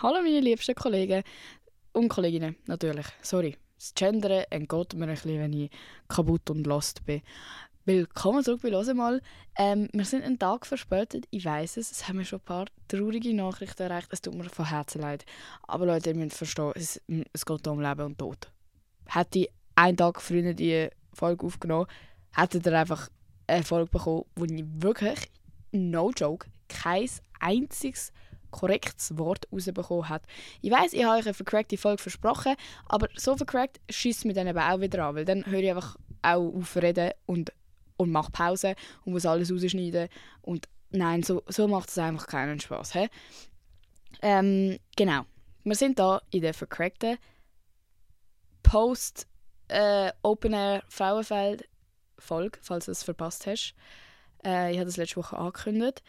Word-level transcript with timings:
Hallo 0.00 0.22
meine 0.22 0.38
liebsten 0.38 0.76
Kollegen 0.76 1.24
und 1.92 2.08
Kolleginnen, 2.08 2.54
natürlich. 2.66 3.06
Sorry, 3.20 3.56
das 3.76 3.92
Gendern 3.94 4.44
entgeht 4.48 4.94
mir 4.94 5.06
ein 5.06 5.10
bisschen, 5.10 5.40
wenn 5.40 5.52
ich 5.52 5.72
kaputt 6.06 6.48
und 6.50 6.68
lost 6.68 7.04
bin. 7.04 7.20
Willkommen 7.84 8.44
zurück 8.44 8.60
bei 8.62 8.70
«Hören 8.70 8.96
mal». 8.96 9.20
Ähm, 9.58 9.88
wir 9.92 10.04
sind 10.04 10.22
einen 10.22 10.38
Tag 10.38 10.66
verspätet, 10.66 11.26
ich 11.30 11.44
weiß 11.44 11.78
es. 11.78 11.90
Es 11.90 12.06
haben 12.06 12.18
mir 12.18 12.24
schon 12.24 12.38
ein 12.38 12.44
paar 12.44 12.66
traurige 12.86 13.34
Nachrichten 13.34 13.82
erreicht. 13.82 14.06
Es 14.12 14.20
tut 14.20 14.36
mir 14.36 14.44
von 14.44 14.66
Herzen 14.66 15.00
leid. 15.00 15.24
Aber 15.66 15.84
Leute, 15.84 16.10
ihr 16.10 16.14
müsst 16.14 16.36
verstehen, 16.36 16.70
es, 16.76 17.02
es 17.32 17.44
geht 17.44 17.66
um 17.66 17.80
Leben 17.80 18.02
und 18.02 18.18
Tod. 18.18 18.52
Hätte 19.06 19.40
ich 19.40 19.48
einen 19.74 19.96
Tag 19.96 20.22
früher 20.22 20.54
die 20.54 20.90
Folge 21.12 21.44
aufgenommen, 21.44 21.88
hättet 22.36 22.64
ihr 22.66 22.78
einfach 22.78 23.08
eine 23.48 23.64
Folge 23.64 23.90
bekommen, 23.90 24.26
wo 24.36 24.44
ich 24.44 24.64
wirklich, 24.64 25.28
no 25.72 26.12
joke, 26.12 26.46
kein 26.68 27.10
einziges 27.40 28.12
korrektes 28.50 29.16
Wort 29.18 29.46
rausbekommen 29.52 30.08
hat. 30.08 30.22
Ich 30.60 30.70
weiß, 30.70 30.92
ich 30.92 31.04
habe 31.04 31.18
euch 31.18 31.26
eine 31.26 31.34
vercrackte 31.34 31.76
Folge 31.76 32.02
versprochen, 32.02 32.54
aber 32.86 33.08
so 33.16 33.36
vercrackt 33.36 33.80
schießt 33.90 34.24
mir 34.24 34.34
dann 34.34 34.46
eben 34.46 34.58
auch 34.58 34.80
wieder 34.80 35.06
an, 35.06 35.14
weil 35.16 35.24
dann 35.24 35.46
höre 35.46 35.60
ich 35.60 35.70
einfach 35.70 35.96
auch 36.22 36.54
auf 36.54 36.76
reden 36.76 37.12
und 37.26 37.52
und 37.98 38.12
mache 38.12 38.32
Pause 38.32 38.74
und 39.04 39.12
muss 39.12 39.26
alles 39.26 39.52
rausschneiden. 39.52 40.08
Und 40.40 40.68
nein, 40.90 41.22
so, 41.22 41.42
so 41.48 41.68
macht 41.68 41.90
es 41.90 41.98
einfach 41.98 42.26
keinen 42.26 42.60
Spaß. 42.60 42.92
Ähm, 44.22 44.78
genau. 44.96 45.22
Wir 45.64 45.74
sind 45.74 45.98
da 45.98 46.22
in 46.30 46.42
der 46.42 46.54
vercrackten 46.54 47.18
Post 48.62 49.26
äh, 49.68 50.12
Open 50.22 50.52
Air 50.54 50.82
Frauenfeld 50.88 51.68
Folge, 52.18 52.58
falls 52.62 52.86
du 52.86 52.92
es 52.92 53.02
verpasst 53.02 53.46
hast. 53.46 53.74
Äh, 54.44 54.72
ich 54.72 54.78
habe 54.78 54.86
das 54.86 54.96
letzte 54.96 55.16
Woche 55.16 55.36
angekündigt. 55.36 56.02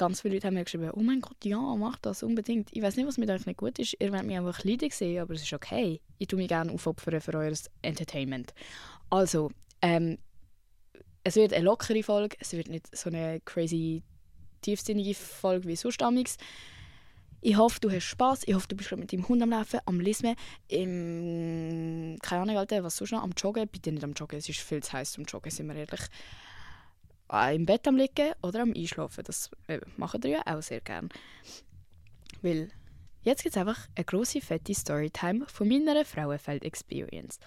Ganz 0.00 0.22
viele 0.22 0.32
Leute 0.32 0.46
haben 0.46 0.54
mir 0.54 0.64
geschrieben, 0.64 0.90
oh 0.94 1.02
mein 1.02 1.20
Gott, 1.20 1.44
ja, 1.44 1.58
mach 1.58 1.98
das 1.98 2.22
unbedingt. 2.22 2.70
Ich 2.72 2.80
weiß 2.80 2.96
nicht, 2.96 3.06
was 3.06 3.18
mit 3.18 3.28
euch 3.28 3.44
nicht 3.44 3.58
gut 3.58 3.78
ist. 3.78 3.94
Ihr 4.00 4.10
wollt 4.10 4.24
mich 4.24 4.38
einfach 4.38 4.64
leiden 4.64 4.88
sehen, 4.90 5.20
aber 5.20 5.34
es 5.34 5.42
ist 5.42 5.52
okay. 5.52 6.00
Ich 6.16 6.26
tue 6.26 6.38
mich 6.38 6.48
gerne 6.48 6.72
aufopfern 6.72 7.20
für 7.20 7.34
euer 7.34 7.52
Entertainment. 7.82 8.54
Also, 9.10 9.50
ähm, 9.82 10.16
es 11.22 11.36
wird 11.36 11.52
eine 11.52 11.66
lockere 11.66 12.02
Folge, 12.02 12.34
es 12.40 12.54
wird 12.54 12.68
nicht 12.68 12.96
so 12.96 13.10
eine 13.10 13.40
crazy 13.44 14.02
tiefsinnige 14.62 15.14
Folge 15.14 15.68
wie 15.68 15.76
sonst 15.76 16.00
damals. 16.00 16.38
Ich 17.42 17.58
hoffe, 17.58 17.78
du 17.80 17.90
hast 17.90 18.04
Spaß. 18.04 18.44
Ich 18.46 18.54
hoffe, 18.54 18.68
du 18.68 18.76
bist 18.76 18.90
mit 18.92 19.12
deinem 19.12 19.28
Hund 19.28 19.42
am 19.42 19.50
Laufen, 19.50 19.80
am 19.84 20.00
Lismen, 20.00 20.34
im... 20.68 22.16
keine 22.22 22.40
Ahnung, 22.40 22.56
Alter, 22.56 22.82
was 22.84 22.96
sonst 22.96 23.12
noch, 23.12 23.22
am 23.22 23.32
Joggen. 23.36 23.68
Bitte 23.68 23.92
nicht 23.92 24.02
am 24.02 24.14
Joggen, 24.14 24.38
es 24.38 24.48
ist 24.48 24.60
viel 24.60 24.82
zu 24.82 24.94
heiß 24.94 25.12
zum 25.12 25.24
Joggen, 25.24 25.50
sind 25.50 25.66
wir 25.66 25.74
ehrlich. 25.74 26.00
Im 27.32 27.66
Bett 27.66 27.86
am 27.86 27.96
Liegen 27.96 28.32
oder 28.42 28.62
am 28.62 28.72
Einschlafen, 28.74 29.24
das 29.24 29.50
äh, 29.68 29.80
machen 29.96 30.22
wir 30.22 30.30
ja 30.30 30.42
auch 30.46 30.62
sehr 30.62 30.80
gerne. 30.80 31.08
Weil 32.42 32.70
jetzt 33.22 33.42
gibt 33.42 33.54
es 33.54 33.60
einfach 33.60 33.86
eine 33.94 34.04
grosse, 34.04 34.40
fette 34.40 34.74
Storytime 34.74 35.46
von 35.46 35.68
meiner 35.68 36.04
Frauenfeld-Experience. 36.04 37.38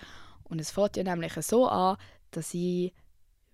Und 0.43 0.59
es 0.59 0.71
fängt 0.71 0.97
ja 0.97 1.03
nämlich 1.03 1.33
so 1.33 1.67
an, 1.67 1.97
dass 2.31 2.53
ich 2.53 2.93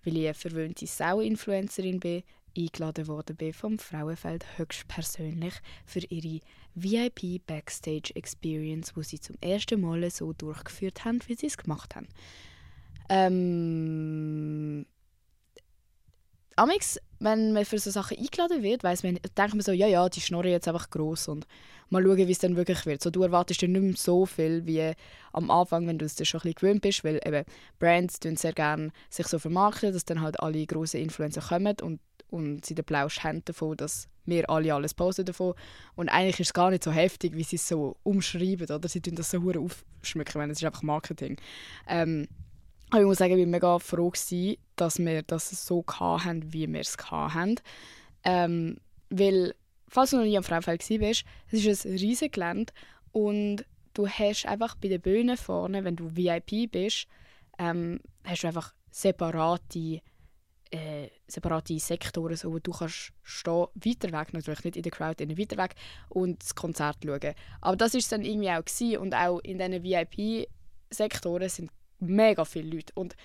weil 0.04 0.16
ich 0.16 0.24
eine 0.26 0.34
verwöhnte 0.34 0.86
Sau-Influencerin 0.86 2.00
bin, 2.00 2.22
eingeladen 2.56 3.06
worden 3.06 3.36
bin 3.36 3.52
vom 3.52 3.78
Frauenfeld 3.78 4.44
höchstpersönlich 4.58 5.54
für 5.86 6.00
ihre 6.00 6.40
VIP 6.74 7.46
Backstage 7.46 8.12
Experience, 8.14 8.96
wo 8.96 9.02
sie 9.02 9.20
zum 9.20 9.36
ersten 9.40 9.80
Mal 9.80 10.10
so 10.10 10.32
durchgeführt 10.32 11.04
haben, 11.04 11.20
wie 11.26 11.34
sie 11.34 11.46
es 11.46 11.58
gemacht 11.58 11.94
haben. 11.94 12.08
Ähm, 13.08 14.86
Amix, 16.56 16.98
wenn 17.20 17.52
man 17.52 17.64
für 17.64 17.78
so 17.78 17.90
Sachen 17.90 18.18
eingeladen 18.18 18.62
wird, 18.62 18.82
weiß 18.82 19.02
man, 19.02 19.18
denkt 19.36 19.54
man 19.54 19.60
so, 19.60 19.72
ja, 19.72 19.86
ja, 19.86 20.08
die 20.08 20.20
Schnorre 20.20 20.50
jetzt 20.50 20.68
einfach 20.68 20.90
groß 20.90 21.28
und 21.28 21.46
mal 21.90 22.02
schauen, 22.02 22.16
wie 22.16 22.32
es 22.32 22.38
dann 22.38 22.56
wirklich 22.56 22.86
wird. 22.86 23.02
So, 23.02 23.10
du 23.10 23.22
erwartest 23.22 23.62
dann 23.62 23.72
nicht 23.72 23.82
mehr 23.82 23.96
so 23.96 24.26
viel 24.26 24.64
wie 24.66 24.92
am 25.32 25.50
Anfang, 25.50 25.86
wenn 25.86 25.98
du 25.98 26.04
es 26.04 26.14
dir 26.14 26.24
schon 26.24 26.40
ein 26.40 26.42
bisschen 26.42 26.54
gewöhnt 26.54 26.82
bist, 26.82 27.04
weil 27.04 27.20
eben 27.24 27.44
Brands 27.78 28.20
tun 28.20 28.36
sehr 28.36 28.52
gerne 28.52 28.90
sich 29.10 29.26
so 29.26 29.38
vermarkten, 29.38 29.92
dass 29.92 30.04
dann 30.04 30.20
halt 30.20 30.40
alle 30.40 30.66
grossen 30.66 31.00
Influencer 31.00 31.40
kommen 31.40 31.76
und, 31.82 32.00
und 32.28 32.64
sie 32.64 32.74
den 32.74 32.84
Plausch 32.84 33.20
haben 33.20 33.44
davon, 33.44 33.76
dass 33.76 34.08
wir 34.24 34.48
alle 34.48 34.74
alles 34.74 34.94
posten 34.94 35.24
davon. 35.24 35.54
Und 35.96 36.08
eigentlich 36.08 36.40
ist 36.40 36.48
es 36.48 36.54
gar 36.54 36.70
nicht 36.70 36.84
so 36.84 36.92
heftig, 36.92 37.34
wie 37.34 37.44
sie 37.44 37.56
es 37.56 37.68
so 37.68 37.96
umschreiben, 38.02 38.70
oder? 38.70 38.88
Sie 38.88 39.00
tun 39.00 39.16
das 39.16 39.30
so 39.30 39.38
aufschmücken, 39.38 40.40
wenn 40.40 40.50
es 40.50 40.58
ist 40.58 40.64
einfach 40.64 40.82
Marketing. 40.82 41.36
Ähm, 41.88 42.28
aber 42.90 43.00
ich 43.00 43.06
muss 43.06 43.18
sagen, 43.18 43.34
ich 43.34 43.44
war 43.44 43.46
mega 43.46 43.78
froh, 43.78 44.10
gewesen, 44.10 44.56
dass 44.80 44.98
wir 44.98 45.22
das 45.22 45.50
so 45.66 45.84
hatten, 45.86 46.52
wie 46.52 46.70
wir 46.72 46.80
es 46.80 46.96
hatten. 47.10 47.56
Ähm, 48.24 48.78
weil, 49.10 49.54
falls 49.88 50.10
du 50.10 50.16
noch 50.16 50.24
nie 50.24 50.36
am 50.36 50.44
Frauenfeld 50.44 50.88
warst, 51.00 51.24
es 51.50 51.64
ist 51.64 51.86
ein 51.86 51.92
riesiges 51.92 52.32
Gelände 52.32 52.72
und 53.12 53.64
du 53.94 54.08
hast 54.08 54.46
einfach 54.46 54.76
bei 54.76 54.88
den 54.88 55.00
Bühnen 55.00 55.36
vorne, 55.36 55.84
wenn 55.84 55.96
du 55.96 56.14
VIP 56.16 56.70
bist, 56.70 57.06
ähm, 57.58 58.00
hast 58.24 58.42
du 58.42 58.46
einfach 58.46 58.74
separate, 58.90 60.00
äh, 60.70 61.08
separate 61.26 61.78
Sektoren, 61.78 62.36
so, 62.36 62.52
wo 62.52 62.58
du 62.58 62.70
kannst 62.72 63.12
stehen, 63.22 63.66
weiter 63.74 64.12
weg, 64.12 64.32
natürlich 64.32 64.64
nicht 64.64 64.76
in 64.76 64.82
der 64.82 64.92
Crowd, 64.92 65.22
in 65.22 65.36
weiter 65.36 65.56
weg, 65.56 65.74
und 66.08 66.42
das 66.42 66.54
Konzert 66.54 66.98
schauen. 67.04 67.34
Aber 67.60 67.76
das 67.76 67.92
war 67.94 67.98
es 67.98 68.08
dann 68.08 68.24
irgendwie 68.24 68.50
auch 68.50 68.64
gewesen. 68.64 68.98
und 68.98 69.14
auch 69.14 69.40
in 69.40 69.58
diesen 69.58 69.82
VIP-Sektoren 69.82 71.48
sind 71.48 71.70
mega 71.98 72.44
viele 72.44 72.76
Leute. 72.76 72.92
Und 72.94 73.16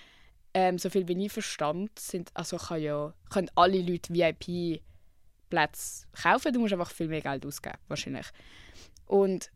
ähm, 0.56 0.78
so 0.78 0.88
viel 0.88 1.06
wie 1.06 1.26
ich 1.26 1.30
verstand, 1.30 1.98
sind, 1.98 2.30
also 2.32 2.56
kann 2.56 2.80
ja, 2.80 3.12
können 3.28 3.50
alle 3.56 3.82
Leute 3.82 4.14
VIP-Plätze 4.14 6.06
kaufen. 6.22 6.54
Du 6.54 6.60
musst 6.60 6.72
einfach 6.72 6.90
viel 6.90 7.08
mehr 7.08 7.20
Geld 7.20 7.44
ausgeben, 7.44 7.76
wahrscheinlich. 7.88 8.24
Und 9.04 9.50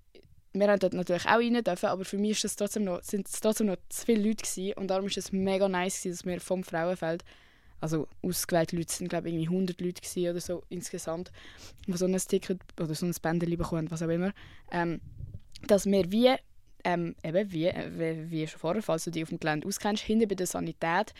wir 0.52 0.68
haben 0.68 0.78
dort 0.78 0.92
natürlich 0.92 1.24
auch 1.24 1.38
rein 1.38 1.64
dürfen, 1.64 1.86
aber 1.86 2.04
für 2.04 2.18
mich 2.18 2.32
ist 2.32 2.44
das 2.44 2.56
trotzdem 2.56 2.84
noch, 2.84 3.02
sind 3.02 3.26
es 3.26 3.40
trotzdem 3.40 3.68
noch 3.68 3.78
zu 3.88 4.04
viele 4.04 4.28
Leute 4.28 4.44
gewesen. 4.44 4.74
Und 4.74 4.88
darum 4.88 5.06
ist 5.06 5.16
es 5.16 5.32
mega 5.32 5.70
nice 5.70 6.02
gewesen, 6.02 6.18
dass 6.18 6.26
wir 6.26 6.38
vom 6.38 6.64
Frauenfeld, 6.64 7.24
also 7.80 8.06
ausgewählte 8.20 8.76
Leute 8.76 8.92
sind 8.92 9.08
glaube 9.08 9.28
ich 9.28 9.34
irgendwie 9.34 9.48
100 9.48 9.80
Leute 9.80 10.02
gewesen 10.02 10.30
oder 10.30 10.40
so 10.40 10.64
insgesamt, 10.68 11.32
die 11.86 11.96
so 11.96 12.04
ein 12.04 12.14
Ticket 12.14 12.60
oder 12.78 12.94
so 12.94 13.06
ein 13.06 13.14
Bändchen 13.22 13.56
bekommen, 13.56 13.90
was 13.90 14.02
auch 14.02 14.08
immer, 14.08 14.34
ähm, 14.70 15.00
dass 15.66 15.86
wir 15.86 16.12
wie 16.12 16.36
ähm, 16.84 17.14
eben 17.22 17.52
wie, 17.52 17.72
wie, 17.90 18.30
wie 18.30 18.46
schon 18.46 18.60
vorher, 18.60 18.82
falls 18.82 19.04
du 19.04 19.10
dich 19.10 19.22
auf 19.22 19.28
dem 19.28 19.40
Gelände 19.40 19.66
auskennst, 19.66 20.02
hinten 20.02 20.28
bei 20.28 20.34
der 20.34 20.46
Sanität 20.46 21.14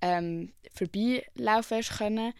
ähm, 0.00 0.52
vorbeilaufen 0.72 1.82
können. 1.82 2.32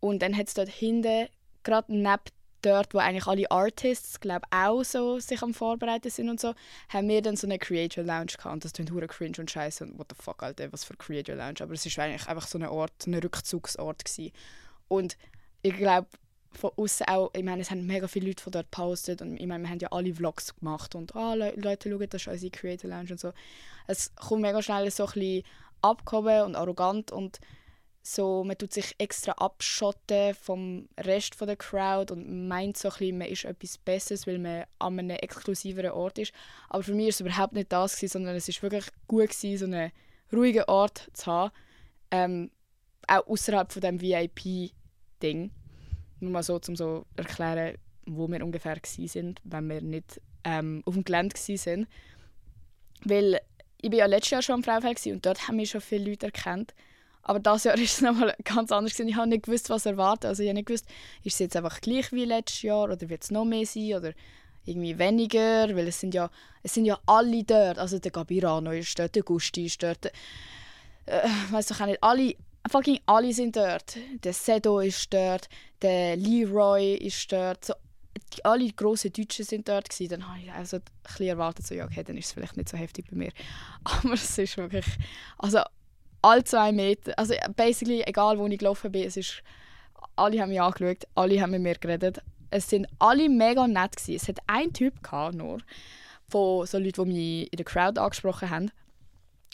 Und 0.00 0.22
dann 0.22 0.36
hat 0.36 0.48
es 0.48 0.54
dort 0.54 0.68
hinten, 0.68 1.28
gerade 1.62 1.92
neben 1.92 2.22
dort, 2.62 2.94
wo 2.94 2.98
eigentlich 2.98 3.26
alle 3.26 3.50
Artists, 3.50 4.20
glaube 4.20 4.46
auch 4.50 4.82
so 4.82 5.18
sich 5.18 5.42
am 5.42 5.54
Vorbereiten 5.54 6.10
sind 6.10 6.28
und 6.28 6.40
so, 6.40 6.54
haben 6.88 7.08
wir 7.08 7.22
dann 7.22 7.36
so 7.36 7.46
eine 7.46 7.58
Creator 7.58 8.04
Lounge 8.04 8.32
gehabt. 8.36 8.52
Und 8.52 8.64
das 8.64 8.72
klingt 8.72 8.90
hure 8.90 9.06
cringe 9.06 9.36
und 9.38 9.50
scheiße 9.50 9.84
und 9.84 9.98
what 9.98 10.08
the 10.10 10.22
fuck, 10.22 10.42
Alter, 10.42 10.72
was 10.72 10.84
für 10.84 10.96
Creator 10.96 11.36
Lounge. 11.36 11.60
Aber 11.60 11.72
es 11.72 11.96
war 11.96 12.04
eigentlich 12.04 12.26
einfach 12.26 12.46
so 12.46 12.58
ein 12.58 12.66
Ort, 12.66 13.06
ein 13.06 13.14
Rückzugsort 13.14 14.04
gewesen. 14.04 14.32
Und 14.88 15.16
ich 15.62 15.76
glaube, 15.76 16.08
von 16.52 16.70
außen 16.76 17.06
auch, 17.08 17.30
ich 17.34 17.44
meine, 17.44 17.62
es 17.62 17.70
haben 17.70 17.86
mega 17.86 18.08
viele 18.08 18.28
Leute 18.28 18.42
von 18.42 18.52
dort 18.52 18.70
gepostet 18.70 19.22
und 19.22 19.38
ich 19.38 19.46
meine, 19.46 19.64
wir 19.64 19.70
haben 19.70 19.78
ja 19.78 19.88
alle 19.92 20.14
Vlogs 20.14 20.56
gemacht 20.56 20.94
und 20.94 21.14
ah, 21.14 21.34
Le 21.34 21.52
Leute 21.56 21.90
schauen, 21.90 22.08
das 22.08 22.22
ist 22.22 22.28
unsere 22.28 22.50
Creator 22.50 22.90
Lounge 22.90 23.12
und 23.12 23.20
so. 23.20 23.32
Es 23.86 24.14
kommt 24.14 24.42
mega 24.42 24.62
schnell 24.62 24.90
so 24.90 25.06
ein 25.06 25.12
bisschen 25.12 25.42
abgehoben 25.82 26.42
und 26.42 26.56
arrogant 26.56 27.12
und 27.12 27.38
so, 28.02 28.42
man 28.42 28.56
tut 28.56 28.72
sich 28.72 28.94
extra 28.98 29.32
abschotten 29.32 30.34
vom 30.34 30.88
Rest 30.98 31.34
von 31.34 31.46
der 31.46 31.56
Crowd 31.56 32.12
und 32.12 32.48
meint 32.48 32.78
so 32.78 32.88
ein 32.88 32.94
bisschen, 32.96 33.18
man 33.18 33.28
ist 33.28 33.44
etwas 33.44 33.76
Besseres, 33.76 34.26
weil 34.26 34.38
man 34.38 34.64
an 34.78 34.98
einem 34.98 35.10
exklusiveren 35.10 35.90
Ort 35.90 36.18
ist. 36.18 36.32
Aber 36.70 36.82
für 36.82 36.94
mich 36.94 37.04
war 37.04 37.10
es 37.10 37.20
überhaupt 37.20 37.52
nicht 37.52 37.70
das, 37.70 37.96
gewesen, 37.96 38.12
sondern 38.12 38.36
es 38.36 38.48
war 38.48 38.62
wirklich 38.62 38.86
gut, 39.06 39.28
gewesen, 39.28 39.58
so 39.58 39.64
einen 39.66 39.92
ruhigen 40.32 40.64
Ort 40.64 41.10
zu 41.12 41.26
haben. 41.26 41.52
Ähm, 42.10 42.50
auch 43.06 43.26
außerhalb 43.26 43.72
von 43.72 43.82
dem 43.82 44.00
VIP-Ding. 44.00 45.50
Nur 46.20 46.30
mal 46.30 46.42
so, 46.42 46.60
um 46.68 46.76
so 46.76 47.06
erklären, 47.16 47.76
wo 48.06 48.28
wir 48.28 48.44
ungefähr 48.44 48.78
sind, 48.84 49.40
wenn 49.44 49.68
wir 49.68 49.80
nicht 49.80 50.20
ähm, 50.44 50.82
auf 50.84 50.94
dem 50.94 51.04
Gelände 51.04 51.34
waren. 51.36 51.86
Weil 53.04 53.40
ich 53.80 53.90
war 53.90 53.98
ja 53.98 54.06
letztes 54.06 54.30
Jahr 54.30 54.42
schon 54.42 54.54
am 54.56 54.64
Fraufeld 54.64 55.04
und 55.06 55.24
dort 55.24 55.46
haben 55.46 55.58
wir 55.58 55.66
schon 55.66 55.80
viele 55.80 56.10
Leute 56.10 56.26
erkannt. 56.26 56.74
Aber 57.22 57.38
dieses 57.38 57.64
Jahr 57.64 57.76
war 57.76 57.84
es 57.84 58.00
nochmal 58.00 58.34
ganz 58.44 58.72
anders. 58.72 58.98
Ich 58.98 59.14
habe 59.14 59.28
nicht 59.28 59.44
gewusst, 59.44 59.70
was 59.70 59.86
erwarten. 59.86 60.26
Also 60.26 60.42
ich 60.42 60.48
habe 60.48 60.56
nicht 60.56 60.66
gewusst, 60.66 60.86
ist 61.22 61.34
es 61.34 61.38
jetzt 61.38 61.56
einfach 61.56 61.80
gleich 61.80 62.10
wie 62.12 62.24
letztes 62.24 62.62
Jahr 62.62 62.84
oder 62.84 63.08
wird 63.08 63.22
es 63.22 63.30
noch 63.30 63.44
mehr 63.44 63.66
sein 63.66 63.94
oder 63.94 64.12
irgendwie 64.64 64.98
weniger, 64.98 65.74
weil 65.76 65.88
es 65.88 66.00
sind 66.00 66.14
ja, 66.14 66.30
es 66.62 66.74
sind 66.74 66.84
ja 66.84 66.98
alle 67.06 67.44
dort. 67.44 67.78
Also 67.78 67.98
der 67.98 68.10
Gabirano 68.10 68.72
ist 68.72 68.98
dort, 68.98 69.14
der 69.14 69.22
Gusti 69.22 69.66
ist 69.66 69.82
dort, 69.82 70.06
äh, 71.06 71.28
weiß 71.50 71.66
doch 71.66 71.80
auch 71.80 71.86
nicht, 71.86 72.02
alle, 72.02 72.34
fucking 72.68 73.00
alle 73.06 73.32
sind 73.32 73.56
dort. 73.56 73.96
Der 74.24 74.32
Sedo 74.32 74.80
ist 74.80 75.12
dort, 75.12 75.48
der 75.82 76.16
Leroy 76.16 76.94
ist 76.94 77.30
dort. 77.32 77.64
So, 77.64 77.74
alle 78.44 78.70
grossen 78.72 79.12
Deutschen 79.12 79.44
sind 79.44 79.68
dort 79.68 79.88
gewesen. 79.88 80.10
Dann 80.10 80.28
habe 80.28 80.40
ich 80.40 80.52
also 80.52 80.76
ein 80.78 80.82
bisschen 81.02 81.26
erwartet, 81.26 81.66
so, 81.66 81.74
ja, 81.74 81.84
okay, 81.84 82.02
dann 82.02 82.16
ist 82.16 82.26
es 82.26 82.32
vielleicht 82.32 82.56
nicht 82.56 82.68
so 82.68 82.76
heftig 82.76 83.06
bei 83.10 83.16
mir. 83.16 83.32
Aber 83.84 84.14
es 84.14 84.38
ist 84.38 84.56
wirklich, 84.56 84.86
also 85.38 85.60
alle 86.22 86.44
zwei 86.44 86.72
Meter, 86.72 87.16
also 87.16 87.34
basically, 87.56 88.02
egal 88.02 88.38
wo 88.38 88.46
ich 88.46 88.58
gelaufen 88.58 88.92
bin, 88.92 89.06
es 89.06 89.16
ist, 89.16 89.42
alle 90.16 90.40
haben 90.40 90.50
mich 90.50 90.60
angeschaut, 90.60 91.06
alle 91.14 91.40
haben 91.40 91.52
mit 91.52 91.62
mir 91.62 91.74
geredet. 91.76 92.20
Es 92.50 92.68
sind 92.68 92.86
alle 92.98 93.28
mega 93.28 93.66
nett 93.66 93.96
gewesen. 93.96 94.16
Es 94.16 94.28
hat 94.28 94.38
einen 94.46 94.72
Typ 94.72 95.02
gehabt, 95.02 95.34
nur 95.34 95.58
von 96.28 96.66
so 96.66 96.78
Leuten, 96.78 97.04
die 97.04 97.12
mich 97.12 97.52
in 97.52 97.56
der 97.56 97.64
Crowd 97.64 98.00
angesprochen 98.00 98.50
haben, 98.50 98.70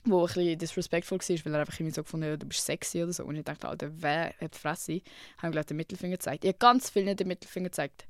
wo 0.04 0.20
ein 0.20 0.26
bisschen 0.26 0.58
disrespectful 0.58 1.18
war, 1.18 1.44
weil 1.44 1.54
er 1.54 1.60
einfach 1.60 1.74
irgendwie 1.74 1.94
so 1.94 2.02
gefunden 2.02 2.32
hat, 2.32 2.42
du 2.42 2.46
bist 2.46 2.64
sexy 2.64 3.02
oder 3.02 3.12
so. 3.12 3.24
Und 3.24 3.36
ich 3.36 3.44
dachte, 3.44 3.68
Alter, 3.68 3.90
wer 3.96 4.34
hat 4.40 4.54
die 4.54 4.58
Fresse? 4.58 5.00
Haben 5.38 5.52
gleich 5.52 5.66
den 5.66 5.76
Mittelfinger 5.76 6.16
gezeigt. 6.16 6.44
Ich 6.44 6.48
habe 6.48 6.58
ganz 6.58 6.90
vielen 6.90 7.16
den 7.16 7.28
Mittelfinger 7.28 7.68
gezeigt. 7.68 8.06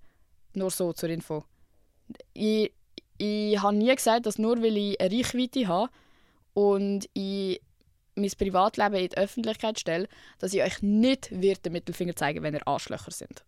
Nur 0.54 0.70
so 0.70 0.92
zur 0.92 1.08
Info. 1.08 1.44
Ich, 2.32 2.72
ich 3.18 3.60
habe 3.60 3.76
nie 3.76 3.94
gesagt, 3.94 4.26
dass 4.26 4.38
nur 4.38 4.60
weil 4.62 4.76
ich 4.76 5.00
eine 5.00 5.16
Reichweite 5.16 5.68
habe 5.68 5.90
und 6.52 7.08
ich 7.14 7.60
mein 8.16 8.30
Privatleben 8.30 8.94
in 8.94 9.08
die 9.08 9.16
Öffentlichkeit 9.16 9.78
stelle, 9.78 10.08
dass 10.38 10.52
ich 10.52 10.62
euch 10.62 10.82
nicht 10.82 11.30
den 11.30 11.72
Mittelfinger 11.72 12.14
zeigen 12.14 12.42
wenn 12.42 12.54
ihr 12.54 12.66
Arschlöcher 12.66 13.10
sind. 13.10 13.44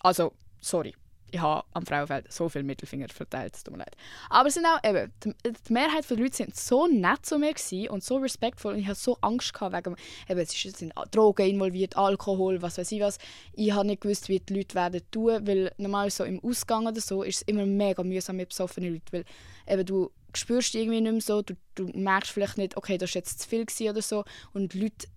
Also, 0.00 0.32
sorry 0.60 0.94
ich 1.30 1.40
habe 1.40 1.64
am 1.72 1.84
Frauenfeld 1.84 2.32
so 2.32 2.48
viele 2.48 2.64
Mittelfinger 2.64 3.08
verteilt, 3.08 3.56
es 3.56 3.64
tut 3.64 3.72
mir 3.72 3.80
leid. 3.80 3.96
Aber 4.30 4.50
sind 4.50 4.64
auch 4.66 4.82
eben, 4.84 5.12
die, 5.24 5.72
Mehrheit 5.72 6.08
der 6.08 6.16
Leute 6.16 6.36
sind 6.36 6.56
so 6.56 6.86
nett 6.86 7.26
zu 7.26 7.38
mir 7.38 7.54
und 7.90 8.04
so 8.04 8.16
respektvoll 8.16 8.74
und 8.74 8.80
ich 8.80 8.86
hatte 8.86 9.00
so 9.00 9.18
Angst 9.20 9.52
gehabt 9.52 9.74
wegen, 9.74 9.96
eben, 10.28 10.40
es 10.40 10.52
sind 10.52 10.92
Drogen 11.10 11.48
involviert, 11.48 11.96
Alkohol, 11.96 12.62
was 12.62 12.78
weiß 12.78 12.92
ich 12.92 13.00
was. 13.00 13.18
Ich 13.52 13.72
habe 13.72 13.86
nicht 13.86 14.02
gewusst, 14.02 14.28
wie 14.28 14.40
die 14.40 14.54
Leute 14.54 14.74
werden 14.74 15.02
tun, 15.10 15.46
weil 15.46 15.72
normal 15.78 16.10
so 16.10 16.24
im 16.24 16.42
Ausgang 16.42 16.86
oder 16.86 17.00
so 17.00 17.22
ist 17.22 17.36
es 17.36 17.42
immer 17.42 17.66
mega 17.66 18.02
mühsam 18.02 18.36
mit 18.36 18.50
besoffenen 18.50 18.92
Leuten, 18.92 19.12
weil 19.12 19.24
eben 19.66 19.84
du 19.84 20.10
spürst 20.34 20.74
irgendwie 20.74 21.00
nicht 21.00 21.12
mehr 21.12 21.20
so, 21.20 21.42
du, 21.42 21.54
du 21.74 21.86
merkst 21.86 22.30
vielleicht 22.30 22.58
nicht, 22.58 22.76
okay, 22.76 22.98
das 22.98 23.14
war 23.14 23.20
jetzt 23.20 23.40
zu 23.40 23.48
viel 23.48 23.66
oder 23.90 24.02
so 24.02 24.24
und 24.52 24.74
die 24.74 24.80
Leute 24.80 25.08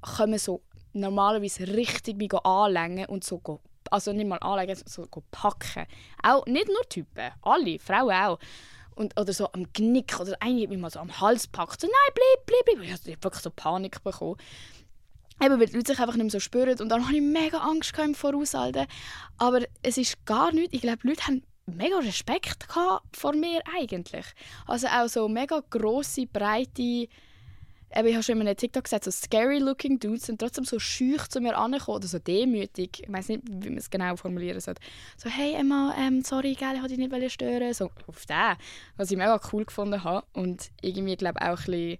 kommen 0.00 0.38
so 0.38 0.62
normalerweise 0.92 1.68
richtig 1.68 2.16
mich 2.16 2.32
anlängen 2.34 3.06
und 3.06 3.24
so 3.24 3.38
also 3.90 4.12
nicht 4.12 4.26
mal 4.26 4.38
anlegen, 4.38 4.74
sondern 4.74 5.10
so 5.12 5.22
packen. 5.30 5.86
Auch 6.22 6.46
nicht 6.46 6.68
nur 6.68 6.88
Typen, 6.88 7.32
alle, 7.42 7.78
Frauen 7.78 8.12
auch. 8.12 8.38
Und, 8.94 9.18
oder 9.18 9.32
so 9.32 9.52
am 9.52 9.72
Knick 9.72 10.18
oder 10.18 10.36
eine 10.40 10.62
hat 10.62 10.70
mich 10.70 10.78
mal 10.78 10.90
so 10.90 10.98
am 10.98 11.20
Hals 11.20 11.46
packt. 11.46 11.80
So, 11.80 11.86
nein, 11.86 12.14
bleib, 12.14 12.46
bleib, 12.46 12.76
bleib. 12.76 12.84
Ich 12.84 12.92
habe 12.92 13.22
wirklich 13.22 13.42
so 13.42 13.50
Panik 13.50 14.02
bekommen. 14.02 14.36
Eben, 15.40 15.60
weil 15.60 15.66
die 15.66 15.76
Leute 15.76 15.92
sich 15.92 16.00
einfach 16.00 16.14
nicht 16.14 16.24
mehr 16.24 16.30
so 16.30 16.40
spüren. 16.40 16.80
Und 16.80 16.88
dann 16.88 17.06
hatte 17.06 17.16
ich 17.16 17.22
mega 17.22 17.58
Angst 17.58 17.96
im 17.98 18.14
Voraushalten. 18.16 18.86
Aber 19.36 19.60
es 19.82 19.98
ist 19.98 20.26
gar 20.26 20.52
nichts. 20.52 20.74
Ich 20.74 20.80
glaube, 20.80 20.98
die 21.02 21.08
Leute 21.08 21.26
haben 21.28 21.42
mega 21.66 21.98
Respekt 21.98 22.66
vor 23.12 23.34
mir 23.34 23.62
eigentlich. 23.78 24.26
Also 24.66 24.88
auch 24.88 25.08
so 25.08 25.28
mega 25.28 25.62
grosse, 25.70 26.26
breite 26.26 27.08
Eben, 27.94 28.08
ich 28.08 28.14
habe 28.14 28.22
schon 28.22 28.40
in 28.40 28.46
einem 28.46 28.56
TikTok 28.56 28.84
gesagt, 28.84 29.04
so 29.04 29.10
scary 29.10 29.58
looking 29.58 29.98
Dudes 29.98 30.26
sind 30.26 30.38
trotzdem 30.38 30.64
so 30.64 30.78
schüch 30.78 31.26
zu 31.28 31.40
mir 31.40 31.56
angekommen 31.56 31.96
oder 31.96 32.06
so 32.06 32.18
demütig. 32.18 33.02
Ich 33.02 33.10
weiß 33.12 33.28
nicht, 33.28 33.42
wie 33.48 33.70
man 33.70 33.78
es 33.78 33.88
genau 33.88 34.14
formulieren 34.16 34.60
soll. 34.60 34.74
So, 35.16 35.30
hey 35.30 35.54
Emma, 35.54 35.94
ähm, 35.98 36.22
sorry, 36.22 36.54
gell, 36.54 36.74
ich 36.74 36.82
wollte 36.82 36.96
dich 36.96 37.08
nicht 37.08 37.32
stören. 37.32 37.72
So, 37.72 37.90
auf 38.06 38.26
den. 38.26 38.56
Was 38.96 39.10
ich 39.10 39.16
mega 39.16 39.40
cool 39.52 39.64
gefunden 39.64 40.04
habe. 40.04 40.26
Und 40.34 40.70
irgendwie, 40.82 41.16
glaube 41.16 41.40
auch 41.40 41.46
ein 41.48 41.56
bisschen... 41.56 41.98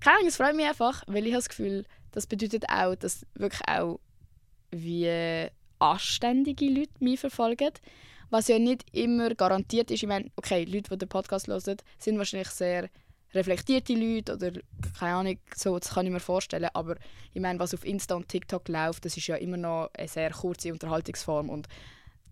Keine 0.00 0.16
Ahnung, 0.16 0.28
es 0.28 0.36
freut 0.36 0.56
mich 0.56 0.66
einfach, 0.66 1.02
weil 1.06 1.26
ich 1.26 1.32
habe 1.32 1.38
das 1.38 1.48
Gefühl, 1.48 1.84
das 2.12 2.26
bedeutet 2.26 2.64
auch, 2.68 2.94
dass 2.94 3.26
wirklich 3.34 3.62
auch 3.68 4.00
wie 4.70 5.48
anständige 5.78 6.68
Leute 6.70 6.92
mich 7.00 7.20
verfolgen. 7.20 7.70
Was 8.30 8.48
ja 8.48 8.58
nicht 8.58 8.84
immer 8.92 9.34
garantiert 9.34 9.90
ist. 9.90 10.02
Ich 10.02 10.08
meine, 10.08 10.30
okay, 10.36 10.64
Leute, 10.64 10.90
die 10.90 10.98
den 10.98 11.08
Podcast 11.08 11.48
hören, 11.48 11.76
sind 11.98 12.18
wahrscheinlich 12.18 12.48
sehr 12.48 12.88
reflektierte 13.36 13.94
Leute 13.94 14.34
oder 14.34 14.52
keine 14.98 15.14
Ahnung, 15.14 15.38
so, 15.54 15.78
das 15.78 15.94
kann 15.94 16.06
ich 16.06 16.12
mir 16.12 16.20
vorstellen. 16.20 16.68
Aber 16.74 16.96
ich 17.32 17.40
meine, 17.40 17.58
was 17.58 17.74
auf 17.74 17.84
Insta 17.84 18.14
und 18.14 18.28
TikTok 18.28 18.68
läuft, 18.68 19.04
das 19.04 19.16
ist 19.16 19.26
ja 19.26 19.36
immer 19.36 19.56
noch 19.56 19.90
eine 19.96 20.08
sehr 20.08 20.30
kurze 20.30 20.72
Unterhaltungsform 20.72 21.50
und 21.50 21.68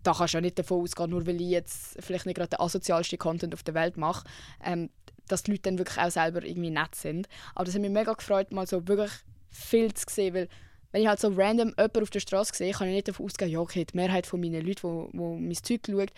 da 0.03 0.13
kannst 0.13 0.33
du 0.33 0.37
ja 0.37 0.41
nicht 0.41 0.59
davon 0.59 0.83
ausgehen, 0.83 1.09
nur 1.09 1.25
weil 1.25 1.41
ich 1.41 1.49
jetzt 1.49 1.97
vielleicht 1.99 2.25
nicht 2.25 2.35
gerade 2.35 2.49
den 2.49 2.59
asozialsten 2.59 3.17
Content 3.17 3.53
auf 3.53 3.63
der 3.63 3.73
Welt 3.73 3.97
mache, 3.97 4.23
ähm, 4.63 4.89
dass 5.27 5.43
die 5.43 5.51
Leute 5.51 5.63
dann 5.63 5.77
wirklich 5.79 5.97
auch 5.97 6.11
selber 6.11 6.43
irgendwie 6.43 6.69
nett 6.69 6.93
sind. 6.93 7.27
Aber 7.55 7.65
das 7.65 7.73
hat 7.73 7.81
mich 7.81 7.89
mega 7.89 8.13
gefreut, 8.13 8.51
mal 8.51 8.67
so 8.67 8.87
wirklich 8.87 9.11
viel 9.49 9.93
zu 9.93 10.05
sehen, 10.07 10.35
weil 10.35 10.47
wenn 10.91 11.01
ich 11.01 11.07
halt 11.07 11.19
so 11.19 11.27
random 11.29 11.73
jemanden 11.77 12.03
auf 12.03 12.09
der 12.09 12.19
Straße 12.19 12.53
sehe, 12.55 12.71
kann 12.71 12.87
ich 12.87 12.93
nicht 12.93 13.07
davon 13.07 13.25
ausgehen, 13.25 13.51
ja 13.51 13.59
okay, 13.59 13.83
die 13.83 13.97
Mehrheit 13.97 14.27
von 14.27 14.39
meinen 14.39 14.65
Leuten, 14.65 15.09
die, 15.11 15.17
die 15.17 15.17
mein 15.17 15.55
Zeug 15.55 15.81
schauen, 15.85 16.09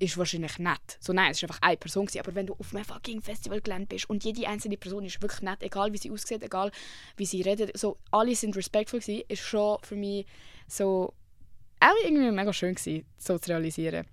ist 0.00 0.18
wahrscheinlich 0.18 0.58
nett. 0.58 0.98
So 0.98 1.12
nein, 1.12 1.30
es 1.30 1.42
war 1.42 1.50
einfach 1.50 1.62
eine 1.62 1.76
Person. 1.76 2.06
Gewesen. 2.06 2.20
Aber 2.20 2.34
wenn 2.34 2.46
du 2.46 2.54
auf 2.58 2.74
einem 2.74 2.84
fucking 2.84 3.20
Festivalgelände 3.22 3.86
bist 3.86 4.08
und 4.08 4.24
jede 4.24 4.48
einzelne 4.48 4.76
Person 4.76 5.04
ist 5.04 5.22
wirklich 5.22 5.42
nett, 5.42 5.62
egal 5.62 5.92
wie 5.92 5.98
sie 5.98 6.10
aussieht, 6.10 6.42
egal 6.42 6.72
wie 7.16 7.26
sie 7.26 7.42
redet, 7.42 7.76
so 7.78 7.98
alle 8.10 8.34
sind 8.34 8.56
respektvoll 8.56 9.00
ist 9.00 9.42
schon 9.42 9.78
für 9.82 9.96
mich 9.96 10.26
so 10.66 11.12
auch 11.80 12.04
irgendwie 12.04 12.30
mega 12.30 12.52
schön 12.52 12.74
gewesen, 12.74 13.04
so 13.18 13.38
zu 13.38 13.50
realisieren. 13.50 14.06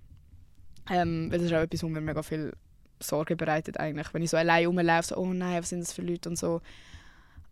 Ähm, 0.90 1.30
weil 1.30 1.38
das 1.38 1.48
ist 1.48 1.52
auch 1.54 1.60
etwas, 1.60 1.82
was 1.82 1.90
mir 1.90 2.00
mega 2.00 2.22
viel 2.22 2.52
Sorge 3.00 3.36
bereitet 3.36 3.78
eigentlich. 3.78 4.12
Wenn 4.12 4.22
ich 4.22 4.30
so 4.30 4.36
allein 4.36 4.66
rumlaufe, 4.66 5.08
so, 5.08 5.16
oh 5.16 5.32
nein, 5.32 5.60
was 5.60 5.70
sind 5.70 5.80
das 5.80 5.92
für 5.92 6.02
Leute 6.02 6.28
und 6.28 6.36
so. 6.36 6.60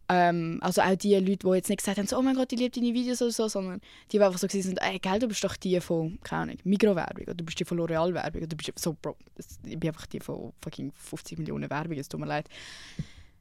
Ähm, 0.09 0.59
also 0.63 0.83
auch 0.83 0.95
die 0.95 1.15
Leute, 1.15 1.49
die 1.49 1.55
jetzt 1.55 1.69
nicht 1.69 1.79
gesagt 1.79 1.99
haben, 1.99 2.07
so, 2.07 2.17
oh 2.17 2.23
mein 2.23 2.37
Gott, 2.37 2.53
ich 2.53 2.59
liebe 2.59 2.71
deine 2.71 2.95
Videos 2.95 3.21
oder 3.23 3.33
so, 3.33 3.49
sondern 3.49 3.81
die 4.13 4.21
einfach 4.21 4.39
so 4.39 4.47
sind, 4.49 4.79
ey, 4.81 4.99
gell, 5.01 5.19
du 5.19 5.27
bist 5.27 5.43
doch 5.43 5.57
die 5.57 5.81
von, 5.81 6.21
keine 6.23 6.43
Ahnung, 6.43 6.59
Mikrowerbung 6.65 7.25
oder 7.25 7.35
du 7.35 7.45
bist 7.45 7.59
die 7.59 7.65
von 7.65 7.79
L'Oreal-Werbung 7.79 8.43
oder 8.43 8.47
du 8.47 8.57
bist 8.57 8.79
so, 8.79 8.95
Bro, 8.95 9.17
ich 9.65 9.79
bin 9.79 9.91
einfach 9.91 10.07
die 10.07 10.21
von 10.21 10.53
fucking 10.63 10.93
50 10.93 11.39
Millionen 11.39 11.69
Werbung, 11.69 11.99
es 11.99 12.09
tut 12.09 12.21
mir 12.21 12.27
leid. 12.27 12.49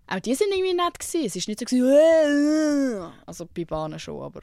Auch 0.08 0.20
die 0.20 0.36
sind 0.36 0.52
irgendwie 0.52 0.74
nett 0.74 1.00
gewesen. 1.00 1.26
Es 1.26 1.36
ist 1.36 1.48
nicht 1.48 1.60
so 1.60 1.66
gewesen, 1.66 1.88
äh, 1.88 3.08
äh. 3.08 3.12
also 3.26 3.46
bei 3.46 3.66
Bahnen 3.66 4.00
schon, 4.00 4.22
aber 4.22 4.42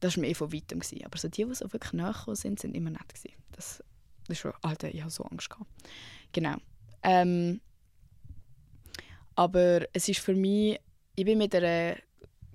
das 0.00 0.16
war 0.16 0.24
eh 0.24 0.34
von 0.34 0.52
weitem 0.52 0.80
gewesen. 0.80 1.04
Aber 1.04 1.18
so 1.18 1.28
die, 1.28 1.44
die 1.44 1.54
so 1.54 1.72
wirklich 1.72 1.92
nachgekommen 1.92 2.36
sind, 2.36 2.60
sind 2.60 2.74
immer 2.74 2.90
nett 2.90 3.08
gewesen. 3.08 3.36
Das, 3.52 3.82
das 4.26 4.36
ist 4.36 4.38
schon, 4.38 4.52
Alter, 4.62 4.92
ich 4.92 5.00
habe 5.00 5.10
so 5.10 5.24
Angst 5.24 5.50
gehabt. 5.50 5.70
Genau. 6.32 6.56
Ähm, 7.02 7.60
aber 9.34 9.86
es 9.92 10.08
ist 10.08 10.20
für 10.20 10.34
mich 10.34 10.78
ich 11.14 11.24
bin 11.24 11.38
mit 11.38 11.54
einer 11.54 11.96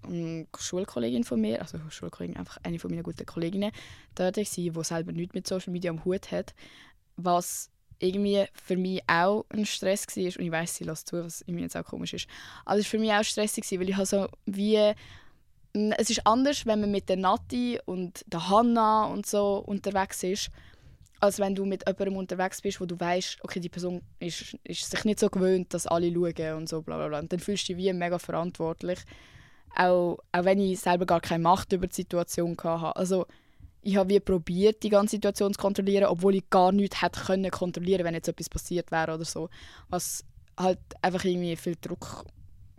um, 0.07 0.47
Schulkollegin 0.57 1.23
von 1.23 1.41
mir, 1.41 1.61
also 1.61 1.77
Schulkollegin, 1.89 2.37
einfach 2.37 2.57
eine 2.63 2.79
von 2.79 2.91
meinen 2.91 3.03
guten 3.03 3.25
Kolleginnen, 3.25 3.71
dort 4.15 4.37
war, 4.37 4.43
die 4.43 4.71
selber 4.83 5.11
nichts 5.11 5.33
mit 5.33 5.47
Social 5.47 5.71
Media 5.71 5.91
am 5.91 6.05
Hut 6.05 6.31
hat, 6.31 6.53
was 7.17 7.69
irgendwie 7.99 8.45
für 8.53 8.77
mich 8.77 9.01
auch 9.07 9.45
ein 9.49 9.65
Stress 9.65 10.07
war. 10.07 10.23
Und 10.23 10.39
ich 10.39 10.51
weiß, 10.51 10.75
sie 10.75 10.85
lässt 10.85 11.07
zu, 11.07 11.23
was 11.23 11.41
irgendwie 11.41 11.63
jetzt 11.63 11.75
auch 11.75 11.83
komisch 11.85 12.13
ist. 12.13 12.27
Aber 12.63 12.79
es 12.79 12.85
war 12.85 12.91
für 12.91 12.99
mich 12.99 13.11
auch 13.11 13.23
stressig, 13.23 13.65
weil 13.71 13.89
ich 13.89 13.95
habe 13.95 14.05
so 14.05 14.27
wie... 14.45 14.93
Es 15.71 16.09
ist 16.09 16.25
anders, 16.25 16.65
wenn 16.65 16.81
man 16.81 16.89
mit 16.89 17.09
der 17.09 17.17
Nati 17.17 17.79
und 17.85 18.25
der 18.25 18.49
Hanna 18.49 19.05
und 19.05 19.27
so 19.27 19.57
unterwegs 19.57 20.23
ist, 20.23 20.49
als 21.19 21.39
wenn 21.39 21.55
du 21.55 21.65
mit 21.65 21.85
jemandem 21.87 22.17
unterwegs 22.17 22.61
bist, 22.61 22.79
wo 22.79 22.85
du 22.85 22.99
weißt, 22.99 23.39
okay, 23.43 23.59
die 23.59 23.69
Person 23.69 24.01
ist, 24.19 24.57
ist 24.63 24.89
sich 24.89 25.03
nicht 25.03 25.19
so 25.19 25.29
gewöhnt, 25.29 25.73
dass 25.73 25.87
alle 25.87 26.11
schauen 26.11 26.57
und 26.57 26.69
so 26.69 26.81
bla 26.81 26.97
bla 26.97 27.07
bla. 27.07 27.19
Und 27.19 27.31
dann 27.31 27.39
fühlst 27.39 27.67
du 27.67 27.73
dich 27.73 27.85
wie 27.85 27.93
mega 27.93 28.19
verantwortlich. 28.19 28.99
Auch, 29.75 30.17
auch 30.31 30.45
wenn 30.45 30.59
ich 30.59 30.79
selber 30.79 31.05
gar 31.05 31.21
keine 31.21 31.43
Macht 31.43 31.73
über 31.73 31.87
die 31.87 31.95
Situation 31.95 32.57
hatte. 32.57 32.95
Also 32.95 33.25
ich 33.81 33.97
habe 33.97 34.09
wie 34.09 34.19
probiert, 34.19 34.83
die 34.83 34.89
ganze 34.89 35.17
Situation 35.17 35.53
zu 35.53 35.59
kontrollieren, 35.59 36.05
obwohl 36.05 36.35
ich 36.35 36.49
gar 36.49 36.71
nichts 36.71 37.01
hätte 37.01 37.21
können 37.21 37.51
kontrollieren, 37.51 38.03
wenn 38.03 38.13
jetzt 38.13 38.27
etwas 38.27 38.49
passiert 38.49 38.91
wäre 38.91 39.13
oder 39.13 39.25
so. 39.25 39.49
Was 39.89 40.25
halt 40.57 40.79
einfach 41.01 41.23
irgendwie 41.23 41.55
viel 41.55 41.75
Druck 41.79 42.25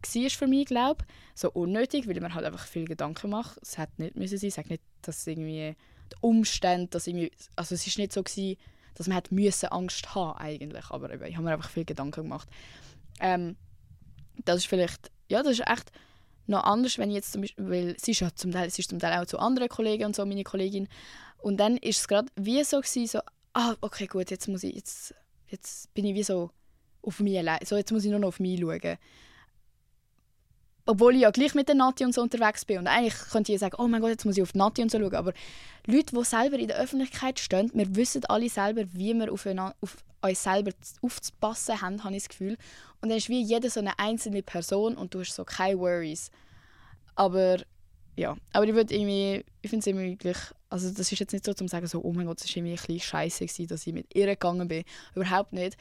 war 0.02 0.30
für 0.30 0.46
mich, 0.46 0.66
glaube 0.66 1.04
So 1.34 1.50
unnötig, 1.50 2.08
weil 2.08 2.20
man 2.20 2.34
halt 2.34 2.46
einfach 2.46 2.66
viel 2.66 2.86
Gedanken 2.86 3.30
macht. 3.30 3.58
Es 3.62 3.78
hätte 3.78 4.02
nicht 4.02 4.16
müssen 4.16 4.38
sein. 4.38 4.48
Ich 4.48 4.54
sage 4.54 4.68
nicht, 4.68 4.82
dass 5.02 5.26
irgendwie 5.26 5.76
die 6.12 6.16
Umstände, 6.20 6.88
dass 6.88 7.06
irgendwie, 7.06 7.32
also 7.56 7.74
es 7.74 7.86
ist 7.86 7.98
nicht 7.98 8.12
so 8.12 8.22
gewesen, 8.22 8.58
dass 8.94 9.06
man 9.06 9.16
hat 9.16 9.32
müssen 9.32 9.66
Angst 9.66 10.14
haben 10.14 10.38
eigentlich, 10.38 10.90
aber 10.90 11.12
ich 11.26 11.34
habe 11.36 11.44
mir 11.44 11.52
einfach 11.52 11.70
viel 11.70 11.84
Gedanken 11.84 12.22
gemacht. 12.22 12.48
Ähm, 13.20 13.56
das 14.44 14.58
ist 14.58 14.66
vielleicht, 14.66 15.10
ja, 15.28 15.42
das 15.42 15.52
ist 15.52 15.66
echt 15.66 15.90
noch 16.46 16.64
anders, 16.64 16.98
wenn 16.98 17.10
ich 17.10 17.16
jetzt 17.16 17.32
zum 17.32 17.42
Beispiel, 17.42 17.70
weil 17.70 17.96
sie 17.98 18.10
ist 18.10 18.20
ja 18.20 18.34
zum 18.34 18.50
Teil, 18.50 18.70
sie 18.70 18.82
ist 18.82 18.90
zum 18.90 18.98
Teil 18.98 19.18
auch 19.20 19.26
zu 19.26 19.38
anderen 19.38 19.68
Kollegen 19.68 20.04
und 20.04 20.16
so, 20.16 20.26
meine 20.26 20.44
Kollegin, 20.44 20.88
und 21.38 21.58
dann 21.58 21.76
ist 21.78 22.00
es 22.00 22.08
gerade 22.08 22.28
wie 22.36 22.62
so 22.64 22.78
gewesen, 22.78 23.06
so, 23.06 23.20
ah, 23.54 23.74
okay, 23.80 24.06
gut, 24.06 24.30
jetzt 24.30 24.48
muss 24.48 24.62
ich, 24.62 24.74
jetzt, 24.74 25.14
jetzt 25.48 25.92
bin 25.94 26.04
ich 26.04 26.14
wie 26.14 26.22
so 26.22 26.50
auf 27.02 27.20
mich 27.20 27.38
allein, 27.38 27.60
so, 27.64 27.76
jetzt 27.76 27.92
muss 27.92 28.04
ich 28.04 28.10
nur 28.10 28.20
noch 28.20 28.28
auf 28.28 28.40
mich 28.40 28.60
schauen 28.60 28.98
obwohl 30.90 31.14
ich 31.14 31.22
ja 31.22 31.30
gleich 31.30 31.54
mit 31.54 31.68
der 31.68 31.76
Nati 31.76 32.04
und 32.04 32.12
so 32.12 32.20
unterwegs 32.20 32.64
bin. 32.64 32.78
Und 32.78 32.88
eigentlich 32.88 33.14
könnte 33.30 33.52
ich 33.52 33.60
sagen, 33.60 33.76
oh 33.78 33.86
mein 33.86 34.00
Gott, 34.00 34.10
jetzt 34.10 34.24
muss 34.24 34.36
ich 34.36 34.42
auf 34.42 34.52
die 34.52 34.58
Nati 34.58 34.82
und 34.82 34.90
so 34.90 34.98
schauen. 34.98 35.14
Aber 35.14 35.32
Leute, 35.86 36.16
die 36.16 36.24
selber 36.24 36.58
in 36.58 36.66
der 36.66 36.78
Öffentlichkeit 36.78 37.38
stehen, 37.38 37.70
wir 37.72 37.94
wissen 37.94 38.24
alle 38.24 38.48
selber, 38.48 38.82
wie 38.92 39.14
wir 39.14 39.32
auf, 39.32 39.46
auf 39.80 39.96
uns 40.22 40.42
selber 40.42 40.72
aufzupassen 41.00 41.80
haben, 41.80 42.02
habe 42.02 42.16
ich 42.16 42.24
das 42.24 42.28
Gefühl. 42.30 42.56
Und 43.00 43.08
dann 43.08 43.18
ist 43.18 43.28
wie 43.28 43.40
jede 43.40 43.70
so 43.70 43.78
eine 43.78 43.98
einzelne 44.00 44.42
Person 44.42 44.96
und 44.96 45.14
du 45.14 45.20
hast 45.20 45.34
so 45.34 45.44
keine 45.44 45.78
Worries. 45.78 46.30
Aber 47.14 47.58
ja, 48.16 48.36
aber 48.52 48.66
ich 48.66 48.74
würde 48.74 48.92
irgendwie, 48.92 49.44
ich 49.62 49.70
finde 49.70 49.80
es 49.80 49.86
irgendwie 49.86 50.10
wirklich, 50.10 50.38
also 50.68 50.90
das 50.90 51.12
ist 51.12 51.20
jetzt 51.20 51.32
nicht 51.32 51.44
so 51.44 51.54
zum 51.54 51.68
sagen 51.68 51.86
so, 51.86 52.02
oh 52.02 52.12
mein 52.12 52.26
Gott, 52.26 52.40
es 52.40 52.48
war 52.48 52.56
irgendwie 52.56 52.72
ein 52.72 52.76
bisschen 52.76 53.00
scheiße 53.00 53.66
dass 53.66 53.86
ich 53.86 53.94
mit 53.94 54.14
ihr 54.14 54.26
gegangen 54.26 54.66
bin. 54.66 54.82
Überhaupt 55.14 55.52
nicht. 55.52 55.76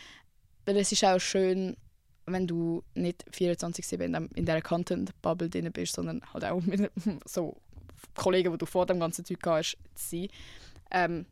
Weil 0.66 0.78
es 0.78 0.92
ist 0.92 1.04
auch 1.04 1.20
schön, 1.20 1.75
wenn 2.31 2.48
du 2.48 2.83
nicht 2.95 3.25
24-7 3.31 4.29
in 4.36 4.45
dieser 4.45 4.62
Content-Bubble 4.62 5.50
drin 5.50 5.71
bist, 5.71 5.95
sondern 5.95 6.21
halt 6.33 6.45
auch 6.45 6.62
mit 6.62 6.91
so 7.25 7.57
Kollegen, 8.15 8.51
die 8.51 8.57
du 8.57 8.65
vor 8.65 8.86
dem 8.86 9.00
ganzen 9.00 9.25
Zeug 9.25 9.39
hast, 9.45 9.77
zu 9.95 10.17
sein. 10.17 10.27
Ähm, 10.91 11.25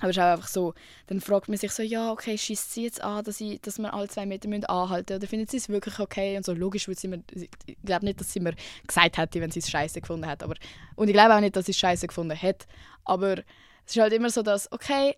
Aber 0.00 0.10
es 0.10 0.16
ist 0.16 0.22
auch 0.22 0.32
einfach 0.32 0.48
so, 0.48 0.74
dann 1.06 1.20
fragt 1.20 1.48
man 1.48 1.56
sich 1.56 1.72
so, 1.72 1.82
ja, 1.82 2.12
okay, 2.12 2.36
schießt 2.36 2.74
sie 2.74 2.84
jetzt 2.84 3.02
an, 3.02 3.24
dass, 3.24 3.40
ich, 3.40 3.60
dass 3.62 3.78
wir 3.78 3.94
alle 3.94 4.08
zwei 4.08 4.26
Meter 4.26 4.46
müssen 4.46 4.66
anhalten 4.66 5.14
müssen? 5.14 5.20
Oder 5.20 5.28
findet 5.28 5.50
sie 5.50 5.56
es 5.56 5.70
wirklich 5.70 5.98
okay? 5.98 6.36
Und 6.36 6.44
so, 6.44 6.52
logisch 6.52 6.86
würde 6.86 7.00
sie 7.00 7.08
mir, 7.08 7.22
ich 7.32 7.76
glaube 7.82 8.04
nicht, 8.04 8.20
dass 8.20 8.30
sie 8.32 8.40
mir 8.40 8.54
gesagt 8.86 9.16
hätte, 9.16 9.40
wenn 9.40 9.50
sie 9.50 9.60
es 9.60 9.70
scheiße 9.70 10.00
gefunden 10.02 10.26
hat. 10.26 10.42
Aber, 10.42 10.54
und 10.96 11.08
ich 11.08 11.14
glaube 11.14 11.34
auch 11.34 11.40
nicht, 11.40 11.56
dass 11.56 11.64
sie 11.64 11.72
es 11.72 11.78
scheiße 11.78 12.08
gefunden 12.08 12.40
hat. 12.40 12.66
Aber 13.04 13.38
es 13.86 13.96
ist 13.96 14.02
halt 14.02 14.12
immer 14.12 14.28
so, 14.28 14.42
dass, 14.42 14.70
okay, 14.70 15.16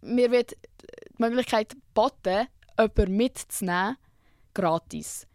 mir 0.00 0.30
wird 0.32 0.52
die 0.52 1.22
Möglichkeit 1.22 1.70
geboten, 1.70 2.48
jemanden 2.76 3.16
mitzunehmen, 3.16 3.96
gratis. 4.54 5.26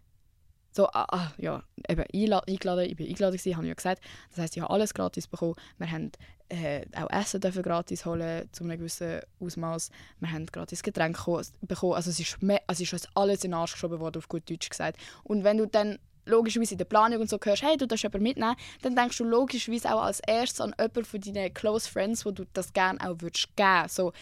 So, 0.71 0.87
ah, 0.87 1.07
ah, 1.11 1.31
ja, 1.37 1.63
eben 1.87 2.03
eingeladen, 2.47 2.89
ich 2.89 2.95
bin 2.95 3.07
eingeladen 3.07 3.37
gewesen, 3.37 3.55
habe 3.55 3.65
ich 3.65 3.69
ja 3.69 3.73
gesagt. 3.73 4.03
Das 4.29 4.39
heisst, 4.39 4.55
ich 4.55 4.61
habe 4.61 4.71
alles 4.71 4.93
gratis 4.93 5.27
bekommen. 5.27 5.55
Wir 5.77 5.91
haben 5.91 6.11
äh, 6.49 6.85
auch 6.95 7.09
Essen 7.09 7.41
dürfen 7.41 7.63
gratis 7.63 8.05
holen, 8.05 8.47
zu 8.51 8.63
einem 8.63 8.77
gewissen 8.77 9.19
Ausmaß. 9.39 9.89
Wir 10.19 10.31
haben 10.31 10.45
gratis 10.45 10.83
Getränke 10.83 11.41
bekommen. 11.61 11.93
Also 11.93 12.09
es 12.09 12.19
ist, 12.19 12.37
also 12.67 12.83
es 12.83 12.93
ist 12.93 13.09
alles 13.15 13.43
in 13.43 13.51
den 13.51 13.55
Arsch 13.55 13.73
geschoben 13.73 13.99
worden, 13.99 14.19
auf 14.19 14.27
gut 14.27 14.49
Deutsch 14.49 14.69
gesagt. 14.69 14.97
Und 15.23 15.43
wenn 15.43 15.57
du 15.57 15.67
dann 15.67 15.99
logischerweise 16.25 16.75
in 16.75 16.77
der 16.77 16.85
Planung 16.85 17.21
und 17.21 17.29
so 17.29 17.39
hörst, 17.43 17.63
hey, 17.63 17.75
du 17.75 17.87
darfst 17.87 18.03
jemanden 18.03 18.23
mitnehmen, 18.23 18.55
dann 18.81 18.95
denkst 18.95 19.17
du 19.17 19.23
logischerweise 19.23 19.93
auch 19.93 20.03
als 20.03 20.19
erstes 20.19 20.61
an 20.61 20.75
jemanden 20.77 21.05
von 21.05 21.21
deinen 21.21 21.53
Close 21.53 21.89
Friends, 21.89 22.25
wo 22.25 22.31
du 22.31 22.45
das 22.53 22.73
gerne 22.73 22.99
auch 23.01 23.15
würdest 23.19 23.55
geben. 23.55 23.87
So, 23.87 24.13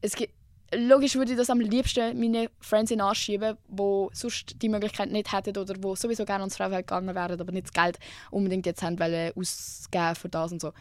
es 0.00 0.14
gibt, 0.14 0.34
logisch 0.74 1.14
würde 1.14 1.32
ich 1.32 1.38
das 1.38 1.50
am 1.50 1.60
liebsten 1.60 2.18
meinen 2.18 2.48
Friends 2.60 2.90
in 2.90 3.00
anschieben, 3.00 3.56
die 3.68 4.06
sonst 4.12 4.60
die 4.60 4.68
Möglichkeit 4.68 5.10
nicht 5.10 5.32
hätten 5.32 5.56
oder 5.56 5.74
die 5.74 5.96
sowieso 5.96 6.24
gerne 6.24 6.42
ans 6.42 6.56
Frauenfeld 6.56 6.86
gegangen 6.86 7.14
wären, 7.14 7.40
aber 7.40 7.52
nicht 7.52 7.66
das 7.66 7.72
Geld 7.72 7.98
unbedingt 8.30 8.66
jetzt 8.66 8.82
haben 8.82 8.98
wollen, 8.98 9.32
ausgeben 9.34 10.14
für 10.14 10.28
das 10.28 10.52
und 10.52 10.60
so. 10.60 10.72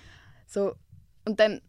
so 0.45 0.73
und 1.25 1.39
dann 1.39 1.61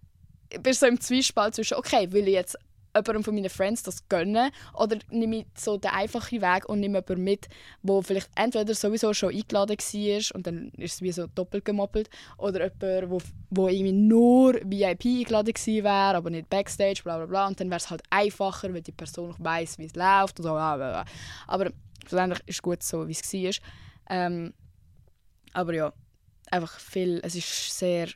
bist 0.60 0.82
du 0.82 0.86
so 0.86 0.92
im 0.92 1.00
Zwiespalt 1.00 1.54
zwischen, 1.54 1.76
okay, 1.76 2.10
will 2.12 2.26
ich 2.26 2.34
jetzt 2.34 2.58
jemandem 2.98 3.24
von 3.24 3.34
meinen 3.34 3.50
Friends 3.50 3.82
das 3.82 4.08
gönnen 4.08 4.50
oder 4.74 4.98
nehme 5.10 5.38
ich 5.38 5.46
so 5.56 5.76
den 5.76 5.90
einfachen 5.90 6.40
Weg 6.40 6.68
und 6.68 6.80
nehme 6.80 6.98
jemanden 6.98 7.24
mit, 7.24 7.48
der 7.82 8.02
vielleicht 8.02 8.30
entweder 8.34 8.74
sowieso 8.74 9.12
schon 9.14 9.34
eingeladen 9.34 9.76
war 9.78 10.36
und 10.36 10.46
dann 10.46 10.68
ist 10.76 10.94
es 10.94 11.02
wie 11.02 11.12
so 11.12 11.26
doppelt 11.26 11.64
gemoppelt 11.64 12.10
oder 12.36 12.70
jemand, 12.80 13.10
wo, 13.10 13.18
wo 13.50 13.68
irgendwie 13.68 13.92
nur 13.92 14.54
VIP 14.54 15.04
eingeladen 15.06 15.54
wäre, 15.56 16.16
aber 16.16 16.30
nicht 16.30 16.48
Backstage, 16.50 17.00
bla 17.02 17.16
bla 17.16 17.26
bla 17.26 17.46
und 17.48 17.60
dann 17.60 17.68
wäre 17.68 17.78
es 17.78 17.90
halt 17.90 18.02
einfacher, 18.10 18.72
wenn 18.72 18.82
die 18.82 18.92
Person 18.92 19.30
noch 19.30 19.40
weiss, 19.40 19.78
wie 19.78 19.86
es 19.86 19.94
läuft 19.94 20.38
und 20.38 20.44
so, 20.44 20.52
bla 20.52 20.76
bla 20.76 20.90
bla. 20.90 21.04
aber 21.46 21.70
schlussendlich 22.06 22.40
ist 22.46 22.56
es 22.56 22.62
gut 22.62 22.82
so, 22.82 23.06
wie 23.08 23.12
es 23.12 23.32
war. 23.32 23.52
Ähm, 24.10 24.54
aber 25.52 25.74
ja, 25.74 25.92
einfach 26.50 26.78
viel, 26.78 27.20
es 27.22 27.34
ist 27.34 27.78
sehr 27.78 28.08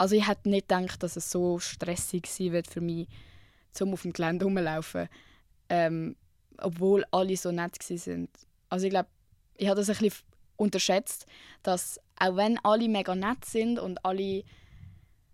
also 0.00 0.16
ich 0.16 0.26
hätte 0.26 0.48
nicht 0.48 0.66
gedacht, 0.66 1.02
dass 1.02 1.16
es 1.16 1.30
so 1.30 1.58
stressig 1.58 2.26
sein 2.26 2.52
wird 2.52 2.66
für 2.66 2.80
mich, 2.80 3.06
zum 3.72 3.92
auf 3.92 4.02
dem 4.02 4.12
Gelände 4.12 4.44
rumlaufen. 4.44 5.08
Ähm, 5.68 6.16
obwohl 6.58 7.04
alle 7.10 7.36
so 7.36 7.52
nett 7.52 7.78
waren. 7.78 8.28
Also 8.68 8.86
ich 8.86 8.90
glaube, 8.90 9.08
ich 9.56 9.68
habe 9.68 9.76
das 9.80 9.90
ein 9.90 9.96
bisschen 9.96 10.24
unterschätzt, 10.56 11.26
dass 11.62 12.00
auch 12.18 12.36
wenn 12.36 12.58
alle 12.62 12.88
mega 12.88 13.14
nett 13.14 13.44
sind 13.44 13.78
und 13.78 14.04
alle 14.04 14.44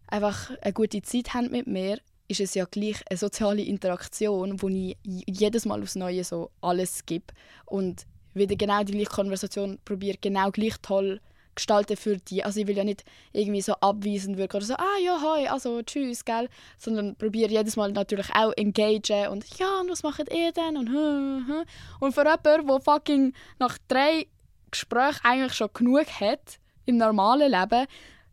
einfach 0.07 0.51
eine 0.61 0.73
gute 0.73 1.03
Zeit 1.03 1.35
haben 1.35 1.51
mit 1.51 1.67
mir, 1.67 1.99
ist 2.29 2.41
es 2.41 2.55
ja 2.55 2.65
gleich 2.65 3.03
eine 3.09 3.17
soziale 3.17 3.63
Interaktion, 3.63 4.61
wo 4.61 4.69
ich 4.69 4.97
jedes 5.05 5.65
Mal 5.65 5.83
aufs 5.83 5.95
Neue 5.95 6.25
so 6.25 6.51
alles 6.61 7.07
gebe 7.07 7.27
und 7.67 8.07
wieder 8.35 8.57
genau 8.57 8.83
die 8.83 8.93
gleiche 8.93 9.11
Konversation 9.11 9.79
probiere, 9.85 10.19
genau 10.21 10.51
gleich 10.51 10.75
toll 10.83 11.21
zu 11.21 11.36
gestalten 11.57 11.97
für 11.97 12.17
die. 12.19 12.45
Also 12.45 12.61
ich 12.61 12.67
will 12.67 12.77
ja 12.77 12.85
nicht 12.85 13.05
irgendwie 13.33 13.61
so 13.61 13.73
abweisend 13.75 14.37
wirken 14.37 14.59
oder 14.59 14.67
so, 14.67 14.75
ah 14.75 14.99
ja, 15.03 15.21
hi, 15.21 15.49
also 15.49 15.83
tschüss, 15.83 16.25
gell, 16.25 16.49
sondern 16.79 17.17
probiere 17.17 17.51
jedes 17.51 17.77
Mal 17.77 17.93
natürlich 17.93 18.33
auch 18.35 18.53
engagen 18.57 19.29
und 19.29 19.45
ja, 19.59 19.81
und 19.81 19.91
was 19.91 20.03
macht 20.05 20.33
ihr 20.33 20.53
denn 20.53 20.77
und 20.77 20.89
hm, 20.89 21.47
hm. 21.49 21.65
und 22.01 22.13
für 22.13 22.25
jemanden, 22.25 22.67
der 22.67 22.81
fucking 22.81 23.33
nach 23.59 23.79
drei 23.89 24.29
Gesprächen 24.71 25.21
eigentlich 25.25 25.55
schon 25.55 25.71
genug 25.73 26.07
hat 26.21 26.59
im 26.85 26.99
normalen 26.99 27.51
Leben, 27.51 27.87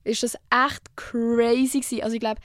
ist 0.04 0.24
das 0.24 0.36
echt 0.52 0.96
crazy 0.96 1.80
gewesen. 1.80 2.04
Also 2.04 2.16
ich 2.16 2.20
glaube, 2.20 2.42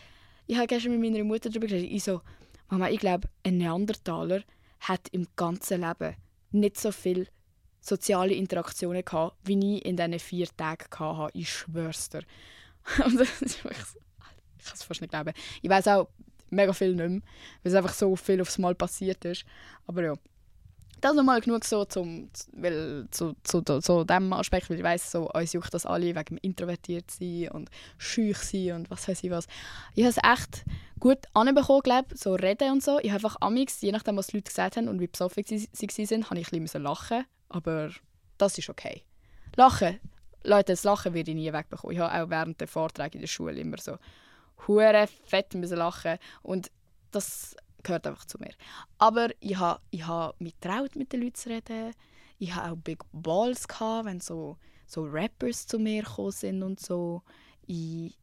ich 0.47 0.57
habe 0.57 0.67
gestern 0.67 0.99
mit 0.99 1.13
meiner 1.13 1.25
Mutter 1.25 1.51
darüber 1.51 1.67
geredet, 1.67 1.91
ich 1.91 2.05
so, 2.05 2.23
Mama, 2.71 2.89
ich 2.89 3.01
glaube, 3.01 3.29
ein 3.45 3.59
Neandertaler 3.59 4.43
hat 4.81 5.09
im 5.13 5.27
ganzen 5.37 5.81
Leben 5.81 6.15
nicht 6.53 6.81
so 6.81 6.93
viel 6.93 7.29
soziale 7.89 8.35
Interaktionen 8.35 9.05
gehabt, 9.05 9.37
wie 9.45 9.77
ich 9.77 9.85
in 9.85 9.97
diesen 9.97 10.19
vier 10.19 10.49
Tagen 10.57 10.87
hatte. 10.99 11.39
Ich 11.39 11.51
schwör's 11.51 12.09
dir. 12.11 12.23
Und 13.05 13.21
ich 13.21 13.63
kann 13.63 13.73
es 14.75 14.83
fast 14.83 15.01
nicht 15.01 15.11
glauben. 15.11 15.33
Ich 15.63 15.71
weiß 15.71 15.89
auch 15.89 16.09
mega 16.51 16.73
viel 16.73 16.95
nicht 16.95 17.09
mehr, 17.09 17.21
weil 17.63 17.73
es 17.73 17.75
einfach 17.75 17.93
so 17.93 18.17
viel 18.17 18.41
aufs 18.41 18.59
Mal 18.59 18.75
passiert 18.75 19.25
ist. 19.25 19.45
Aber 19.87 20.03
ja, 20.03 20.15
das 21.01 21.15
nochmal 21.15 21.41
genug 21.41 21.65
so 21.65 21.85
zum, 21.85 22.31
weil, 22.53 23.07
zu, 23.11 23.35
zu, 23.43 23.63
zu, 23.63 23.81
zu 23.81 24.05
dem 24.05 24.33
Aspekt, 24.33 24.71
weil 24.71 24.79
ich 24.79 24.83
weiss, 24.83 25.11
so, 25.11 25.31
uns 25.31 25.53
juckt 25.53 25.73
das 25.73 25.87
alle 25.87 26.15
wegen 26.15 26.39
introvertiert 26.39 27.11
sein 27.11 27.49
und 27.53 27.71
schüch 27.99 28.39
sein 28.39 28.73
und 28.73 28.91
was 28.91 29.09
weiß 29.09 29.23
ich 29.25 29.31
was. 29.31 29.47
Ich 29.95 30.05
habe 30.05 30.15
es 30.17 30.19
echt 30.19 30.65
gut 30.99 31.19
anbekommen, 31.35 31.83
glaube 31.83 32.17
so 32.17 32.35
reden 32.35 32.73
und 32.73 32.83
so. 32.83 32.99
Ich 32.99 33.11
habe 33.11 33.25
einfach 33.25 33.37
amix, 33.41 33.81
je 33.81 33.93
nachdem, 33.93 34.17
was 34.17 34.29
die 34.29 34.37
Leute 34.37 34.49
gesagt 34.49 34.77
haben 34.77 34.89
und 34.89 35.01
wie 35.01 35.07
besoffen 35.07 35.45
sie, 35.47 35.69
sie 35.73 36.11
waren, 36.11 36.31
habe 36.31 36.41
ich 36.41 36.53
ein 36.53 36.63
bisschen 36.63 36.83
lachen 36.83 37.25
aber 37.49 37.91
das 38.37 38.59
ist 38.59 38.69
okay. 38.69 39.03
Lachen, 39.57 39.99
Leute, 40.45 40.73
das 40.73 40.85
Lachen 40.85 41.15
werde 41.15 41.31
ich 41.31 41.37
nie 41.37 41.53
wegbekommen. 41.53 41.97
Ich 41.97 42.01
habe 42.01 42.23
auch 42.23 42.31
während 42.31 42.61
der 42.61 42.69
Vorträge 42.69 43.15
in 43.15 43.21
der 43.21 43.29
Schule 43.29 43.59
immer 43.59 43.79
so 43.79 43.99
hure 44.67 45.09
fett 45.25 45.55
lachen 45.55 46.19
und 46.43 46.71
das 47.11 47.57
gehört 47.83 48.07
einfach 48.07 48.25
zu 48.25 48.39
mir. 48.39 48.53
Aber 48.99 49.29
ich 49.41 49.57
habe 49.57 49.81
ich 49.91 50.07
ha 50.07 50.35
mich 50.39 50.55
traut 50.61 50.97
mit 50.97 51.13
den 51.13 51.23
Leuten 51.23 51.35
zu 51.35 51.49
reden. 51.49 51.93
Ich 52.39 52.55
habe 52.55 52.73
auch 52.73 52.77
Big 52.77 53.03
Balls 53.13 53.67
gehabt, 53.67 54.07
wenn 54.07 54.21
so 54.21 54.57
so 54.87 55.05
Rappers 55.05 55.67
zu 55.67 55.79
mir 55.79 56.03
gekommen 56.03 56.33
sind 56.33 56.63
und 56.63 56.81
so. 56.81 57.23
Ich, 57.67 58.17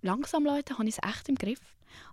langsam 0.00 0.44
Leute, 0.44 0.74
habe 0.74 0.88
ich 0.88 0.96
es 0.96 1.08
echt 1.08 1.28
im 1.28 1.34
Griff. 1.34 1.60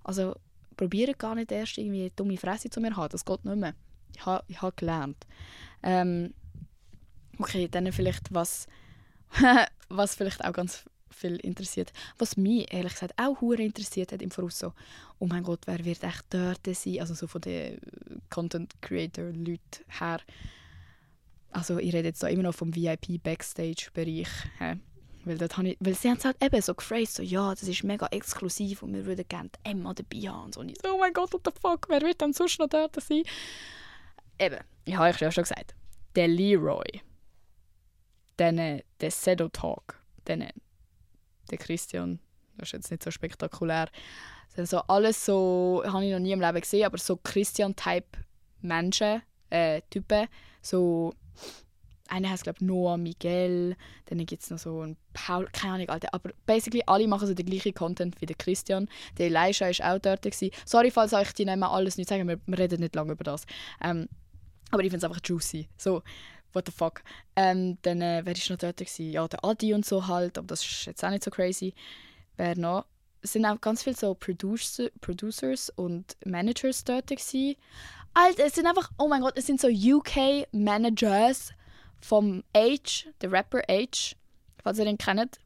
Also 0.04 0.36
probiere 0.76 1.14
gar 1.14 1.36
nicht 1.36 1.52
erst 1.52 1.78
irgendwie 1.78 2.02
eine 2.02 2.12
dumme 2.12 2.38
Fresse 2.38 2.70
zu 2.70 2.82
mir 2.82 2.92
zu 2.92 2.98
haben. 2.98 3.10
Das 3.10 3.24
geht 3.24 3.46
nicht 3.46 3.56
mehr. 3.56 3.74
Ich 4.14 4.26
habe 4.26 4.44
ich 4.48 4.62
ha 4.62 4.72
gelernt. 4.76 5.26
Ähm, 5.84 6.34
okay, 7.40 7.68
dann 7.70 7.92
vielleicht 7.94 8.34
was, 8.34 8.68
was 9.90 10.16
vielleicht 10.16 10.44
auch 10.44 10.54
ganz 10.54 10.86
viel 11.10 11.36
interessiert. 11.38 11.94
Was 12.18 12.38
mich 12.38 12.72
ehrlich 12.74 12.94
gesagt 12.94 13.14
auch 13.18 13.40
hure 13.42 13.62
interessiert 13.62 14.12
hat 14.12 14.22
im 14.22 14.32
Voraus 14.32 14.60
so, 14.60 14.74
oh 15.20 15.28
mein 15.28 15.44
Gott, 15.44 15.62
wer 15.66 15.84
wird 15.86 16.04
echt 16.04 16.26
dort 16.30 16.66
sein? 16.66 17.00
Also 17.00 17.14
so 17.14 17.28
von 17.28 17.42
den 17.42 17.80
Content 18.30 18.74
Creator 18.82 19.26
Leuten 19.26 19.60
her. 20.00 20.20
Also 21.52 21.78
ich 21.78 21.94
rede 21.94 22.10
jetzt 22.10 22.22
da 22.22 22.28
immer 22.28 22.44
noch 22.44 22.56
vom 22.56 22.76
VIP 22.76 23.22
Backstage 23.24 23.90
Bereich. 23.94 24.28
Weil, 25.24 25.40
dort 25.40 25.58
ich, 25.60 25.78
weil 25.80 25.96
sie 25.96 26.10
haben 26.10 26.18
es 26.18 26.26
halt 26.26 26.38
eben 26.44 26.62
so 26.62 26.76
gephrased, 26.76 27.16
so 27.16 27.24
ja, 27.24 27.50
das 27.50 27.64
ist 27.64 27.84
mega 27.84 28.06
exklusiv 28.12 28.84
und 28.84 28.94
wir 28.94 29.08
würden 29.08 29.28
gerne 29.28 29.50
Emma 29.64 29.92
dabei 29.94 30.30
haben. 30.30 30.54
Und 30.56 30.70
ich 30.70 30.78
so, 30.84 30.94
oh 30.94 31.00
mein 31.00 31.14
Gott, 31.14 31.34
what 31.34 31.42
the 31.46 31.52
fuck, 31.60 31.88
wer 31.90 32.02
wird 32.02 32.22
dann 32.22 32.34
sonst 32.34 32.60
noch 32.60 32.70
dort 32.70 33.02
sein? 33.02 33.24
eben, 34.40 34.60
ich 34.86 34.96
habe 34.96 35.10
euch 35.10 35.20
ja 35.20 35.32
schon 35.32 35.44
gesagt, 35.44 35.76
der 36.16 36.28
Leroy, 36.28 37.02
äh, 38.38 38.84
der 39.00 39.12
Sedo 39.12 39.50
Talk, 39.50 40.02
äh, 40.28 40.50
der 41.52 41.58
Christian, 41.58 42.20
das 42.58 42.70
ist 42.70 42.74
jetzt 42.74 42.92
nicht 42.92 43.04
so 43.04 43.12
spektakulär. 43.12 43.88
Das 44.48 44.56
sind 44.56 44.70
so 44.70 44.80
alles 44.88 45.26
so, 45.26 45.84
habe 45.86 46.06
ich 46.06 46.12
noch 46.12 46.20
nie 46.20 46.32
im 46.32 46.42
Leben 46.42 46.62
gesehen, 46.62 46.86
aber 46.86 46.98
so 46.98 47.18
Christian-Type 47.18 48.08
Menschen, 48.62 49.22
äh, 49.50 49.82
Typen, 49.90 50.28
so 50.62 51.14
einer 52.08 52.30
heißt 52.30 52.44
glaube 52.44 52.64
Noah 52.64 52.98
Miguel, 52.98 53.76
dann 54.06 54.26
gibt 54.26 54.44
es 54.44 54.50
noch 54.50 54.60
so 54.60 54.82
einen 54.82 54.98
Paul, 55.14 55.48
keine 55.52 55.74
Ahnung, 55.74 55.90
Alter. 55.90 56.10
aber 56.12 56.32
basically 56.46 56.84
alle 56.86 57.08
machen 57.08 57.28
so 57.28 57.34
den 57.34 57.46
gleichen 57.46 57.74
Content 57.74 58.20
wie 58.22 58.26
der 58.26 58.36
Christian. 58.36 58.88
Der 59.18 59.28
Elisha 59.28 59.66
war 59.66 59.96
auch 59.96 60.00
dort. 60.00 60.22
Gewesen. 60.22 60.52
Sorry, 60.66 60.92
falls 60.92 61.14
euch 61.14 61.34
die 61.34 61.46
Namen 61.46 61.64
alles 61.64 61.98
nicht 61.98 62.10
sagen, 62.10 62.28
wir, 62.28 62.40
wir 62.46 62.60
reden 62.60 62.82
nicht 62.82 62.96
lange 62.96 63.14
über 63.14 63.24
das. 63.24 63.46
Ähm, 63.82 64.08
aber 64.72 64.84
ich 64.84 64.92
finde 64.92 65.06
es 65.06 65.12
einfach 65.12 65.22
juicy. 65.24 65.68
So, 65.78 66.04
what 66.56 66.66
the 66.66 66.72
fuck. 66.72 67.04
Ähm, 67.36 67.78
dann, 67.82 68.02
äh, 68.02 68.22
wer 68.24 68.34
war 68.36 68.44
noch 68.50 68.58
dort? 68.58 68.78
Gewesen? 68.78 69.12
Ja, 69.12 69.28
der 69.28 69.44
Adi 69.44 69.74
und 69.74 69.86
so 69.86 70.08
halt, 70.08 70.38
aber 70.38 70.48
das 70.48 70.66
ist 70.66 70.86
jetzt 70.86 71.04
auch 71.04 71.10
nicht 71.10 71.24
so 71.24 71.32
crazy. 71.32 71.74
Wer 72.38 72.58
noch? 72.58 72.86
Es 73.22 73.34
sind 73.34 73.46
auch 73.46 73.60
ganz 73.60 73.84
viele 73.84 73.96
so 73.96 74.14
Producer, 74.14 74.90
Producers 75.02 75.70
und 75.76 76.16
Managers 76.26 76.84
dort 76.84 77.08
gewesen. 77.08 77.56
Alter, 78.14 78.46
es 78.46 78.56
sind 78.56 78.66
einfach, 78.66 78.92
oh 78.98 79.08
mein 79.08 79.22
Gott, 79.22 79.38
es 79.38 79.46
sind 79.46 79.60
so 79.60 79.68
UK-Managers 79.68 81.52
vom 82.00 82.44
Age, 82.56 83.08
der 83.22 83.32
Rapper 83.32 83.62
Age, 83.68 84.16
falls 84.64 84.80
ihr 84.80 84.86
ihn 84.86 84.98
kennt 84.98 85.40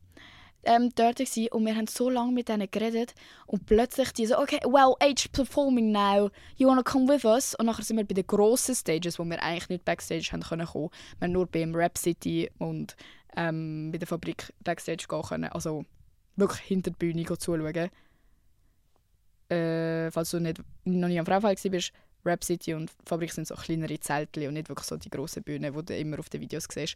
ähm, 0.63 0.89
dort 0.96 1.18
gewesen, 1.18 1.48
und 1.51 1.66
wir 1.66 1.75
haben 1.75 1.88
so 1.88 2.10
lange 2.10 2.32
mit 2.32 2.50
denen 2.50 2.70
geredet 2.70 3.13
und 3.48 3.66
plötzlich 3.66 4.12
die 4.13 4.25
so, 4.25 4.38
okay, 4.38 4.60
well, 4.66 4.96
age 5.00 5.30
performing 5.32 5.92
now, 5.92 6.30
you 6.58 6.68
wanna 6.68 6.84
come 6.84 7.08
with 7.08 7.25
us? 7.25 7.56
Und 7.56 7.66
nachher 7.68 7.84
sind 7.84 7.98
wir 7.98 8.06
bei 8.06 8.13
den 8.13 8.28
grossen 8.28 8.75
Stages, 8.75 9.20
wo 9.20 9.25
wir 9.25 9.42
eigentlich 9.42 9.70
nicht 9.70 9.86
Backstage 9.86 10.30
haben 10.32 10.42
können 10.42 10.66
kommen. 10.66 10.89
Wir 11.20 11.25
haben 11.25 11.32
nur 11.32 11.48
beim 11.48 11.74
Rap 11.75 11.98
City 11.98 12.50
und 12.58 12.96
ähm, 13.36 13.92
bei 13.92 13.98
der 13.98 14.08
Fabrik 14.08 14.54
Backstage 14.63 15.06
gehen 15.08 15.22
können. 15.22 15.50
Also 15.50 15.86
wirklich 16.36 16.62
hinter 16.62 16.92
der 16.92 16.98
Bühne 16.98 17.25
zuschauen. 17.25 17.89
äh, 19.50 20.12
falls 20.12 20.32
du 20.32 20.39
nicht, 20.39 20.62
noch 20.86 21.08
nie 21.08 21.20
am 21.20 21.25
Fraufall 21.25 21.56
bist, 21.56 21.92
Rap 22.25 22.44
City 22.44 22.74
und 22.74 22.92
Fabrik 23.06 23.32
sind 23.32 23.48
so 23.48 23.56
kleinere 23.56 24.00
Zelte 24.00 24.48
und 24.48 24.54
nicht 24.54 24.70
wirklich 24.70 24.88
so 24.88 24.98
die 24.98 25.10
grossen 25.10 25.44
Bühnen, 25.44 25.74
die 25.74 25.86
du 25.86 25.98
immer 25.98 26.20
auf 26.20 26.30
den 26.30 26.42
Videos 26.42 26.68
siehst. 26.70 26.96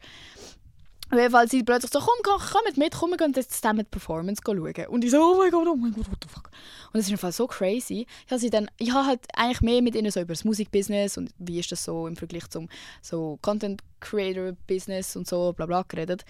Weil 1.13 1.47
sie 1.47 1.63
plötzlich 1.63 1.91
so, 1.91 1.99
komm, 1.99 2.15
komm, 2.23 2.41
komm 2.41 2.61
mit, 2.75 2.93
komm, 2.93 3.11
wir 3.11 3.17
gehen 3.17 3.33
jetzt 3.35 3.53
zusammen 3.53 3.79
die 3.79 3.89
Performance 3.89 4.41
schauen. 4.45 4.87
Und 4.87 5.03
ich 5.03 5.11
so, 5.11 5.21
oh 5.21 5.37
mein 5.37 5.51
Gott, 5.51 5.67
oh 5.67 5.75
mein 5.75 5.93
Gott, 5.93 6.09
what 6.09 6.17
the 6.23 6.29
fuck. 6.29 6.49
Und 6.91 6.99
es 6.99 7.07
ist 7.07 7.11
einfach 7.11 7.31
so 7.31 7.47
crazy. 7.47 8.07
Ich 8.25 8.31
habe, 8.31 8.49
dann, 8.49 8.69
ich 8.77 8.91
habe 8.91 9.07
halt 9.07 9.19
eigentlich 9.35 9.61
mehr 9.61 9.81
mit 9.81 9.95
ihnen 9.95 10.11
so 10.11 10.19
über 10.19 10.33
das 10.33 10.43
Musikbusiness 10.43 11.17
und 11.17 11.31
wie 11.37 11.59
ist 11.59 11.71
das 11.71 11.83
so 11.83 12.07
im 12.07 12.15
Vergleich 12.15 12.49
zum 12.49 12.67
so 13.01 13.37
Content 13.41 13.81
Creator 13.99 14.53
Business 14.67 15.15
und 15.15 15.27
so, 15.27 15.53
bla 15.53 15.65
bla, 15.65 15.83
geredet. 15.87 16.25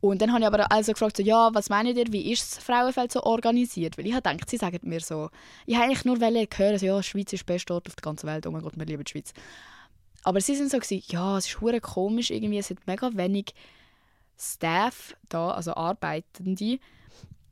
Und 0.00 0.22
dann 0.22 0.32
habe 0.32 0.40
ich 0.40 0.46
aber 0.46 0.70
also 0.70 0.92
gefragt, 0.92 1.16
so, 1.16 1.22
ja, 1.22 1.50
was 1.52 1.70
meint 1.70 1.96
ihr, 1.96 2.12
wie 2.12 2.32
ist 2.32 2.42
das 2.42 2.64
Frauenfeld 2.64 3.10
so 3.10 3.22
organisiert? 3.24 3.98
Weil 3.98 4.06
ich 4.06 4.14
habe 4.14 4.28
gedacht, 4.28 4.48
sie 4.48 4.56
sagen 4.56 4.78
mir 4.82 5.00
so, 5.00 5.30
ich 5.66 5.74
habe 5.74 5.86
eigentlich 5.86 6.04
nur 6.04 6.18
hören, 6.18 6.78
so, 6.78 6.86
ja, 6.86 7.02
Schweiz 7.02 7.32
ist 7.32 7.48
der 7.48 7.54
beste 7.54 7.74
Ort 7.74 7.88
auf 7.88 7.96
der 7.96 8.02
ganzen 8.02 8.28
Welt, 8.28 8.46
oh 8.46 8.50
mein 8.52 8.62
Gott, 8.62 8.76
wir 8.76 8.86
lieben 8.86 9.02
die 9.02 9.10
Schweiz. 9.10 9.32
Aber 10.22 10.40
sie 10.40 10.54
sind 10.54 10.70
so, 10.70 10.78
gewesen, 10.78 11.02
ja, 11.08 11.38
es 11.38 11.46
ist 11.46 11.82
komisch, 11.82 12.30
irgendwie, 12.30 12.58
es 12.58 12.70
hat 12.70 12.86
mega 12.86 13.10
wenig 13.14 13.54
Staff 14.38 15.14
da, 15.28 15.50
also 15.50 15.74
Arbeitende, 15.74 16.78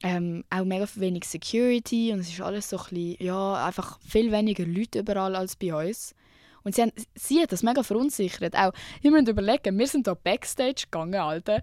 ähm, 0.03 0.45
auch 0.51 0.65
mega 0.65 0.87
wenig 0.97 1.25
Security 1.25 2.13
und 2.13 2.21
es 2.21 2.29
ist 2.29 2.41
alles 2.41 2.69
so 2.69 2.79
ein 2.79 2.85
bisschen, 2.91 3.27
ja, 3.27 3.67
einfach 3.67 3.99
viel 4.01 4.31
weniger 4.31 4.65
Leute 4.65 5.01
überall 5.01 5.35
als 5.35 5.57
bei 5.57 5.75
uns. 5.75 6.15
Und 6.63 6.75
sie, 6.75 6.83
haben, 6.83 6.93
sie 7.15 7.41
hat 7.41 7.53
das 7.53 7.63
mega 7.63 7.83
verunsichert. 7.83 8.57
Auch, 8.57 8.73
ich 9.01 9.11
muss 9.11 9.29
überlegen, 9.29 9.79
wir 9.79 9.87
sind 9.87 10.07
da 10.07 10.15
Backstage 10.15 10.87
gegangen, 10.91 11.15
Alter. 11.15 11.63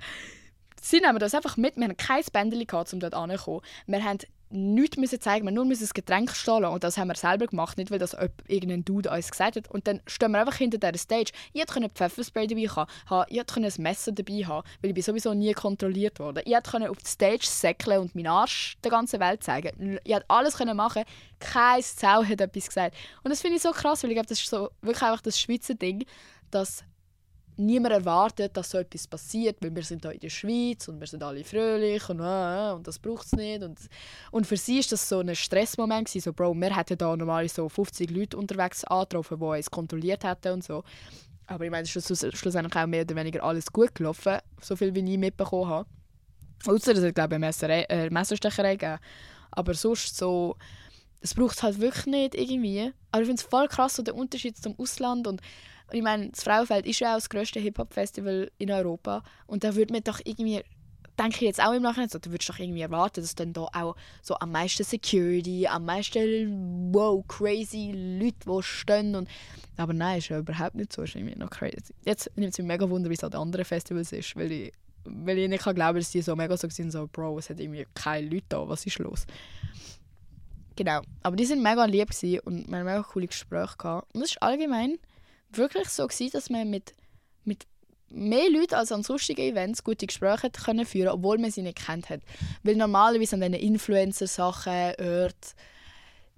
Sie 0.82 1.02
nehmen 1.02 1.20
das 1.20 1.36
einfach 1.36 1.58
mit. 1.58 1.76
Wir 1.76 1.86
hatten 1.86 1.98
kein 1.98 2.24
Bändchen, 2.32 2.68
um 2.94 3.00
dort 3.00 3.14
anzukommen. 3.14 3.62
Wir 3.86 4.04
haben 4.04 4.20
nichts 4.54 4.98
müssen 4.98 5.20
zeigen, 5.20 5.46
wir 5.46 5.52
nur 5.52 5.66
müssen 5.66 5.84
das 5.84 5.94
Getränk 5.94 6.32
stehen 6.36 6.64
und 6.66 6.84
das 6.84 6.98
haben 6.98 7.08
wir 7.08 7.16
selber 7.16 7.48
gemacht, 7.48 7.78
nicht 7.78 7.92
weil 7.92 8.00
das 8.00 8.16
irgendein 8.48 8.86
Dude 8.86 9.10
uns 9.10 9.32
gesagt 9.32 9.56
hat. 9.56 9.70
Und 9.70 9.88
dann 9.88 10.02
stehen 10.06 10.32
wir 10.32 10.40
einfach 10.40 10.56
hinter 10.56 10.78
dieser 10.78 10.98
Stage. 10.98 11.32
Ich 11.54 11.66
konnte 11.66 11.90
Pfefferspray 11.90 12.48
dabei 12.48 12.68
haben, 12.68 12.90
ich 13.30 13.48
konnte 13.48 13.68
ein 13.68 13.84
Messer 13.84 14.12
dabei 14.12 14.46
haben, 14.46 14.68
weil 14.82 14.98
ich 14.98 15.06
sowieso 15.06 15.34
nie 15.34 15.54
kontrolliert 15.54 16.20
wurde. 16.20 16.42
Ich 16.46 16.64
konnte 16.64 16.90
auf 16.90 16.98
die 16.98 17.10
Stage 17.10 17.46
säckeln 17.46 18.00
und 18.00 18.16
meinen 18.16 18.28
Arsch 18.28 18.78
der 18.84 18.92
ganzen 18.92 19.20
Welt 19.20 19.44
zeigen. 19.44 20.00
Ich 20.04 20.12
konnte 20.12 20.30
alles 20.30 20.60
machen, 20.60 21.04
kein 21.40 21.82
Zau 21.82 22.24
hat 22.24 22.40
etwas 22.40 22.68
gesagt. 22.68 22.96
Und 23.24 23.32
das 23.32 23.42
finde 23.42 23.58
ich 23.58 23.64
so 23.64 23.72
krass, 23.72 24.04
weil 24.04 24.12
ich 24.12 24.16
glaube, 24.16 24.30
das 24.30 24.40
ist 24.40 24.50
so 24.50 24.70
wirklich 24.82 25.04
einfach 25.04 25.22
das 25.22 25.40
Schweizer 25.40 25.74
Ding, 25.74 26.06
dass 26.52 26.84
niemand 27.58 27.94
erwartet, 27.94 28.56
dass 28.58 28.72
so 28.72 28.78
etwas 28.78 29.08
passiert, 29.08 29.58
weil 29.62 29.76
wir 29.76 29.84
sind 29.84 30.04
hier 30.04 30.12
in 30.12 30.20
der 30.20 30.30
Schweiz 30.30 30.88
und 30.88 31.00
wir 31.00 31.08
sind 31.08 31.24
alle 31.24 31.44
fröhlich 31.44 32.08
und, 32.10 32.20
äh, 32.20 32.72
und 32.74 32.88
das 32.88 33.00
braucht 33.00 33.26
es 33.26 33.32
nicht. 33.34 33.64
Und, 33.64 33.80
und 34.32 34.48
für 34.48 34.58
sie 34.58 34.80
war 34.80 34.86
das 34.90 35.10
so 35.10 35.20
ein 35.20 35.36
Stressmoment, 35.36 36.10
so 36.10 36.34
Bro, 36.34 36.56
wir 36.56 36.76
hätten 36.76 36.98
da 36.98 37.16
normal 37.16 37.48
so 37.50 37.70
50 37.70 38.10
Leute 38.12 38.38
unterwegs 38.38 38.84
angetroffen, 38.84 39.40
die 39.40 39.46
uns 39.46 39.72
kontrolliert 39.72 40.24
hätten 40.24 40.54
und 40.54 40.64
so. 40.64 40.84
Aber 41.48 41.66
ich 41.66 41.72
meine, 41.72 41.84
es 41.84 41.96
ist 41.96 42.38
schlussendlich 42.38 42.76
auch 42.76 42.88
mehr 42.88 43.02
oder 43.02 43.16
weniger 43.16 43.44
alles 43.44 43.72
gut 43.72 43.94
gelaufen, 43.96 44.40
so 44.62 44.76
viel 44.76 44.96
wie 44.96 45.12
ich 45.12 45.18
mitbekommen 45.18 45.70
habe. 45.70 45.90
Außer 46.66 46.94
es, 46.94 47.14
glaube 47.14 47.36
ich, 47.36 47.64
eine 47.64 47.90
äh, 47.90 48.10
Messerstecherei 48.10 48.76
gegeben 48.76 49.00
Aber 49.52 49.74
sonst 49.74 50.16
so, 50.16 50.56
es 51.20 51.34
braucht 51.34 51.58
es 51.58 51.64
halt 51.64 51.80
wirklich 51.80 52.06
nicht 52.06 52.36
irgendwie. 52.36 52.94
Aber 53.12 53.22
ich 53.22 53.28
finde 53.28 53.42
es 53.42 53.48
voll 53.48 53.68
krass, 53.68 53.98
so 53.98 54.04
der 54.04 54.16
Unterschied 54.16 54.58
zum 54.58 54.78
Ausland 54.80 55.28
und 55.28 55.42
und 55.88 55.98
ich 55.98 56.04
meine, 56.04 56.30
das 56.30 56.44
Frauenfeld 56.44 56.86
ist 56.86 57.00
ja 57.00 57.12
auch 57.12 57.18
das 57.18 57.30
grösste 57.30 57.60
Hip-Hop-Festival 57.60 58.52
in 58.58 58.72
Europa. 58.72 59.24
Und 59.46 59.64
da 59.64 59.76
würde 59.76 59.94
man 59.94 60.04
doch 60.04 60.20
irgendwie, 60.24 60.64
denke 61.20 61.36
ich 61.36 61.42
jetzt 61.42 61.64
auch 61.64 61.74
im 61.74 61.84
Nachhinein, 61.84 62.10
so, 62.10 62.20
da 62.20 62.32
würdest 62.32 62.50
du 62.50 62.54
doch 62.54 62.60
irgendwie 62.60 62.82
erwarten, 62.82 63.22
dass 63.22 63.36
dann 63.36 63.54
da 63.54 63.68
auch 63.74 63.96
so 64.22 64.36
am 64.40 64.52
meisten 64.52 64.84
Security, 64.84 65.68
am 65.68 65.86
meisten, 65.86 66.94
wow, 66.94 67.24
crazy 67.28 67.92
Leute, 67.92 68.38
die 68.48 68.64
stehen. 68.64 69.16
Und, 69.16 69.30
aber 69.78 69.94
nein, 69.94 70.20
ist 70.20 70.30
ja 70.30 70.40
überhaupt 70.40 70.76
nicht 70.76 70.94
so. 70.94 71.04
Ist 71.04 71.16
irgendwie 71.16 71.36
noch 71.36 71.50
crazy. 71.50 71.94
Jetzt 72.06 72.32
nimmt 72.36 72.54
es 72.54 72.58
mich 72.58 72.68
mega 72.68 72.90
Wunder, 72.90 73.10
wie 73.10 73.16
es 73.16 73.24
an 73.24 73.34
anderen 73.34 73.66
Festivals 73.66 74.12
ist, 74.12 74.36
weil 74.36 74.52
ich, 74.52 74.74
weil 75.06 75.38
ich 75.38 75.50
nicht 75.50 75.64
glauben 75.64 75.78
kann 75.78 75.96
dass 75.96 76.12
die 76.12 76.22
so 76.22 76.36
mega 76.36 76.56
so 76.56 76.70
sind, 76.70 76.92
so, 76.92 77.08
Bro, 77.12 77.40
es 77.40 77.50
hat 77.50 77.60
irgendwie 77.60 77.86
keine 77.94 78.28
Leute 78.28 78.46
da, 78.50 78.68
was 78.68 78.86
ist 78.86 79.00
los? 79.00 79.26
Genau. 80.76 81.02
Aber 81.22 81.36
die 81.36 81.46
sind 81.46 81.62
mega 81.62 81.86
lieb 81.86 82.10
und 82.46 82.68
wir 82.68 82.78
haben 82.78 82.86
mega 82.86 83.04
coole 83.04 83.28
Gespräche 83.28 83.78
gehabt. 83.78 84.14
Und 84.16 84.22
das 84.22 84.32
ist 84.32 84.42
allgemein 84.42 84.98
wirklich 85.58 85.90
so, 85.90 86.08
gewesen, 86.08 86.32
dass 86.34 86.50
man 86.50 86.70
mit, 86.70 86.94
mit 87.44 87.66
mehr 88.10 88.50
Leuten 88.50 88.76
als 88.76 88.92
an 88.92 89.04
sonstigen 89.04 89.42
Events 89.42 89.84
gute 89.84 90.06
Gespräche 90.06 90.50
können 90.52 90.86
führen 90.86 91.10
obwohl 91.10 91.38
man 91.38 91.52
sie 91.52 91.62
nicht 91.62 91.86
kennt 91.86 92.10
hat. 92.10 92.22
Weil 92.64 92.76
normalerweise 92.76 93.36
an 93.36 93.42
diesen 93.42 93.56
Influencer-Sachen, 93.56 94.94
Ort, 95.00 95.56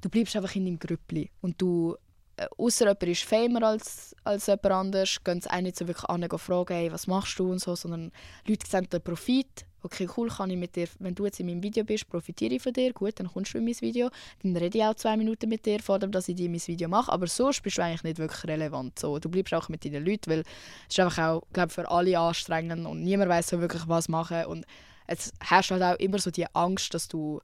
du 0.01 0.09
bleibst 0.09 0.35
einfach 0.35 0.55
in 0.55 0.65
deinem 0.65 0.79
Grüppli 0.79 1.29
und 1.41 1.61
du 1.61 1.95
äh, 2.37 2.47
außer 2.57 2.85
jemand 2.85 3.03
ist 3.03 3.23
famer 3.23 3.63
als, 3.63 4.15
als 4.23 4.47
jemand 4.47 4.65
anderes, 4.65 5.23
gehen 5.23 5.41
sie 5.41 5.49
auch 5.49 5.61
nicht 5.61 5.77
so 5.77 5.87
wirklich 5.87 6.09
an 6.09 6.27
fragen, 6.37 6.73
hey, 6.73 6.91
was 6.91 7.07
machst 7.07 7.39
du 7.39 7.51
und 7.51 7.59
so, 7.59 7.75
sondern 7.75 8.11
Leute 8.45 8.67
sehen 8.67 8.89
den 8.89 9.01
Profit 9.01 9.65
okay, 9.85 10.09
cool, 10.17 10.29
kann 10.29 10.49
ich 10.49 10.57
mit 10.57 10.75
dir, 10.75 10.87
wenn 10.99 11.15
du 11.15 11.25
jetzt 11.25 11.39
in 11.39 11.45
meinem 11.45 11.63
Video 11.63 11.83
bist, 11.83 12.09
profitiere 12.09 12.55
ich 12.55 12.61
von 12.61 12.73
dir, 12.73 12.91
gut, 12.91 13.19
dann 13.19 13.27
kommst 13.31 13.53
du 13.53 13.59
in 13.59 13.65
mein 13.65 13.79
Video, 13.79 14.09
dann 14.43 14.57
rede 14.57 14.77
ich 14.77 14.83
auch 14.83 14.95
zwei 14.95 15.15
Minuten 15.15 15.47
mit 15.47 15.65
dir, 15.65 15.79
vor 15.79 15.99
dem, 15.99 16.11
dass 16.11 16.27
ich 16.27 16.35
dir 16.35 16.49
mein 16.49 16.61
Video 16.65 16.89
mache, 16.89 17.11
aber 17.11 17.27
sonst 17.27 17.61
bist 17.61 17.77
du 17.77 17.83
eigentlich 17.83 18.03
nicht 18.03 18.17
wirklich 18.17 18.43
relevant. 18.45 18.97
So, 18.99 19.19
du 19.19 19.29
bleibst 19.29 19.53
auch 19.53 19.69
mit 19.69 19.85
deinen 19.85 20.05
Leuten, 20.05 20.29
weil 20.29 20.39
es 20.39 20.47
ist 20.89 20.99
einfach 20.99 21.23
auch, 21.29 21.43
glaube 21.53 21.69
für 21.69 21.89
alle 21.89 22.19
anstrengend 22.19 22.85
und 22.85 23.03
niemand 23.03 23.29
weiß 23.29 23.47
so 23.47 23.61
wirklich, 23.61 23.87
was 23.87 24.09
machen. 24.09 24.45
Und 24.45 24.65
es 25.07 25.31
hast 25.39 25.71
halt 25.71 25.83
auch 25.83 25.99
immer 25.99 26.19
so 26.19 26.31
die 26.31 26.47
Angst, 26.53 26.93
dass 26.93 27.07
du 27.07 27.41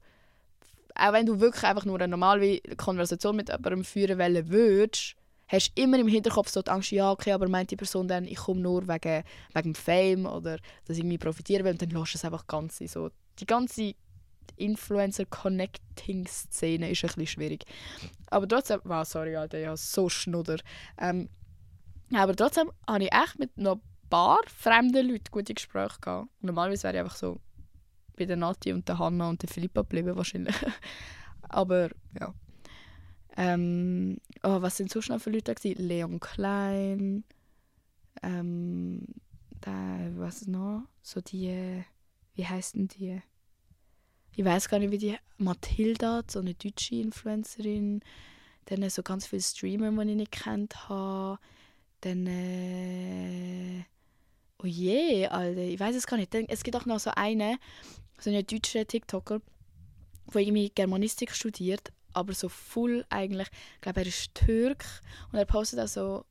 auch 0.94 1.12
wenn 1.14 1.24
du 1.24 1.40
wirklich 1.40 1.64
einfach 1.64 1.86
nur 1.86 1.98
eine 1.98 2.08
normale 2.08 2.60
Konversation 2.76 3.36
mit 3.36 3.48
jemandem 3.48 3.82
führen 3.82 4.18
wollen 4.18 4.50
würdest, 4.50 5.16
hast 5.48 5.72
immer 5.74 5.98
im 5.98 6.08
Hinterkopf 6.08 6.48
so 6.48 6.62
die 6.62 6.70
Angst, 6.70 6.92
ja, 6.92 7.10
okay, 7.10 7.32
aber 7.32 7.48
meint 7.48 7.70
die 7.70 7.76
Person 7.76 8.08
dann, 8.08 8.24
ich 8.24 8.36
komme 8.36 8.60
nur 8.60 8.88
wegen, 8.88 9.24
wegen 9.54 9.74
Fame 9.74 10.26
oder 10.26 10.58
dass 10.86 10.96
ich 10.96 11.04
mich 11.04 11.20
profitieren 11.20 11.64
will 11.64 11.72
und 11.72 11.82
dann 11.82 11.90
lässt 11.90 12.14
du 12.14 12.18
es 12.18 12.24
einfach 12.24 12.46
ganz. 12.46 12.78
So, 12.78 13.10
die 13.38 13.46
ganze 13.46 13.94
Influencer-Connecting-Szene 14.56 16.90
ist 16.90 17.04
ein 17.04 17.08
bisschen 17.08 17.26
schwierig. 17.26 17.66
Aber 18.30 18.48
trotzdem, 18.48 18.80
wow, 18.84 19.06
sorry, 19.06 19.36
Alter, 19.36 19.66
habe 19.66 19.76
so 19.76 20.08
Schnudder. 20.08 20.56
Ähm, 20.98 21.28
aber 22.14 22.34
trotzdem 22.36 22.70
habe 22.86 23.04
ich 23.04 23.12
echt 23.12 23.38
mit 23.38 23.56
noch 23.56 23.76
ein 23.76 23.80
paar 24.10 24.40
fremden 24.46 25.08
Leuten 25.08 25.30
gute 25.30 25.54
Gespräche 25.54 25.98
gehabt. 26.00 26.28
Normalerweise 26.40 26.82
wäre 26.84 26.94
ich 26.94 27.00
einfach 27.00 27.16
so 27.16 27.40
bei 28.16 28.26
der 28.26 28.36
Nati 28.36 28.72
und 28.72 28.88
der 28.88 28.98
Hanna 28.98 29.30
und 29.30 29.42
der 29.42 29.48
Philippa 29.48 29.82
geblieben 29.82 30.16
wahrscheinlich. 30.16 30.54
aber 31.42 31.90
ja. 32.18 32.34
Ähm, 33.36 34.18
oh, 34.42 34.60
was 34.60 34.76
sind 34.76 34.90
sonst 34.90 35.08
noch 35.08 35.20
für 35.20 35.30
Leute 35.30 35.54
da? 35.54 35.82
Leon 35.82 36.20
Klein. 36.20 37.24
Ähm, 38.22 39.06
da, 39.60 39.98
was 40.16 40.46
noch? 40.46 40.82
So 41.02 41.20
die, 41.20 41.82
wie 42.34 42.46
heißen 42.46 42.88
die? 42.88 43.22
Ich 44.34 44.44
weiß 44.44 44.68
gar 44.68 44.78
nicht, 44.78 44.90
wie 44.90 44.98
die. 44.98 45.16
Mathilda, 45.38 46.22
so 46.28 46.40
eine 46.40 46.54
deutsche 46.54 46.96
Influencerin. 46.96 48.00
Dann 48.66 48.88
so 48.90 49.02
ganz 49.02 49.26
viele 49.26 49.42
Streamer, 49.42 49.90
die 50.04 50.10
ich 50.12 50.16
nicht 50.16 50.32
kennt 50.32 50.88
habe. 50.88 51.38
Dann, 52.00 52.26
äh, 52.26 53.84
oh 54.62 54.66
je, 54.66 55.26
Alter, 55.26 55.60
ich 55.60 55.80
weiß 55.80 55.96
es 55.96 56.06
gar 56.06 56.16
nicht. 56.16 56.34
Es 56.34 56.62
gibt 56.62 56.76
auch 56.76 56.86
noch 56.86 57.00
so 57.00 57.10
eine, 57.14 57.58
so 58.20 58.30
eine 58.30 58.44
deutsche 58.44 58.86
TikToker, 58.86 59.40
die 60.34 60.38
irgendwie 60.38 60.70
Germanistik 60.70 61.32
studiert 61.32 61.92
aber 62.12 62.34
so 62.34 62.48
full 62.48 63.04
eigentlich. 63.10 63.48
Ich 63.76 63.80
glaube, 63.80 64.00
er 64.00 64.06
ist 64.06 64.34
Türk 64.34 64.84
und 65.30 65.38
er 65.38 65.44
postet 65.44 65.80
auch 65.80 65.88
so 65.88 66.24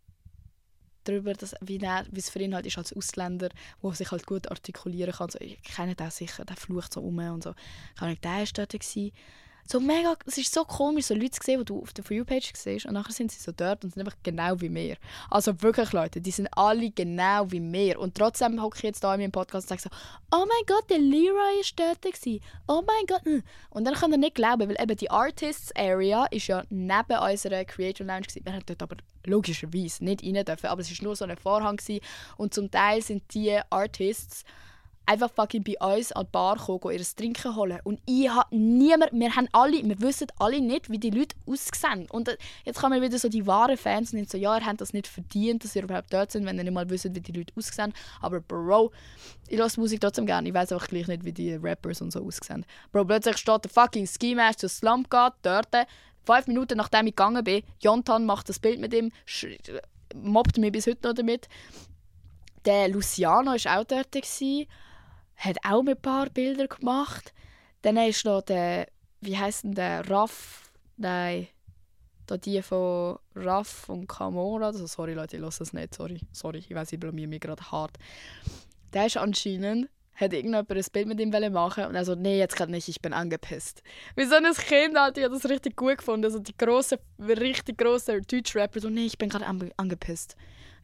darüber, 1.04 1.34
dass, 1.34 1.56
wie, 1.62 1.80
es 2.16 2.30
für 2.30 2.40
ihn 2.40 2.54
halt 2.54 2.66
ist 2.66 2.78
als 2.78 2.94
Ausländer, 2.94 3.50
wo 3.82 3.92
sich 3.92 4.12
halt 4.12 4.26
gut 4.26 4.50
artikulieren 4.50 5.14
kann. 5.14 5.30
So, 5.30 5.40
ich 5.40 5.62
kenne 5.64 5.96
den 5.96 6.12
sicher, 6.12 6.46
der 6.46 6.56
flucht 6.56 6.94
so 6.94 7.02
um 7.02 7.18
und 7.18 7.44
so. 7.44 7.54
Ich 7.96 8.02
nicht, 8.02 8.24
der 8.24 8.32
war 8.32 8.46
dort. 8.54 8.72
Gewesen 8.72 9.12
so 9.68 9.80
mega, 9.80 10.16
es 10.26 10.38
ist 10.38 10.54
so 10.54 10.64
komisch, 10.64 11.06
so 11.06 11.14
Leute 11.14 11.32
zu 11.32 11.40
sehen, 11.44 11.60
die 11.60 11.66
du 11.66 11.82
auf 11.82 11.94
der 11.94 12.04
For 12.04 12.16
You-Page 12.16 12.52
siehst 12.56 12.86
und 12.86 12.94
nachher 12.94 13.14
sind 13.14 13.32
sie 13.32 13.40
so 13.40 13.52
dort 13.52 13.84
und 13.84 13.94
sind 13.94 14.02
einfach 14.02 14.18
genau 14.24 14.60
wie 14.60 14.74
wir. 14.74 14.98
Also 15.30 15.62
wirklich, 15.62 15.92
Leute, 15.94 16.22
die 16.22 16.32
sind 16.32 16.48
alle 16.58 16.90
genau 16.92 17.52
wie 17.52 17.62
wir. 17.62 18.00
Und 18.00 18.16
trotzdem 18.16 18.62
hocke 18.62 18.78
ich 18.78 18.84
jetzt 18.84 19.04
da 19.04 19.14
in 19.14 19.22
meinem 19.22 19.32
Podcast 19.32 19.70
und 19.72 19.80
sage 19.80 19.90
so, 19.90 20.38
oh 20.38 20.46
mein 20.48 20.66
Gott, 20.68 20.90
der 20.90 21.00
Leroy 21.00 21.62
ist 21.62 21.80
dort 21.80 22.02
gewesen. 22.02 22.42
Oh 22.68 22.82
mein 22.86 23.06
Gott. 23.08 23.24
Hm. 23.26 23.44
Und 23.70 23.86
dann 23.86 23.94
kann 23.94 24.12
er 24.12 24.18
nicht 24.18 24.36
glauben, 24.36 24.70
weil 24.70 24.82
eben 24.82 24.98
die 24.98 25.12
Artists-Area 25.12 26.26
ist 26.32 26.48
ja 26.48 26.64
neben 26.70 27.18
unserer 27.18 27.66
Creator 27.66 28.06
Lounge 28.06 28.22
gewesen. 28.22 28.46
Wir 28.46 28.54
haben 28.54 28.66
dort 28.66 28.84
aber 28.84 28.98
logischerweise 29.26 30.04
nicht 30.04 30.24
rein 30.24 30.46
dürfen, 30.46 30.68
aber 30.68 30.82
es 30.82 30.92
war 30.92 31.04
nur 31.04 31.16
so 31.16 31.26
ein 31.26 31.38
Vorhang 31.38 31.78
gewesen. 31.78 32.04
und 32.38 32.54
zum 32.54 32.72
Teil 32.72 33.02
sind 33.02 33.34
die 33.34 33.60
Artists 33.70 34.44
einfach 35.12 35.32
fucking 35.32 35.64
bei 35.64 35.76
uns 35.80 36.12
an 36.14 36.26
die 36.26 36.32
Bar 36.32 36.58
kommen, 36.58 36.94
ihr 36.94 37.04
Trinken 37.04 37.56
holen. 37.56 37.80
Und 37.84 38.00
ich 38.06 38.30
habe 38.30 38.56
niemand, 38.56 39.12
wir 39.12 39.36
haben 39.36 39.48
alle, 39.52 39.84
wir 39.84 40.00
wissen 40.02 40.28
alle 40.40 40.62
nicht, 40.62 40.90
wie 40.90 40.98
die 40.98 41.10
Leute 41.10 41.36
aussehen. 41.46 42.08
Und 42.10 42.30
äh, 42.30 42.38
jetzt 42.64 42.82
man 42.82 43.02
wieder 43.02 43.20
so 43.20 43.28
die 43.28 43.46
wahren 43.46 43.78
Fans 43.78 44.14
und 44.14 44.30
so, 44.30 44.38
ja, 44.38 44.58
ihr 44.58 44.66
habt 44.66 44.80
das 44.80 44.94
nicht 44.94 45.08
verdient, 45.08 45.64
dass 45.64 45.76
ihr 45.76 45.84
überhaupt 45.84 46.14
dort 46.14 46.32
sind, 46.32 46.46
wenn 46.46 46.58
ihr 46.58 46.64
nicht 46.64 46.74
mal 46.74 46.90
wisst, 46.90 47.14
wie 47.14 47.20
die 47.20 47.32
Leute 47.32 47.54
aussehen. 47.58 47.94
Aber 48.22 48.40
Bro, 48.40 48.92
ich 49.48 49.60
höre 49.60 49.70
Musik 49.78 50.00
trotzdem 50.00 50.26
gerne. 50.26 50.48
Ich 50.48 50.54
weiß 50.54 50.72
einfach 50.72 50.88
gleich 50.88 51.08
nicht, 51.08 51.26
wie 51.26 51.34
die 51.34 51.56
Rappers 51.56 52.02
und 52.02 52.12
so 52.12 52.26
aussehen. 52.26 52.66
Bro, 52.92 53.06
plötzlich 53.06 53.38
steht 53.38 53.66
der 53.66 53.72
fucking 53.72 54.08
Ski 54.08 54.36
Mask 54.36 54.60
zu 54.60 54.70
Slump 54.70 55.10
God 55.10 55.34
dort, 55.42 55.68
fünf 56.24 56.48
Minuten 56.48 56.78
nachdem 56.78 57.08
ich 57.08 57.16
gegangen 57.16 57.44
bin, 57.44 57.64
Jontan 57.82 58.26
macht 58.26 58.48
das 58.48 58.60
Bild 58.60 58.80
mit 58.80 58.94
ihm, 58.94 59.12
mobbt 60.16 60.58
mich 60.58 60.72
bis 60.72 60.88
heute 60.88 61.08
noch 61.08 61.16
damit. 61.16 61.50
Der 62.66 62.90
Luciano 62.90 63.52
war 63.52 63.80
auch 63.80 63.84
dort, 63.84 64.12
gewesen, 64.12 64.68
hat 65.42 65.58
auch 65.64 65.86
ein 65.86 66.02
paar 66.02 66.30
Bilder 66.30 66.68
gemacht. 66.68 67.34
Dann 67.82 67.98
ist 67.98 68.26
noch 68.26 68.42
der, 68.42 68.88
wie 69.22 69.38
heißt 69.38 69.64
denn 69.64 69.76
der, 69.76 70.10
Raff, 70.10 70.72
nein, 70.98 71.48
da 72.28 72.38
die 72.38 72.62
von 72.62 73.18
Raff 73.36 73.90
und 73.90 74.08
Camora, 74.08 74.68
also 74.68 74.86
sorry 74.86 75.14
Leute, 75.14 75.38
ich 75.38 75.42
lasse 75.42 75.60
das 75.60 75.74
nicht, 75.74 75.96
sorry, 75.96 76.22
sorry, 76.32 76.60
ich 76.60 76.74
weiß, 76.74 76.94
ich 76.94 77.00
blamier 77.00 77.28
mich 77.28 77.42
gerade 77.42 77.72
hart. 77.72 77.98
Der 78.94 79.08
ist 79.08 79.18
anscheinend 79.18 79.90
hat 80.22 80.34
irgendjemand 80.34 80.72
ein 80.72 80.84
Bild 80.92 81.08
mit 81.08 81.20
ihm 81.20 81.52
machen 81.52 81.86
und 81.86 81.96
er 81.96 82.06
so, 82.06 82.16
nee, 82.16 82.38
jetzt 82.38 82.56
gerade 82.56 82.72
nicht, 82.72 82.88
ich 82.88 83.02
bin 83.02 83.14
angepisst. 83.14 83.82
Wie 84.16 84.26
so 84.26 84.36
ein 84.36 84.54
Kind 84.54 84.98
hat 84.98 85.18
ich 85.18 85.26
das 85.26 85.50
richtig 85.50 85.76
gut 85.76 85.98
gefunden. 85.98 86.26
Also 86.26 86.40
die 86.40 86.56
grossen, 86.56 87.00
richtig 87.20 87.78
grossen 87.78 88.22
Deutschrapper 88.28 88.80
so, 88.80 88.90
nee, 88.90 89.06
ich 89.06 89.18
bin 89.18 89.30
gerade 89.30 89.46
angepisst. 89.78 90.36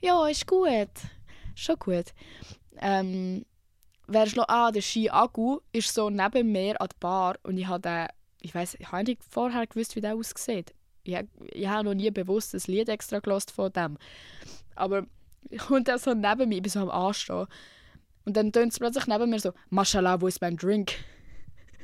Ja, 0.01 0.27
ist 0.27 0.47
gut. 0.47 0.89
Schon 1.55 1.77
gut. 1.77 2.05
Ähm, 2.79 3.45
ist 4.07 4.35
noch, 4.35 4.47
ah, 4.47 4.71
der 4.71 4.81
Ski 4.81 5.09
Agu 5.09 5.59
ist 5.71 5.93
so 5.93 6.09
neben 6.09 6.51
mir 6.51 6.79
an 6.79 6.87
der 6.87 6.97
Bar 6.99 7.35
und 7.43 7.57
ich 7.57 7.67
habe 7.67 8.07
ich 8.41 8.53
weiß, 8.53 8.77
ich 8.79 8.91
habe 8.91 9.03
nicht 9.03 9.23
vorher 9.23 9.67
gewusst, 9.67 9.95
wie 9.95 10.01
der 10.01 10.15
aussieht. 10.15 10.73
Ich, 11.03 11.17
ich 11.53 11.67
habe 11.67 11.83
noch 11.85 11.93
nie 11.93 12.11
bewusst 12.11 12.53
ein 12.53 12.61
Lied 12.67 12.89
extra 12.89 13.19
gelost 13.19 13.51
von 13.51 13.71
dem. 13.71 13.97
Aber 14.75 15.05
und 15.69 15.87
er 15.87 15.97
so 15.97 16.13
neben 16.13 16.49
mir, 16.49 16.57
ich 16.57 16.61
bin 16.61 16.71
so 16.71 16.81
am 16.81 16.89
Anstehen. 16.89 17.47
Und 18.25 18.35
dann 18.35 18.51
tönt 18.51 18.73
es 18.73 18.79
plötzlich 18.79 19.07
neben 19.07 19.29
mir 19.29 19.39
so, 19.39 19.53
Mashallah, 19.69 20.19
wo 20.19 20.27
ist 20.27 20.41
mein 20.41 20.57
Drink? 20.57 20.93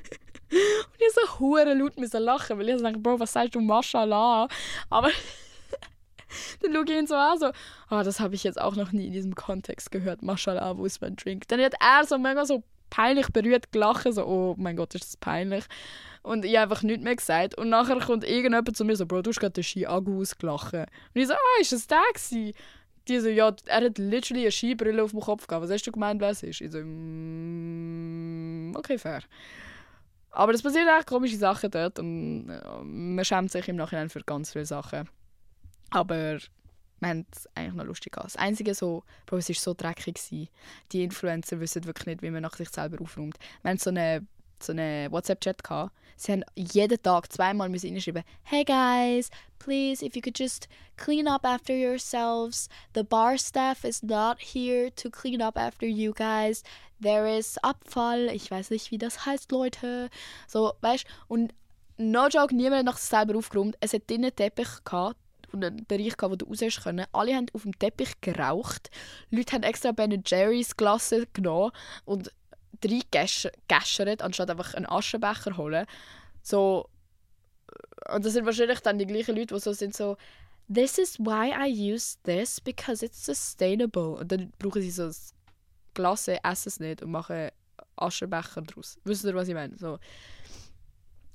und 0.51 1.01
ich 1.01 1.13
so 1.13 1.39
hure 1.39 1.73
laut 1.73 1.95
lachen, 1.97 2.59
weil 2.59 2.69
ich 2.69 2.77
so 2.77 2.83
denke, 2.83 2.99
Bro, 2.99 3.19
was 3.19 3.33
sagst 3.33 3.55
du 3.55 3.61
Mashallah? 3.61 4.47
Aber 4.89 5.09
dann 6.61 6.73
schaue 6.73 6.83
ich 6.85 6.91
ihn 6.91 7.07
so 7.07 7.15
an, 7.15 7.39
so, 7.39 7.47
oh, 7.91 8.03
das 8.03 8.19
habe 8.19 8.35
ich 8.35 8.43
jetzt 8.43 8.59
auch 8.59 8.75
noch 8.75 8.91
nie 8.91 9.07
in 9.07 9.13
diesem 9.13 9.35
Kontext 9.35 9.91
gehört. 9.91 10.21
Mashallah, 10.21 10.77
wo 10.77 10.85
ist 10.85 11.01
mein 11.01 11.15
Drink? 11.15 11.47
Dann 11.47 11.61
hat 11.61 11.75
er 11.79 12.05
so 12.05 12.17
mega 12.17 12.45
so 12.45 12.63
peinlich 12.89 13.27
berührt 13.29 13.71
gelacht, 13.71 14.07
so, 14.13 14.25
oh 14.25 14.55
mein 14.57 14.75
Gott, 14.75 14.93
ist 14.93 15.05
das 15.05 15.17
peinlich. 15.17 15.65
Und 16.21 16.45
ich 16.45 16.57
einfach 16.57 16.83
nichts 16.83 17.03
mehr 17.03 17.15
gesagt. 17.15 17.57
Und 17.57 17.69
nachher 17.69 17.99
kommt 17.99 18.23
irgendjemand 18.23 18.77
zu 18.77 18.85
mir 18.85 18.95
so, 18.95 19.05
Bro, 19.05 19.23
du 19.23 19.31
hast 19.31 19.39
gerade 19.39 19.53
den 19.53 19.63
Ski 19.63 19.87
Agu 19.87 20.21
ausgelacht. 20.21 20.73
Und 20.73 20.87
ich 21.13 21.27
so, 21.27 21.33
ah, 21.33 21.59
ist 21.59 21.71
das 21.71 21.87
der 21.87 21.99
gewesen? 22.13 22.53
Die 23.07 23.19
so, 23.19 23.27
ja, 23.27 23.53
er 23.65 23.85
hat 23.85 23.97
literally 23.97 24.43
eine 24.43 24.51
Skibrille 24.51 25.03
auf 25.03 25.11
dem 25.11 25.19
Kopf 25.19 25.47
gehabt. 25.47 25.63
Was 25.63 25.71
hast 25.71 25.85
du 25.85 25.91
gemeint, 25.91 26.21
wer 26.21 26.29
es 26.29 26.43
ist? 26.43 26.61
Ich 26.61 26.71
so, 26.71 26.79
mm, 26.79 28.73
okay, 28.77 28.97
fair. 28.97 29.21
Aber 30.31 30.53
es 30.53 30.61
passieren 30.63 30.87
echt 30.97 31.07
komische 31.07 31.37
Sachen 31.37 31.69
dort 31.69 31.99
und 31.99 32.45
man 32.45 33.23
schämt 33.23 33.51
sich 33.51 33.67
im 33.67 33.75
Nachhinein 33.75 34.09
für 34.09 34.21
ganz 34.21 34.51
viele 34.51 34.65
Sachen. 34.65 35.09
Aber 35.93 36.39
wir 36.99 37.09
haben 37.09 37.25
es 37.31 37.47
eigentlich 37.53 37.75
noch 37.75 37.85
lustig 37.85 38.13
gehabt. 38.13 38.33
Das 38.33 38.35
Einzige 38.35 38.73
so, 38.73 39.03
Bro, 39.27 39.37
es 39.37 39.49
war 39.49 39.55
so 39.55 39.73
dreckig. 39.73 40.15
Gewesen. 40.15 40.49
Die 40.91 41.03
Influencer 41.03 41.59
wissen 41.59 41.85
wirklich 41.85 42.07
nicht, 42.07 42.21
wie 42.23 42.31
man 42.31 42.41
nach 42.41 42.55
sich 42.55 42.69
selber 42.69 43.01
aufräumt. 43.01 43.37
Wir 43.61 43.69
haben 43.69 43.77
so 43.77 43.89
eine 43.91 44.25
so 44.61 44.71
einen 44.71 45.11
WhatsApp-Chat 45.11 45.63
gehabt. 45.63 45.91
Sie 46.15 46.31
haben 46.31 46.43
jeden 46.55 47.01
Tag 47.01 47.31
zweimal 47.31 47.69
reinschreiben 47.69 48.23
Hey 48.43 48.63
guys, 48.63 49.29
please, 49.59 50.03
if 50.03 50.15
you 50.15 50.21
could 50.21 50.39
just 50.39 50.67
clean 50.95 51.27
up 51.27 51.45
after 51.45 51.73
yourselves. 51.73 52.69
The 52.93 53.03
bar 53.03 53.37
staff 53.37 53.83
is 53.83 54.01
not 54.01 54.39
here 54.39 54.89
to 54.95 55.09
clean 55.09 55.41
up 55.41 55.57
after 55.57 55.85
you 55.85 56.13
guys. 56.13 56.63
There 57.01 57.27
is 57.27 57.57
Abfall. 57.61 58.29
Ich 58.33 58.49
weiß 58.49 58.69
nicht, 58.69 58.89
wie 58.91 58.97
das 58.97 59.25
heißt, 59.25 59.51
Leute. 59.51 60.09
So, 60.47 60.73
weißt 60.81 61.05
Und 61.27 61.53
no 61.97 62.27
joke, 62.27 62.55
niemand 62.55 62.79
hat 62.79 62.85
nach 62.85 62.97
sich 62.97 63.09
selber 63.09 63.37
aufgeräumt. 63.37 63.75
Es 63.81 63.93
hat 63.93 64.09
drinnen 64.09 64.33
Teppich 64.33 64.83
gehabt 64.85 65.17
und 65.53 65.63
einen 65.63 65.85
Bereich, 65.85 66.17
gehabt, 66.17 66.31
wo 66.31 66.35
du 66.35 66.45
raus 66.45 66.83
können. 66.83 67.05
Alle 67.11 67.35
haben 67.35 67.45
auf 67.53 67.63
dem 67.63 67.77
Teppich 67.77 68.19
geraucht. 68.21 68.89
Leute 69.29 69.53
haben 69.53 69.63
extra 69.63 69.91
Ben 69.91 70.23
Jerry's 70.25 70.75
Glasse 70.75 71.27
genommen 71.33 71.71
und 72.05 72.31
reingäschert, 72.83 74.21
anstatt 74.21 74.49
einfach 74.49 74.73
einen 74.73 74.87
Aschenbecher 74.87 75.57
holen. 75.57 75.85
So, 76.41 76.89
und 78.13 78.25
das 78.25 78.33
sind 78.33 78.45
wahrscheinlich 78.45 78.79
dann 78.81 78.97
die 78.97 79.07
gleichen 79.07 79.35
Leute, 79.35 79.53
die 79.53 79.59
so 79.59 79.73
sind 79.73 79.95
so 79.95 80.17
«This 80.73 80.97
is 80.97 81.19
why 81.19 81.51
I 81.51 81.93
use 81.93 82.17
this, 82.23 82.59
because 82.59 83.05
it's 83.05 83.25
sustainable». 83.25 84.15
Und 84.15 84.31
dann 84.31 84.51
brauchen 84.59 84.81
sie 84.81 84.91
so 84.91 85.03
ein 85.03 85.15
Glas, 85.93 86.27
essen 86.27 86.67
es 86.67 86.79
nicht 86.79 87.01
und 87.01 87.11
machen 87.11 87.49
Aschenbecher 87.95 88.61
daraus. 88.61 88.97
Wisst 89.03 89.23
ihr, 89.23 89.35
was 89.35 89.47
ich 89.47 89.53
meine? 89.53 89.77
So. 89.77 89.99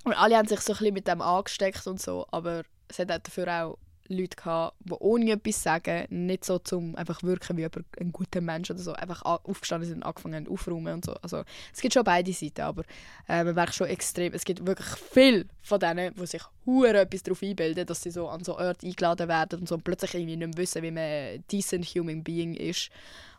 Und 0.04 0.14
alle 0.14 0.36
haben 0.36 0.48
sich 0.48 0.60
so 0.60 0.72
ein 0.72 0.78
bisschen 0.78 0.94
mit 0.94 1.08
dem 1.08 1.20
angesteckt 1.20 1.86
und 1.86 2.00
so, 2.00 2.26
aber 2.30 2.62
es 2.88 2.98
hat 2.98 3.10
dafür 3.10 3.48
auch 3.48 3.78
Leute 4.08 4.36
gehabt, 4.36 4.76
die 4.80 4.92
ohne 4.92 5.32
etwas 5.32 5.62
sagen, 5.62 6.06
nicht 6.10 6.44
so 6.44 6.58
zum 6.58 6.96
einfach 6.96 7.22
wirken 7.22 7.56
wie 7.56 7.66
ein 7.66 8.12
guter 8.12 8.40
Mensch 8.40 8.70
oder 8.70 8.80
so, 8.80 8.92
einfach 8.92 9.22
aufgestanden 9.22 9.88
sind 9.88 9.98
und 9.98 10.02
angefangen 10.04 10.46
haben 10.46 10.52
aufräumen 10.52 10.94
und 10.94 11.04
so. 11.04 11.14
Also 11.14 11.44
es 11.72 11.80
gibt 11.80 11.94
schon 11.94 12.04
beide 12.04 12.32
Seiten, 12.32 12.62
aber 12.62 12.82
äh, 13.28 13.44
man 13.44 13.54
merkt 13.54 13.74
schon 13.74 13.88
extrem, 13.88 14.32
es 14.32 14.44
gibt 14.44 14.64
wirklich 14.66 14.88
viel 14.88 15.46
von 15.62 15.80
denen, 15.80 16.14
die 16.14 16.26
sich 16.26 16.42
hure 16.66 17.00
etwas 17.00 17.22
darauf 17.22 17.42
einbilden, 17.42 17.86
dass 17.86 18.02
sie 18.02 18.10
so 18.10 18.28
an 18.28 18.44
so 18.44 18.58
Orte 18.58 18.86
eingeladen 18.86 19.28
werden 19.28 19.60
und 19.60 19.68
so 19.68 19.74
und 19.74 19.84
plötzlich 19.84 20.14
irgendwie 20.14 20.36
nicht 20.36 20.48
mehr 20.48 20.58
wissen, 20.58 20.82
wie 20.82 20.90
man 20.90 21.44
decent 21.50 21.84
human 21.86 22.24
being 22.24 22.54
ist, 22.54 22.90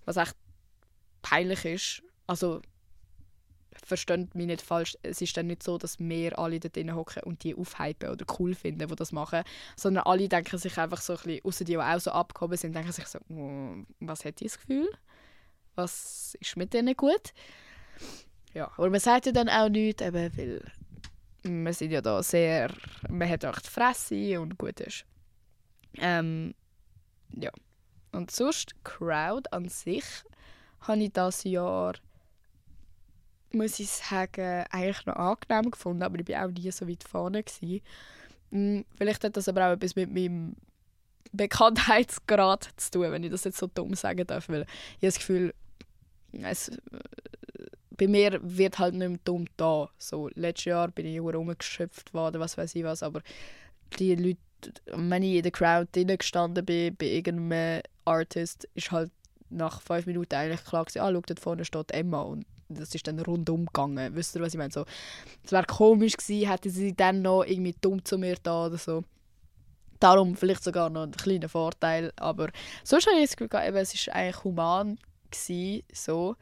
was 0.06 0.18
echt 0.18 0.36
peinlich 1.22 1.66
ist. 1.66 2.04
Also 2.28 2.62
versteht 3.90 4.36
mich 4.36 4.46
nicht 4.46 4.62
falsch, 4.62 4.98
es 5.04 5.22
ist 5.22 5.36
dann 5.36 5.48
nicht 5.48 5.64
so, 5.64 5.78
dass 5.78 6.00
wir 6.00 6.40
alle 6.40 6.60
da 6.60 6.70
drinnen 6.70 6.96
hocken 6.96 7.24
und 7.24 7.44
die 7.44 7.56
aufhypen 7.56 8.10
oder 8.10 8.26
cool 8.40 8.56
finden, 8.56 8.88
die 8.88 8.96
das 8.96 9.12
machen, 9.12 9.44
sondern 9.76 10.06
alle 10.06 10.30
denken 10.30 10.58
sich 10.58 10.78
einfach 10.78 11.02
so 11.02 11.14
ein 11.14 11.20
bisschen, 11.24 11.46
außer 11.46 11.66
die, 11.66 11.74
die 11.74 11.78
auch 11.78 12.00
so 12.00 12.12
abgehoben 12.12 12.58
sind, 12.58 12.76
denken 12.76 12.92
sich 12.92 13.08
so, 13.08 13.20
oh, 13.30 13.84
was 14.00 14.24
hat 14.24 14.40
die 14.40 14.46
das 14.46 14.60
Gefühl? 14.60 14.90
Was 15.76 16.38
ist 16.40 16.56
mit 16.56 16.74
denen 16.74 16.96
gut? 16.96 17.34
Ja, 18.54 18.72
aber 18.78 18.90
man 18.90 19.00
sagt 19.00 19.26
ja 19.26 19.32
dann 19.32 19.50
auch 19.50 19.70
nichts, 19.70 20.02
eben, 20.02 20.38
weil 20.38 20.62
wir 21.44 21.74
sind 21.74 21.92
ja 21.92 22.02
da 22.02 22.22
sehr, 22.24 22.72
man 23.10 23.30
hat 23.30 23.46
auch 23.46 23.60
die 23.60 23.70
Fresse 23.70 24.40
und 24.40 24.58
gut 24.58 24.80
ist. 24.80 25.06
Ähm, 25.98 26.54
ja. 27.36 27.52
Und 28.12 28.32
sonst, 28.32 28.84
Crowd 28.84 29.50
an 29.52 29.70
sich, 29.70 30.04
habe 30.82 31.04
ich 31.04 31.14
das 31.14 31.44
Jahr 31.44 31.94
muss 33.52 33.80
ich 33.80 33.90
sagen, 33.90 34.66
eigentlich 34.70 35.06
noch 35.06 35.16
angenehm 35.16 35.72
gefunden, 35.72 36.04
aber 36.04 36.20
ich 36.20 36.28
war 36.30 36.46
auch 36.46 36.52
nie 36.52 36.72
so 36.72 36.88
weit 36.88 37.04
vorne. 37.04 37.44
Gewesen. 37.44 37.82
Hm, 38.52 38.86
vielleicht 38.98 39.24
hat 39.24 39.38
das 39.38 39.48
aber 39.48 39.68
auch 39.68 39.74
etwas 39.74 39.96
mit 39.96 40.14
meinem 40.14 40.56
Bekanntheitsgrad 41.32 42.70
zu 42.78 42.92
tun, 42.92 43.12
wenn 43.12 43.24
ich 43.24 43.32
das 43.32 43.44
jetzt 43.44 43.58
so 43.58 43.68
dumm 43.68 43.94
sagen 43.94 44.26
darf, 44.26 44.50
weil 44.50 44.62
ich 44.62 44.68
habe 44.68 45.08
das 45.08 45.20
Gefühl, 45.20 45.54
es, 46.42 46.72
bei 47.92 48.08
mir 48.08 48.40
wird 48.42 48.80
halt 48.80 48.96
nicht 48.96 49.10
mehr 49.10 49.20
dumm 49.24 49.46
da. 49.58 49.90
So, 49.98 50.30
letztes 50.34 50.66
Jahr 50.66 50.88
bin 50.90 51.06
ich 51.06 51.20
rumgeschöpft 51.20 52.14
worden, 52.14 52.40
was 52.40 52.58
weiß 52.58 52.74
ich 52.76 52.84
was, 52.84 53.04
aber 53.04 53.22
die 54.00 54.16
Leute, 54.16 54.40
wenn 54.88 55.24
ich 55.24 55.36
in 55.36 55.44
der 55.44 55.52
Crowd 55.52 55.90
drinnen 55.92 56.18
gestanden 56.18 56.66
bin, 56.66 56.96
bei 56.96 57.08
irgendeinem 57.08 57.82
Artist, 58.06 58.68
ist 58.74 58.92
halt 58.92 59.12
nach 59.50 59.82
fünf 59.82 60.06
Minuten 60.06 60.36
eigentlich 60.36 60.64
klar 60.64 60.86
gewesen, 60.86 61.02
ah, 61.02 61.12
schau, 61.12 61.22
dort 61.22 61.40
vorne 61.40 61.66
steht 61.66 61.92
Emma 61.92 62.22
und 62.22 62.46
das 62.70 62.94
ist 62.94 63.08
dann 63.08 63.20
rundum 63.20 63.66
gegangen. 63.66 64.16
Wisst 64.16 64.36
ihr, 64.36 64.42
was 64.42 64.54
ich 64.54 64.58
meine? 64.58 64.72
So, 64.72 64.86
es 65.44 65.52
wäre 65.52 65.66
komisch 65.66 66.16
gewesen, 66.18 66.50
hätte 66.50 66.70
sie 66.70 66.96
dann 66.96 67.22
noch 67.22 67.44
irgendwie 67.44 67.76
dumm 67.82 68.04
zu 68.06 68.18
mir 68.18 68.38
da 68.42 68.68
oder 68.68 68.78
so. 68.78 69.04
Darum 70.00 70.38
vielleicht 70.38 70.64
sogar 70.64 70.90
noch 70.90 71.04
ein 71.04 71.12
kleiner 71.12 71.50
Vorteil, 71.50 72.14
aber 72.16 72.50
sonst 72.84 73.08
habe 73.08 73.18
ich 73.18 73.30
das 73.30 73.36
Gefühl, 73.36 73.68
eben, 73.68 73.78
es 73.78 74.08
war 74.08 74.16
eigentlich 74.16 74.44
human 74.44 74.98
gewesen, 75.30 75.84
so. 75.92 76.36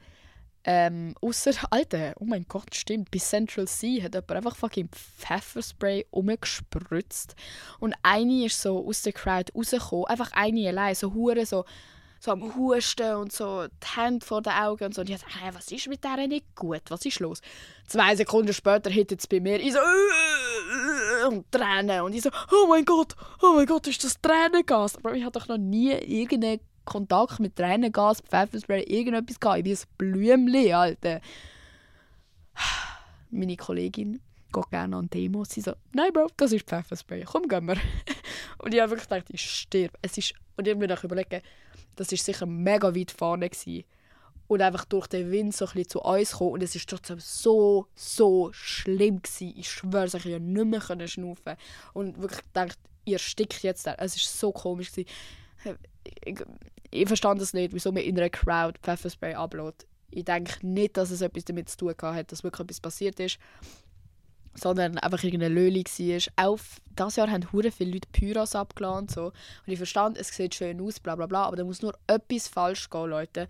Ähm, 0.69 1.15
außer, 1.21 1.53
Alter, 1.71 2.13
oh 2.19 2.25
mein 2.25 2.45
Gott, 2.45 2.75
stimmt, 2.75 3.09
bei 3.09 3.19
Central 3.19 3.67
Sea 3.67 4.03
hat 4.03 4.15
jemand 4.15 4.31
einfach 4.31 4.55
fucking 4.57 4.89
Pfefferspray 4.89 6.05
umgespritzt 6.11 7.35
und 7.79 7.95
eine 8.03 8.45
ist 8.45 8.61
so 8.61 8.85
aus 8.85 9.01
der 9.01 9.13
Crowd 9.13 9.53
rausgekommen, 9.55 10.07
einfach 10.07 10.33
eine 10.33 10.67
allein, 10.67 10.93
so 10.93 11.13
hure 11.13 11.45
so 11.45 11.63
so 12.19 12.31
am 12.31 12.55
Husten 12.55 13.15
und 13.15 13.31
so 13.31 13.67
die 13.67 13.95
Hände 13.95 14.25
vor 14.25 14.41
den 14.41 14.53
Augen 14.53 14.85
und 14.85 14.95
so. 14.95 15.01
Und 15.01 15.09
ich 15.09 15.19
dachte, 15.19 15.39
hey, 15.39 15.53
was 15.53 15.71
ist 15.71 15.87
mit 15.87 16.03
der 16.03 16.27
nicht 16.27 16.55
gut? 16.55 16.81
Was 16.89 17.05
ist 17.05 17.19
los? 17.19 17.41
Zwei 17.87 18.15
Sekunden 18.15 18.53
später 18.53 18.89
hittet 18.89 19.19
es 19.19 19.27
bei 19.27 19.39
mir. 19.39 19.59
Ich 19.59 19.73
so 19.73 19.79
und 21.27 21.51
Tränen. 21.51 22.01
Und 22.01 22.13
ich 22.13 22.21
so, 22.21 22.29
oh 22.51 22.67
mein 22.67 22.85
Gott, 22.85 23.15
oh 23.41 23.53
mein 23.55 23.65
Gott, 23.65 23.87
ist 23.87 24.03
das 24.03 24.19
Tränengas? 24.21 24.97
Aber 24.97 25.13
ich 25.13 25.23
hatte 25.23 25.39
doch 25.39 25.47
noch 25.47 25.57
nie 25.57 25.91
irgendeinen 25.91 26.59
Kontakt 26.85 27.39
mit 27.39 27.55
Tränengas, 27.55 28.21
Pfefferspray, 28.21 28.83
irgendetwas 28.83 29.39
gehabt. 29.39 29.59
Ich 29.59 29.63
bin 29.63 29.73
ein 29.73 29.79
Blümchen, 29.97 30.73
Alter. 30.73 31.21
Meine 33.29 33.57
Kollegin 33.57 34.21
geht 34.51 34.69
gerne 34.69 34.95
an 34.95 35.09
Demos. 35.09 35.49
Sie 35.49 35.61
so, 35.61 35.73
nein, 35.93 36.11
Bro, 36.13 36.27
das 36.37 36.51
ist 36.51 36.65
Pfefferspray. 36.65 37.23
Komm, 37.25 37.47
gehen 37.47 37.65
wir. 37.65 37.75
und 38.59 38.73
ich 38.73 38.79
habe 38.79 38.91
wirklich 38.91 39.09
gedacht, 39.09 39.27
ich 39.29 39.41
sterbe. 39.41 39.97
Es 40.01 40.17
ist, 40.17 40.33
und 40.55 40.67
ich 40.67 40.73
habe 40.73 40.87
mir 40.87 41.03
überlegt, 41.03 41.43
das 41.97 42.11
war 42.11 42.17
sicher 42.17 42.45
mega 42.45 42.95
weit 42.95 43.11
vorne. 43.11 43.49
Gewesen. 43.49 43.83
und 44.47 44.61
einfach 44.61 44.85
durch 44.85 45.07
den 45.07 45.29
Wind 45.29 45.55
so 45.55 45.67
ein 45.67 45.87
zu 45.87 46.01
uns 46.01 46.31
kommen 46.31 46.51
und 46.51 46.63
es 46.63 46.75
ist 46.75 46.89
trotzdem 46.89 47.19
so, 47.19 47.87
so 47.95 48.49
schlimm 48.53 49.21
gewesen. 49.21 49.53
Ich 49.57 49.69
schwöre, 49.69 50.05
ich 50.05 50.11
konnte 50.11 50.39
nicht 50.39 50.65
mehr 50.65 50.79
können 50.79 51.07
schnaufen 51.07 51.55
und 51.93 52.21
wirklich 52.21 52.43
gedacht, 52.43 52.79
ihr 53.05 53.19
stickt 53.19 53.63
jetzt 53.63 53.85
da. 53.85 53.95
Es 53.97 54.15
ist 54.15 54.39
so 54.39 54.51
komisch 54.51 54.91
gewesen. 54.91 55.09
Ich, 56.23 56.39
ich 56.91 57.07
verstand 57.07 57.41
das 57.41 57.53
nicht, 57.53 57.73
wieso 57.73 57.91
man 57.91 58.03
in 58.03 58.17
einer 58.17 58.29
Crowd 58.29 58.79
Pfefferspray 58.81 59.33
uploadet. 59.33 59.85
Ich 60.09 60.23
denke 60.23 60.65
nicht, 60.65 60.95
dass 60.95 61.11
es 61.11 61.21
etwas 61.21 61.43
damit 61.43 61.69
zu 61.69 61.77
tun 61.77 61.95
hat, 62.01 62.31
dass 62.31 62.43
wirklich 62.43 62.61
etwas 62.61 62.79
passiert 62.79 63.19
ist, 63.19 63.37
sondern 64.57 64.97
einfach 64.97 65.23
irgendeine 65.23 65.53
Löli 65.53 65.83
war. 65.83 66.45
Auch 66.45 66.59
dieses 66.97 67.15
Jahr 67.15 67.31
haben 67.31 67.51
hure 67.51 67.71
viele 67.71 67.91
Leute 67.91 68.09
Pyros 68.11 68.55
abgeladen 68.55 69.07
so. 69.07 69.25
und 69.25 69.33
ich 69.65 69.77
verstand, 69.77 70.17
es 70.17 70.29
sieht 70.29 70.55
schön 70.55 70.81
aus, 70.81 70.99
bla 70.99 71.15
bla 71.15 71.27
bla, 71.27 71.43
aber 71.45 71.55
da 71.55 71.63
muss 71.63 71.81
nur 71.81 71.93
etwas 72.07 72.47
falsch 72.47 72.89
gehen, 72.89 73.09
Leute 73.09 73.47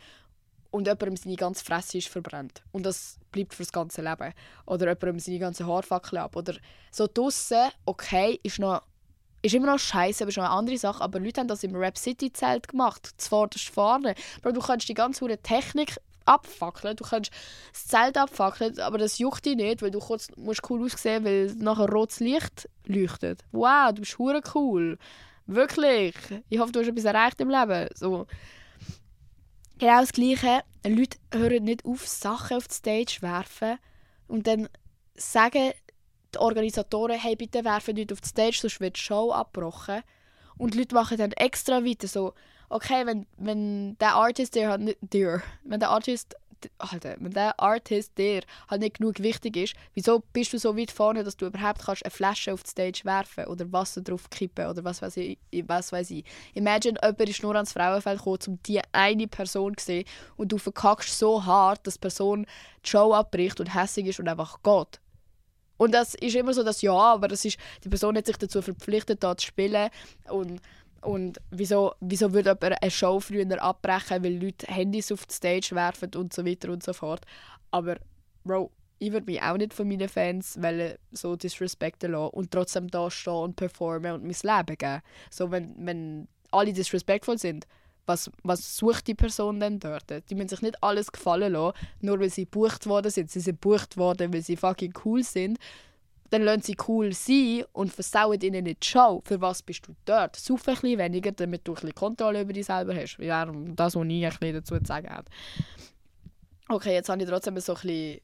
und 0.72 0.86
jemandem 0.86 1.16
seine 1.16 1.36
ganze 1.36 1.64
Fresse 1.64 1.98
ist 1.98 2.10
verbrannt. 2.10 2.62
Und 2.72 2.86
das 2.86 3.18
bleibt 3.32 3.54
für 3.54 3.64
das 3.64 3.72
ganze 3.72 4.02
Leben. 4.02 4.34
Oder 4.66 4.88
jemandem 4.90 5.20
seine 5.20 5.40
ganze 5.40 5.66
Haarfackel 5.66 6.20
ab. 6.20 6.36
Oder 6.36 6.56
so 6.92 7.08
draussen, 7.12 7.70
okay, 7.86 8.40
ist 8.44 8.60
noch 8.60 8.82
ist 9.44 9.54
immer 9.54 9.68
noch 9.68 9.80
scheiße, 9.80 10.24
aber 10.24 10.30
ist 10.30 10.38
noch 10.38 10.46
eine 10.46 10.54
andere 10.54 10.78
Sache. 10.78 11.02
Aber 11.02 11.20
Leute 11.20 11.40
haben 11.40 11.48
das 11.48 11.64
im 11.64 11.76
Rap 11.76 11.98
City 11.98 12.34
Zelt 12.34 12.68
gemacht, 12.68 13.10
zuvorderst 13.18 13.70
vorne. 13.70 14.16
Bro, 14.42 14.52
du 14.52 14.62
kannst 14.62 14.90
die 14.90 14.94
ganze 14.94 15.26
Technik 15.38 15.96
abfackeln, 16.28 16.96
du 16.96 17.04
kannst 17.04 17.32
das 17.72 17.88
Zelt 17.88 18.18
abfackeln, 18.18 18.80
aber 18.80 18.98
das 18.98 19.18
juckt 19.18 19.46
dich 19.46 19.56
nicht, 19.56 19.82
weil 19.82 19.92
du 19.92 20.00
kurz 20.00 20.30
musst 20.36 20.70
cool 20.70 20.86
aussehen, 20.86 21.24
weil 21.26 21.54
nachher 21.56 21.90
rotes 21.90 22.20
Licht 22.20 22.70
leuchtet. 22.86 23.44
Wow, 23.52 23.94
du 23.94 24.02
bist 24.02 24.18
hure 24.20 24.42
cool, 24.54 24.98
wirklich. 25.46 26.16
Ich 26.50 26.60
hoffe, 26.60 26.72
du 26.72 26.80
hast 26.80 26.88
etwas 26.88 27.06
erreicht 27.06 27.40
im 27.42 27.50
Leben. 27.50 27.90
So. 27.96 28.28
Genau 29.78 30.00
das 30.00 30.12
Gleiche. 30.12 30.62
Leute 30.86 31.18
hören 31.34 31.64
nicht 31.66 31.86
auf, 31.86 32.08
Sachen 32.08 32.58
auf 32.58 32.68
die 32.68 32.76
Stage 32.76 33.18
werfen 33.22 33.78
und 34.28 34.48
dann 34.48 34.70
sagen 35.16 35.72
die 36.34 36.40
Organisatoren, 36.40 37.20
hey, 37.20 37.36
bitte 37.36 37.66
werfen 37.66 37.96
nicht 37.96 38.12
auf 38.12 38.22
die 38.22 38.30
Stage, 38.30 38.58
sonst 38.62 38.80
wird 38.80 38.98
die 38.98 39.02
Show 39.02 39.32
abgebrochen. 39.32 40.02
Und 40.58 40.74
die 40.74 40.80
Leute 40.80 40.96
machen 40.96 41.18
dann 41.18 41.32
extra 41.34 41.86
weiter 41.86 42.08
so, 42.08 42.34
okay, 42.70 43.06
wenn, 43.06 43.26
wenn 43.38 43.98
der 43.98 44.16
Artist 44.16 44.56
dir 44.56 44.70
halt 44.70 44.82
nicht, 44.82 44.98
dir, 45.02 45.42
wenn 45.64 45.80
der 45.80 45.90
Artist 45.90 46.36
Alter, 46.78 47.16
wenn 47.20 47.32
der 47.32 47.60
Artist 47.60 48.18
dir 48.18 48.42
halt 48.70 48.82
nicht 48.82 48.98
genug 48.98 49.20
wichtig 49.20 49.58
ist, 49.58 49.74
wieso 49.94 50.24
bist 50.34 50.54
du 50.54 50.58
so 50.58 50.76
weit 50.76 50.92
vorne, 50.92 51.24
dass 51.24 51.38
du 51.38 51.48
überhaupt 51.48 51.84
kannst 51.84 52.04
eine 52.04 52.12
Flasche 52.12 52.54
auf 52.54 52.64
die 52.64 52.70
Stage 52.70 53.02
werfen 53.04 53.46
oder 53.46 53.72
Wasser 53.72 54.02
drauf 54.02 54.30
kippen 54.30 54.68
oder 54.68 54.84
was 54.84 55.02
weiß 55.02 55.18
ich, 55.18 55.38
was 55.68 55.92
weiß 55.92 56.12
ich. 56.12 56.26
Imagine, 56.54 56.98
jemand 57.02 57.30
ist 57.30 57.44
nur 57.44 57.56
ans 57.56 57.74
Frauenfeld 57.74 58.18
gekommen, 58.18 58.40
um 58.48 58.60
die 58.64 58.82
eine 58.92 59.28
Person 59.28 59.78
zu 59.78 59.86
sehen 59.86 60.06
und 60.36 60.52
du 60.52 60.58
verkackst 60.58 61.18
so 61.18 61.46
hart, 61.46 61.86
dass 61.86 61.96
die 61.96 62.00
Person 62.00 62.46
die 62.84 62.90
Show 62.90 63.14
abbricht 63.14 63.60
und 63.60 63.74
hässlich 63.74 64.08
ist 64.08 64.20
und 64.20 64.28
einfach 64.28 64.62
geht. 64.64 65.00
Und 65.78 65.94
das 65.94 66.16
ist 66.16 66.36
immer 66.36 66.54
so, 66.56 66.64
dass 66.64 66.82
ja, 66.82 66.94
aber 66.94 67.28
das 67.28 67.46
ist, 67.46 67.60
die 67.84 67.90
Person 67.90 68.18
hat 68.18 68.26
sich 68.26 68.38
dazu 68.38 68.64
verpflichtet, 68.64 69.24
da 69.24 69.38
zu 69.38 69.46
spielen 69.46 69.90
und 70.28 70.60
und 71.02 71.40
wieso, 71.52 71.94
wieso 72.00 72.34
würde 72.34 72.50
jemand 72.50 72.82
eine 72.82 72.92
Show 72.92 73.20
früher 73.20 73.62
abbrechen, 73.62 74.24
weil 74.24 74.42
Leute 74.42 74.68
Handys 74.68 75.12
auf 75.12 75.26
die 75.26 75.34
Stage 75.34 75.70
werfen 75.72 76.12
und 76.16 76.34
so 76.34 76.46
weiter 76.46 76.72
und 76.72 76.84
so 76.84 76.94
fort. 76.94 77.26
Aber, 77.72 77.98
Bro, 78.44 78.72
ich 79.00 79.12
würde 79.12 79.26
mich 79.26 79.42
auch 79.42 79.58
nicht 79.58 79.74
von 79.74 79.88
meinen 79.88 80.10
Fans 80.10 80.58
so 81.12 81.36
disrespekten 81.36 82.12
lassen 82.12 82.34
und 82.34 82.52
trotzdem 82.52 82.88
da 82.90 83.12
stehen 83.12 83.34
und 83.34 83.56
performen 83.56 84.14
und 84.14 84.24
mein 84.24 84.58
Leben 84.58 84.78
geben. 84.78 85.02
So, 85.30 85.52
wenn, 85.52 85.76
wenn 85.86 86.28
alle 86.52 86.74
disrespektvoll 86.74 87.38
sind, 87.38 87.68
was, 88.06 88.32
was 88.44 88.78
sucht 88.78 89.08
die 89.08 89.16
Person 89.16 89.60
denn 89.60 89.80
dort? 89.80 90.06
Die 90.30 90.36
müssen 90.36 90.48
sich 90.48 90.62
nicht 90.62 90.82
alles 90.82 91.12
gefallen 91.12 91.54
lassen, 91.54 91.78
nur 92.00 92.20
weil 92.20 92.30
sie 92.30 92.46
gebucht 92.46 92.88
worden 92.88 93.12
sind. 93.12 93.30
Sie 93.30 93.42
sind 93.42 93.62
gebucht 93.62 93.98
worden, 93.98 94.34
weil 94.34 94.42
sie 94.42 94.56
fucking 94.56 94.94
cool 95.04 95.24
sind 95.24 95.60
dann 96.30 96.42
lassen 96.44 96.62
sie 96.62 96.76
cool 96.88 97.14
sein 97.14 97.64
und 97.74 97.94
versauen 97.94 98.40
ihnen 98.42 98.66
nicht 98.66 98.84
die 98.84 98.88
Show. 98.88 99.22
Für 99.26 99.40
was 99.40 99.62
bist 99.62 99.88
du 99.88 99.96
dort? 100.06 100.36
Such 100.36 100.60
ein 100.68 100.74
bisschen 100.74 100.98
weniger, 100.98 101.32
damit 101.32 101.68
du 101.68 101.72
ein 101.72 101.76
bisschen 101.76 101.96
Kontrolle 101.96 102.42
über 102.42 102.54
dich 102.54 102.66
selber 102.66 102.96
hast. 102.96 103.18
Ja, 103.20 103.46
das, 103.46 103.96
was 103.96 104.06
ich 104.06 104.26
ein 104.26 104.30
bisschen 104.30 104.54
dazu 104.54 104.78
zu 104.80 104.86
sagen 104.86 105.10
habe. 105.10 105.30
Okay, 106.70 106.94
jetzt 106.94 107.08
habe 107.10 107.22
ich 107.22 107.30
trotzdem 107.30 107.58
so 107.60 107.76
ein 107.76 107.82
bisschen 107.82 108.22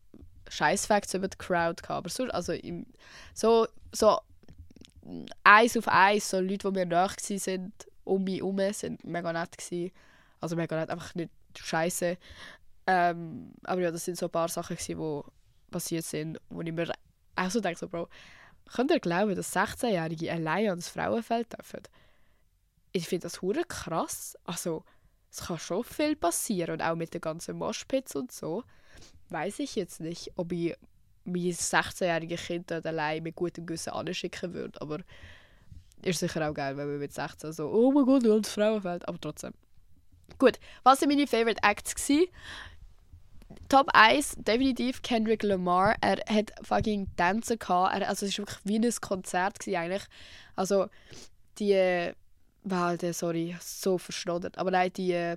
Scheiß-Facts 0.49 1.13
über 1.13 1.29
die 1.29 1.37
Crowd 1.37 1.81
gehabt. 1.81 1.89
Aber 1.89 2.09
so, 2.09 2.23
also 2.25 2.51
im, 2.51 2.85
so, 3.33 3.67
so 3.93 4.19
eins 5.43 5.77
auf 5.77 5.87
eins, 5.87 6.29
so 6.29 6.39
Leute, 6.39 6.69
die 6.69 6.79
mir 6.79 6.85
nach 6.85 7.17
sind, 7.19 7.73
um 8.03 8.23
mich 8.23 8.37
herum, 8.37 8.59
sind 8.73 9.03
mega 9.05 9.31
nett 9.31 9.57
gewesen. 9.57 9.91
Also 10.41 10.57
mega 10.57 10.75
nett, 10.75 10.89
einfach 10.89 11.15
nicht 11.15 11.31
scheiße. 11.57 12.17
Ähm, 12.85 13.53
aber 13.63 13.81
ja, 13.81 13.91
das 13.91 14.03
sind 14.03 14.17
so 14.17 14.25
ein 14.25 14.31
paar 14.31 14.49
Sachen, 14.49 14.75
die 14.77 15.21
passiert 15.71 16.03
sind, 16.03 16.37
wo 16.49 16.61
ich 16.61 16.71
mir 16.73 16.91
auch 17.35 17.51
so 17.51 17.59
denke, 17.59 17.79
so, 17.79 17.87
Bro, 17.87 18.09
könnt 18.71 18.91
ihr 18.91 18.99
glauben, 18.99 19.35
dass 19.35 19.55
16-Jährige 19.55 20.31
allein 20.31 20.69
ans 20.69 20.89
Frauenfeld 20.89 21.53
dürfen? 21.53 21.81
Ich 22.91 23.07
finde 23.07 23.23
das 23.23 23.41
hure 23.41 23.63
krass. 23.67 24.37
Also, 24.45 24.83
es 25.31 25.47
kann 25.47 25.57
schon 25.57 25.83
viel 25.83 26.15
passieren 26.15 26.73
und 26.73 26.81
auch 26.81 26.95
mit 26.95 27.13
den 27.13 27.21
ganzen 27.21 27.57
Moshpits 27.57 28.15
und 28.15 28.31
so. 28.31 28.63
Weiß 29.29 29.59
ich 29.59 29.75
jetzt 29.75 29.99
nicht, 29.99 30.31
ob 30.35 30.51
ich 30.51 30.75
mein 31.25 31.51
16-jähriges 31.51 32.47
Kind 32.47 32.69
dort 32.69 32.85
allein 32.85 33.23
mit 33.23 33.35
gutem 33.35 33.65
Gewissen 33.65 33.93
anschicken 33.93 34.53
würde, 34.53 34.79
aber 34.81 34.99
ist 36.03 36.19
sicher 36.19 36.49
auch 36.49 36.53
geil, 36.53 36.75
wenn 36.77 36.87
man 36.87 36.99
mit 36.99 37.13
16 37.13 37.53
so, 37.53 37.69
oh 37.69 37.91
mein 37.91 38.05
Gott, 38.05 38.25
du 38.25 38.31
ans 38.31 38.49
Frauenfeld, 38.49 39.07
aber 39.07 39.19
trotzdem. 39.19 39.53
Gut, 40.37 40.59
was 40.83 41.01
waren 41.01 41.09
meine 41.09 41.27
Favorite 41.27 41.61
Acts? 41.63 41.95
Gewesen? 41.95 42.27
Top 43.69 43.89
1 43.93 44.35
definitiv 44.37 45.01
Kendrick 45.01 45.43
Lamar. 45.43 45.95
Er 46.01 46.17
hat 46.27 46.51
fucking 46.61 47.07
Tänzer 47.15 47.57
gehabt. 47.57 47.95
Er, 47.95 48.09
also 48.09 48.25
es 48.25 48.37
war 48.37 48.47
wirklich 48.47 48.59
wie 48.63 48.79
ein 48.79 48.93
Konzert 49.01 49.67
eigentlich. 49.67 50.03
Also 50.55 50.87
die, 51.59 52.11
wow, 52.63 52.97
sorry, 53.11 53.55
so 53.61 53.97
verschnoddert. 53.97 54.57
Aber 54.57 54.71
nein, 54.71 54.91
die 54.93 55.35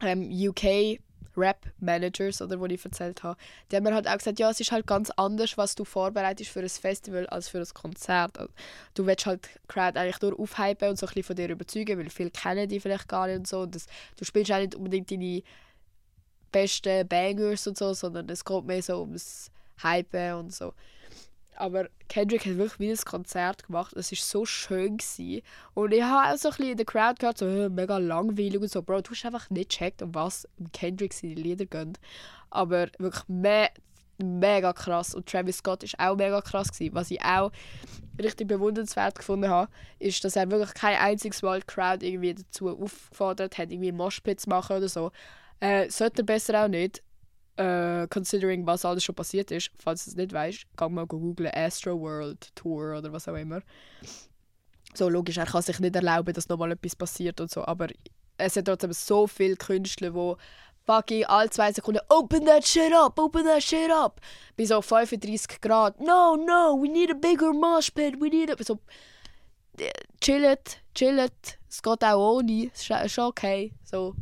ähm, 0.00 0.30
UK 0.30 0.98
Rap 1.36 1.66
Managers 1.78 2.42
oder 2.42 2.58
wo 2.58 2.66
ich 2.66 2.84
erzählt 2.84 3.22
habe, 3.22 3.38
die 3.70 3.76
haben 3.76 3.84
mir 3.84 3.94
halt 3.94 4.08
auch 4.08 4.18
gesagt, 4.18 4.38
ja, 4.38 4.50
es 4.50 4.60
ist 4.60 4.72
halt 4.72 4.86
ganz 4.86 5.10
anders, 5.10 5.56
was 5.56 5.74
du 5.74 5.84
vorbereitest 5.84 6.50
für 6.50 6.60
ein 6.60 6.68
Festival 6.68 7.26
als 7.28 7.48
für 7.48 7.58
ein 7.58 7.66
Konzert. 7.72 8.38
Also, 8.38 8.52
du 8.94 9.06
willst 9.06 9.26
halt 9.26 9.48
Crowd 9.68 9.98
eigentlich 9.98 10.20
nur 10.20 10.38
aufhypen 10.38 10.90
und 10.90 10.98
so 10.98 11.06
ein 11.06 11.08
bisschen 11.08 11.24
von 11.24 11.36
dir 11.36 11.48
überzeugen, 11.48 11.98
weil 11.98 12.10
viele 12.10 12.30
kennen 12.30 12.68
die 12.68 12.80
vielleicht 12.80 13.08
gar 13.08 13.26
nicht 13.26 13.38
und 13.38 13.46
so. 13.46 13.60
Und 13.60 13.74
das, 13.74 13.86
du 14.16 14.24
spielst 14.24 14.52
auch 14.52 14.58
nicht 14.58 14.74
unbedingt 14.74 15.10
deine 15.10 15.42
besten 16.50 17.06
Bangers 17.08 17.66
und 17.66 17.78
so, 17.78 17.92
sondern 17.92 18.28
es 18.28 18.44
geht 18.44 18.64
mehr 18.64 18.82
so 18.82 19.00
ums 19.00 19.50
Hypen 19.82 20.34
und 20.34 20.54
so. 20.54 20.74
Aber 21.60 21.88
Kendrick 22.08 22.46
hat 22.46 22.56
wirklich 22.56 22.80
wie 22.80 22.90
ein 22.90 22.96
Konzert 22.96 23.66
gemacht. 23.66 23.94
Es 23.94 24.10
war 24.10 24.18
so 24.18 24.46
schön. 24.46 24.96
Gewesen. 24.96 25.42
Und 25.74 25.92
ich 25.92 26.02
habe 26.02 26.32
auch 26.32 26.38
so 26.38 26.48
ein 26.48 26.56
bisschen 26.56 26.70
in 26.70 26.76
der 26.78 26.86
Crowd 26.86 27.16
gehört, 27.18 27.38
so 27.38 27.46
mega 27.68 27.98
langweilig 27.98 28.60
und 28.60 28.70
so. 28.70 28.82
Bro, 28.82 29.02
du 29.02 29.10
hast 29.10 29.26
einfach 29.26 29.50
nicht 29.50 29.70
gecheckt, 29.70 30.00
um 30.00 30.14
was 30.14 30.48
Kendrick 30.72 31.12
seine 31.12 31.34
Lieder 31.34 31.66
gehen. 31.66 31.98
Aber 32.48 32.88
wirklich 32.98 33.28
me 33.28 33.68
mega 34.16 34.72
krass. 34.72 35.14
Und 35.14 35.26
Travis 35.26 35.58
Scott 35.58 35.82
war 35.82 36.10
auch 36.10 36.16
mega 36.16 36.40
krass. 36.40 36.72
Gewesen. 36.72 36.94
Was 36.94 37.10
ich 37.10 37.22
auch 37.22 37.52
richtig 38.18 38.48
bewundernswert 38.48 39.18
gefunden 39.18 39.48
habe, 39.50 39.70
ist, 39.98 40.24
dass 40.24 40.36
er 40.36 40.50
wirklich 40.50 40.74
kein 40.74 40.96
einziges 40.96 41.42
Mal 41.42 41.60
die 41.60 41.66
Crowd 41.66 42.06
irgendwie 42.06 42.34
dazu 42.34 42.70
aufgefordert 42.70 43.58
hat, 43.58 43.70
irgendwie 43.70 43.92
Moshpits 43.92 44.44
zu 44.44 44.50
machen 44.50 44.76
oder 44.76 44.88
so. 44.88 45.12
Äh, 45.60 45.90
sollte 45.90 46.22
er 46.22 46.26
besser 46.26 46.64
auch 46.64 46.68
nicht. 46.68 47.02
Äh, 47.56 48.06
considering 48.08 48.66
was 48.66 48.84
alles 48.84 49.04
schon 49.04 49.14
passiert 49.14 49.50
ist. 49.50 49.70
Falls 49.78 50.04
du 50.04 50.10
es 50.10 50.16
nicht 50.16 50.32
weißt, 50.32 50.64
kann 50.76 50.94
mal 50.94 51.06
googeln 51.06 51.50
Astro 51.52 52.00
World 52.00 52.54
Tour 52.54 52.98
oder 52.98 53.12
was 53.12 53.28
auch 53.28 53.34
immer. 53.34 53.60
So 54.94 55.08
logisch, 55.08 55.36
er 55.36 55.46
kann 55.46 55.62
sich 55.62 55.78
nicht 55.78 55.94
erlauben, 55.94 56.32
dass 56.32 56.48
nochmal 56.48 56.72
etwas 56.72 56.96
passiert 56.96 57.40
und 57.40 57.50
so, 57.50 57.64
aber 57.64 57.88
es 58.38 58.54
sind 58.54 58.64
trotzdem 58.64 58.92
so 58.92 59.26
viele 59.26 59.56
Künstler, 59.56 60.10
die 60.10 60.34
fucking 60.86 61.24
alle 61.24 61.50
zwei 61.50 61.72
Sekunden 61.72 62.00
Open 62.08 62.46
that 62.46 62.66
shit 62.66 62.92
up, 62.92 63.18
open 63.18 63.44
that 63.44 63.62
shit 63.62 63.90
up. 63.90 64.20
Bei 64.56 64.64
so 64.64 64.80
35 64.80 65.60
Grad. 65.60 66.00
No, 66.00 66.36
no, 66.36 66.76
we 66.80 66.88
need 66.88 67.10
a 67.10 67.14
bigger 67.14 67.52
mosh 67.52 67.90
pit, 67.90 68.20
we 68.20 68.28
need 68.28 68.50
a... 68.50 68.56
So, 68.64 68.78
chillet, 70.20 70.78
chillet. 70.94 71.58
Es 71.68 71.82
geht 71.82 72.02
auch 72.02 72.38
ohne, 72.38 72.70
es 72.74 72.88
ist 72.88 73.18
okay. 73.18 73.72
So. 73.84 74.14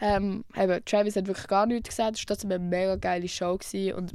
Ähm, 0.00 0.44
eben, 0.56 0.84
Travis 0.84 1.16
hat 1.16 1.26
wirklich 1.26 1.46
gar 1.46 1.66
nichts 1.66 1.88
gesagt. 1.90 2.18
Es 2.18 2.44
war 2.44 2.50
eine 2.54 2.58
mega 2.58 2.96
geile 2.96 3.28
Show. 3.28 3.56
Gewesen. 3.56 3.94
Und 3.94 4.12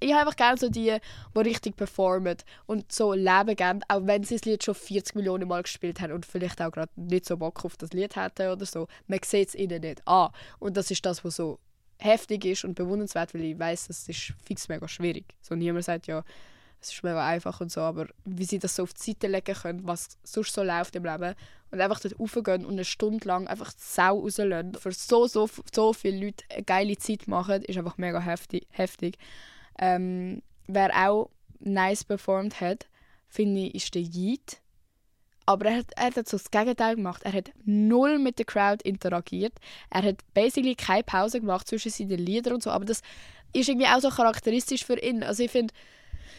ich 0.00 0.12
habe 0.12 0.20
einfach 0.20 0.36
gerne 0.36 0.58
so 0.58 0.68
die, 0.68 0.96
die 1.34 1.38
richtig 1.38 1.76
performen 1.76 2.36
und 2.66 2.92
so 2.92 3.14
Leben 3.14 3.56
geben, 3.56 3.80
auch 3.88 4.00
wenn 4.04 4.22
sie 4.22 4.34
das 4.34 4.44
Lied 4.44 4.62
schon 4.64 4.74
40 4.74 5.14
Millionen 5.14 5.48
Mal 5.48 5.62
gespielt 5.62 6.00
haben 6.00 6.12
und 6.12 6.26
vielleicht 6.26 6.60
auch 6.60 6.70
gerade 6.70 6.92
nicht 6.96 7.24
so 7.24 7.36
Bock 7.36 7.64
auf 7.64 7.76
das 7.76 7.92
Lied 7.92 8.16
hätten 8.16 8.50
oder 8.50 8.66
so. 8.66 8.86
Man 9.06 9.20
sieht 9.24 9.48
es 9.48 9.54
ihnen 9.54 9.80
nicht 9.80 10.06
an. 10.06 10.30
Und 10.58 10.76
das 10.76 10.90
ist 10.90 11.06
das, 11.06 11.24
was 11.24 11.36
so 11.36 11.58
heftig 11.98 12.44
ist 12.44 12.64
und 12.64 12.74
bewundernswert, 12.74 13.32
weil 13.34 13.44
ich 13.44 13.58
weiß, 13.58 13.86
das 13.88 14.08
ist 14.08 14.34
fix 14.44 14.68
mega 14.68 14.86
schwierig. 14.88 15.24
So 15.40 15.54
niemand 15.54 15.84
sagt 15.84 16.06
ja, 16.06 16.22
es 16.84 16.92
ist 16.92 17.02
mega 17.02 17.26
einfach 17.26 17.60
und 17.60 17.72
so, 17.72 17.80
aber 17.80 18.06
wie 18.24 18.44
sie 18.44 18.58
das 18.58 18.76
so 18.76 18.82
auf 18.82 18.94
die 18.94 19.12
Seite 19.12 19.26
legen 19.26 19.54
können, 19.54 19.86
was 19.86 20.18
sonst 20.22 20.54
so 20.54 20.62
läuft 20.62 20.94
im 20.96 21.04
Leben 21.04 21.34
und 21.70 21.80
einfach 21.80 22.00
dort 22.00 22.18
raufgehen 22.18 22.64
und 22.64 22.74
eine 22.74 22.84
Stunde 22.84 23.26
lang 23.26 23.48
einfach 23.48 23.72
die 23.72 23.80
Sau 23.80 24.20
rauslassen, 24.20 24.74
für 24.74 24.92
so, 24.92 25.26
so, 25.26 25.48
so 25.72 25.92
viele 25.92 26.26
Leute 26.26 26.44
eine 26.50 26.62
geile 26.62 26.96
Zeit 26.96 27.26
machen, 27.26 27.62
ist 27.62 27.78
einfach 27.78 27.98
mega 27.98 28.20
heftig. 28.20 28.66
heftig. 28.70 29.16
Ähm, 29.78 30.42
wer 30.66 31.08
auch 31.08 31.30
nice 31.58 32.04
performt 32.04 32.60
hat, 32.60 32.86
finde 33.26 33.62
ich, 33.62 33.74
ist 33.74 33.94
der 33.94 34.02
Yeet. 34.02 34.60
Aber 35.46 35.66
er 35.66 35.78
hat, 35.78 35.86
er 35.96 36.06
hat 36.06 36.28
so 36.28 36.38
das 36.38 36.50
Gegenteil 36.50 36.96
gemacht. 36.96 37.22
Er 37.24 37.32
hat 37.32 37.50
null 37.64 38.18
mit 38.18 38.38
der 38.38 38.46
Crowd 38.46 38.82
interagiert. 38.82 39.52
Er 39.90 40.02
hat 40.02 40.16
basically 40.32 40.74
keine 40.74 41.02
Pause 41.02 41.40
gemacht 41.40 41.68
zwischen 41.68 41.90
seinen 41.90 42.18
Liedern 42.18 42.54
und 42.54 42.62
so. 42.62 42.70
Aber 42.70 42.84
das 42.84 43.02
ist 43.52 43.68
irgendwie 43.68 43.88
auch 43.88 44.00
so 44.00 44.10
charakteristisch 44.10 44.84
für 44.84 44.98
ihn. 44.98 45.22
Also 45.22 45.42
ich 45.42 45.50
finde, 45.50 45.74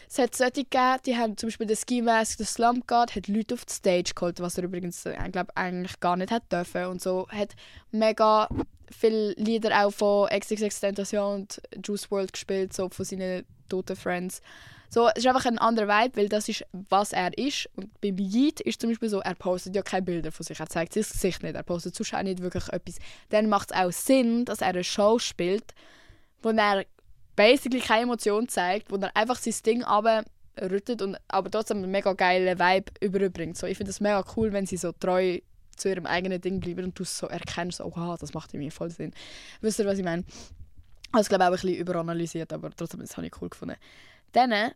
es 0.08 0.18
hat 0.18 0.34
solche 0.34 0.64
gegeben, 0.64 0.98
die 1.04 1.16
haben 1.16 1.36
zum 1.36 1.48
Beispiel 1.48 1.66
den 1.66 1.76
Ski 1.76 2.02
Mask, 2.02 2.38
den 2.38 2.46
Slump 2.46 2.86
Guard, 2.86 3.14
hat 3.14 3.28
Leute 3.28 3.54
auf 3.54 3.64
die 3.64 3.72
Stage 3.72 4.12
geholt, 4.14 4.40
was 4.40 4.58
er 4.58 4.64
übrigens 4.64 5.04
äh, 5.06 5.16
ich 5.26 5.32
glaub, 5.32 5.50
eigentlich 5.54 5.98
gar 6.00 6.16
nicht 6.16 6.30
hat 6.30 6.50
dürfen 6.50 6.86
und 6.86 7.02
so. 7.02 7.26
Hat 7.28 7.54
mega 7.90 8.48
viele 8.90 9.32
Lieder 9.32 9.84
auch 9.84 9.90
von 9.90 10.28
XXXTentacion 10.28 11.34
und 11.34 11.60
Juice 11.84 12.10
WRLD 12.10 12.32
gespielt, 12.32 12.72
so 12.72 12.88
von 12.88 13.04
seinen 13.04 13.44
toten 13.68 13.96
Friends. 13.96 14.40
So, 14.88 15.08
es 15.08 15.18
ist 15.18 15.26
einfach 15.26 15.46
ein 15.46 15.58
anderer 15.58 15.88
Vibe, 15.88 16.16
weil 16.16 16.28
das 16.28 16.48
ist, 16.48 16.64
was 16.72 17.12
er 17.12 17.36
ist. 17.36 17.68
Und 17.74 18.00
beim 18.00 18.18
Yeet 18.18 18.60
ist 18.60 18.80
zum 18.80 18.90
Beispiel 18.90 19.08
so, 19.08 19.18
er 19.20 19.34
postet 19.34 19.74
ja 19.74 19.82
keine 19.82 20.02
Bilder 20.02 20.30
von 20.30 20.44
sich, 20.44 20.60
er 20.60 20.68
zeigt 20.68 20.92
sein 20.94 21.02
Gesicht 21.02 21.42
nicht, 21.42 21.56
er 21.56 21.64
postet 21.64 21.94
sonst 21.96 22.14
auch 22.14 22.22
nicht 22.22 22.40
wirklich 22.40 22.68
etwas. 22.68 22.96
Dann 23.30 23.48
macht 23.48 23.72
es 23.72 23.76
auch 23.76 23.90
Sinn, 23.90 24.44
dass 24.44 24.60
er 24.60 24.68
eine 24.68 24.84
Show 24.84 25.18
spielt, 25.18 25.74
wo 26.42 26.50
er 26.50 26.84
basically 27.36 27.80
keine 27.80 28.02
Emotion 28.02 28.48
zeigt, 28.48 28.90
wo 28.90 28.96
er 28.96 29.14
einfach 29.14 29.36
sein 29.36 29.54
Ding 29.64 29.84
rüttet 30.60 31.02
und 31.02 31.16
aber 31.28 31.50
trotzdem 31.50 31.78
einen 31.78 31.90
mega 31.90 32.14
geilen 32.14 32.58
Vibe 32.58 32.92
überbringt. 33.00 33.56
So, 33.56 33.66
ich 33.66 33.76
finde 33.76 33.90
es 33.90 34.00
mega 34.00 34.24
cool, 34.36 34.52
wenn 34.52 34.66
sie 34.66 34.78
so 34.78 34.92
treu 34.92 35.38
zu 35.76 35.90
ihrem 35.90 36.06
eigenen 36.06 36.40
Ding 36.40 36.60
bleiben 36.60 36.84
und 36.84 36.98
du 36.98 37.04
so 37.04 37.26
erkennst, 37.26 37.80
oh, 37.80 37.92
wow, 37.94 38.18
das 38.18 38.32
macht 38.32 38.54
irgendwie 38.54 38.70
voll 38.70 38.90
Sinn. 38.90 39.12
Wisst 39.60 39.78
ihr, 39.78 39.86
was 39.86 39.98
ich 39.98 40.04
meine? 40.04 40.24
Also, 41.12 41.26
ich 41.26 41.28
glaube 41.28 41.44
auch 41.44 41.48
ein 41.48 41.52
bisschen 41.52 41.74
überanalysiert, 41.74 42.52
aber 42.52 42.70
trotzdem 42.70 43.00
das 43.00 43.16
habe 43.16 43.26
ich 43.26 43.42
cool 43.42 43.50
gefunden. 43.50 43.76
Dann 44.32 44.72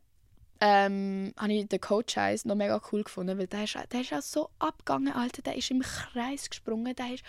ähm, 0.61 1.33
habe 1.37 1.53
ich 1.53 1.69
den 1.69 1.81
Coach 1.81 2.17
Eyes 2.19 2.45
noch 2.45 2.55
mega 2.55 2.81
cool 2.93 3.03
gefunden, 3.03 3.39
weil 3.39 3.47
der 3.47 3.65
ist, 3.65 3.79
der 3.91 4.01
ist 4.01 4.13
auch 4.13 4.23
so 4.23 4.51
abgegangen, 4.59 5.15
Alter. 5.15 5.43
Der 5.43 5.57
ist 5.57 5.71
im 5.71 5.81
Kreis 5.81 6.49
gesprungen, 6.49 6.95
der 6.95 7.15
ist... 7.15 7.25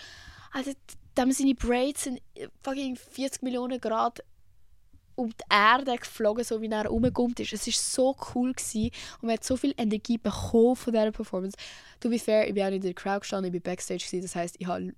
Also, 0.51 0.73
seine 1.15 1.55
Braids 1.55 2.03
sind 2.03 2.21
fucking 2.63 2.97
40 2.97 3.41
Millionen 3.41 3.79
Grad 3.79 4.21
um 5.15 5.29
die 5.29 5.43
Erde 5.49 5.95
geflogen, 5.95 6.43
so 6.43 6.61
wie 6.61 6.69
er 6.69 6.87
rumgekommen 6.87 7.35
ist. 7.37 7.53
Es 7.53 7.67
war 7.67 7.73
so 7.73 8.15
cool 8.33 8.53
gewesen 8.53 8.91
und 9.21 9.27
man 9.27 9.33
hat 9.33 9.43
so 9.43 9.55
viel 9.57 9.73
Energie 9.77 10.17
bekommen 10.17 10.75
von 10.75 10.93
dieser 10.93 11.11
Performance. 11.11 11.57
To 11.99 12.09
be 12.09 12.19
fair, 12.19 12.47
ich 12.47 12.53
bin 12.53 12.63
auch 12.63 12.69
nicht 12.69 12.83
in 12.83 12.93
der 12.93 12.93
Crowd 12.93 13.19
gestanden, 13.21 13.53
ich 13.53 13.53
war 13.53 13.71
Backstage, 13.71 14.03
gewesen, 14.05 14.21
das 14.21 14.35
heisst, 14.35 14.55
ich 14.59 14.67
konnte 14.67 14.95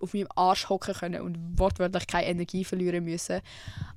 auf 0.00 0.14
meinem 0.14 0.28
Arsch 0.34 0.68
hocken 0.68 0.94
können 0.94 1.20
und 1.20 1.58
wortwörtlich 1.58 2.06
keine 2.06 2.28
Energie 2.28 2.64
verlieren 2.64 3.04
müssen. 3.04 3.40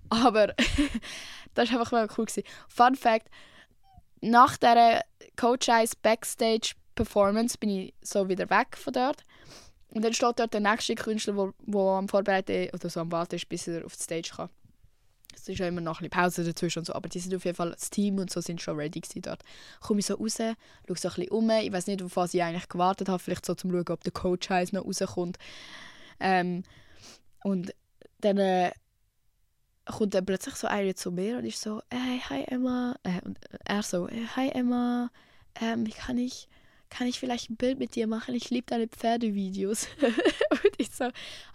Aber 0.09 0.47
das 1.53 1.71
war 1.71 1.79
einfach 1.79 1.91
mal 1.91 2.07
cool. 2.17 2.25
Gewesen. 2.25 2.43
Fun 2.67 2.95
Fact, 2.95 3.29
nach 4.21 4.57
dieser 4.57 5.01
Coach 5.35 5.69
Eyes 5.69 5.95
Backstage 5.95 6.73
Performance 6.95 7.57
bin 7.57 7.69
ich 7.69 7.93
so 8.01 8.27
wieder 8.29 8.49
weg 8.49 8.77
von 8.77 8.93
dort. 8.93 9.23
Und 9.93 10.03
dann 10.03 10.13
steht 10.13 10.39
dort 10.39 10.53
der 10.53 10.61
nächste 10.61 10.95
Künstler, 10.95 11.53
der 11.59 11.79
am 11.79 12.07
Vorbereiten 12.07 12.69
oder 12.73 12.89
so 12.89 12.99
am 12.99 13.11
Warten 13.11 13.35
ist, 13.35 13.49
bis 13.49 13.67
er 13.67 13.85
auf 13.85 13.95
die 13.95 14.03
Stage 14.03 14.31
kann. 14.35 14.49
Es 15.35 15.47
ist 15.47 15.59
ja 15.59 15.67
immer 15.67 15.81
noch 15.81 16.01
ein 16.01 16.09
Pause 16.09 16.43
dazwischen 16.43 16.79
und 16.79 16.85
so, 16.85 16.93
aber 16.93 17.09
die 17.09 17.19
sind 17.19 17.33
auf 17.35 17.45
jeden 17.45 17.55
Fall, 17.55 17.71
das 17.71 17.89
Team 17.89 18.17
und 18.17 18.31
so 18.31 18.41
sind 18.41 18.61
schon 18.61 18.77
ready 18.77 18.99
gewesen 18.99 19.21
dort. 19.21 19.43
Komme 19.81 19.99
ich 19.99 20.05
so 20.05 20.15
raus, 20.15 20.37
schaue 20.37 20.55
so 20.87 20.91
ein 20.91 20.95
bisschen 21.15 21.29
um, 21.29 21.49
ich 21.49 21.71
weiß 21.71 21.87
nicht, 21.87 22.03
was 22.15 22.33
ich 22.33 22.43
eigentlich 22.43 22.69
gewartet 22.69 23.09
habe, 23.09 23.19
vielleicht 23.19 23.45
so 23.45 23.55
zum 23.55 23.71
schauen, 23.71 23.87
ob 23.89 24.03
der 24.03 24.11
Coach 24.11 24.49
heiß 24.49 24.73
noch 24.73 24.85
rauskommt. 24.85 25.37
Ähm, 26.19 26.63
und 27.43 27.73
dann 28.21 28.37
äh, 28.37 28.71
kommt 29.85 30.13
dann 30.13 30.25
plötzlich 30.25 30.55
so 30.55 30.67
einer 30.67 30.95
zu 30.95 31.11
mir 31.11 31.37
und 31.37 31.45
ich 31.45 31.59
so, 31.59 31.81
hey, 31.91 32.21
hi 32.29 32.43
Emma, 32.47 32.95
äh, 33.03 33.21
und 33.25 33.39
er 33.65 33.83
so, 33.83 34.07
hi 34.35 34.49
Emma, 34.49 35.09
ähm, 35.59 35.89
kann 35.89 36.17
ich 36.17 36.47
kann 36.93 37.07
ich 37.07 37.19
vielleicht 37.19 37.49
ein 37.49 37.55
Bild 37.55 37.79
mit 37.79 37.95
dir 37.95 38.05
machen? 38.05 38.35
Ich 38.35 38.51
liebe 38.51 38.67
deine 38.67 38.87
Pferdevideos. 38.87 39.87
und 40.51 40.73
ich 40.77 40.91
so, 40.91 41.05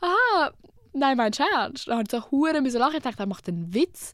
aha, 0.01 0.53
nein, 0.99 1.17
mein 1.17 1.33
Scherz. 1.33 1.85
Da 1.85 1.99
hat 1.99 2.11
so 2.11 2.31
hure 2.31 2.61
müssen 2.61 2.79
lachen. 2.79 2.97
Ich 2.97 3.03
dachte, 3.03 3.23
er 3.23 3.27
macht 3.27 3.49
einen 3.49 3.75
Witz. 3.75 4.13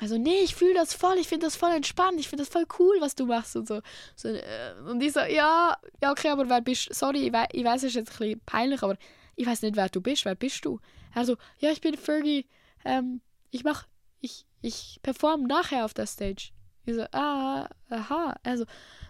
Also, 0.00 0.16
nee, 0.16 0.40
ich 0.42 0.54
fühle 0.54 0.74
das 0.74 0.94
voll, 0.94 1.18
ich 1.18 1.28
finde 1.28 1.46
das 1.46 1.56
voll 1.56 1.72
entspannt, 1.72 2.18
ich 2.18 2.28
finde 2.28 2.42
das 2.42 2.50
voll 2.50 2.64
cool, 2.78 2.96
was 3.00 3.14
du 3.14 3.26
machst 3.26 3.54
und 3.54 3.68
so. 3.68 3.82
so 4.16 4.28
äh, 4.28 4.74
und 4.88 5.02
ich 5.02 5.12
so, 5.12 5.20
ja, 5.20 5.76
ja, 6.02 6.10
okay, 6.10 6.30
aber 6.30 6.48
wer 6.48 6.62
bist 6.62 6.88
du? 6.88 6.94
Sorry, 6.94 7.26
ich, 7.26 7.32
we 7.34 7.44
ich 7.52 7.64
weiß, 7.64 7.82
es 7.82 7.90
ist 7.90 7.96
jetzt 7.96 8.12
ein 8.12 8.18
bisschen 8.18 8.40
peinlich, 8.46 8.82
aber 8.82 8.96
ich 9.36 9.46
weiß 9.46 9.60
nicht, 9.60 9.76
wer 9.76 9.90
du 9.90 10.00
bist, 10.00 10.24
wer 10.24 10.34
bist 10.34 10.64
du? 10.64 10.80
Er 11.14 11.26
so, 11.26 11.36
ja, 11.58 11.70
ich 11.70 11.82
bin 11.82 11.98
Fergie, 11.98 12.46
ähm, 12.86 13.20
ich 13.50 13.62
mach, 13.62 13.88
ich, 14.20 14.46
ich 14.62 15.00
performe 15.02 15.46
nachher 15.46 15.84
auf 15.84 15.92
der 15.92 16.06
Stage. 16.06 16.50
Ich 16.86 16.94
so, 16.94 17.04
ah, 17.12 17.68
aha. 17.90 18.36
Also, 18.42 18.64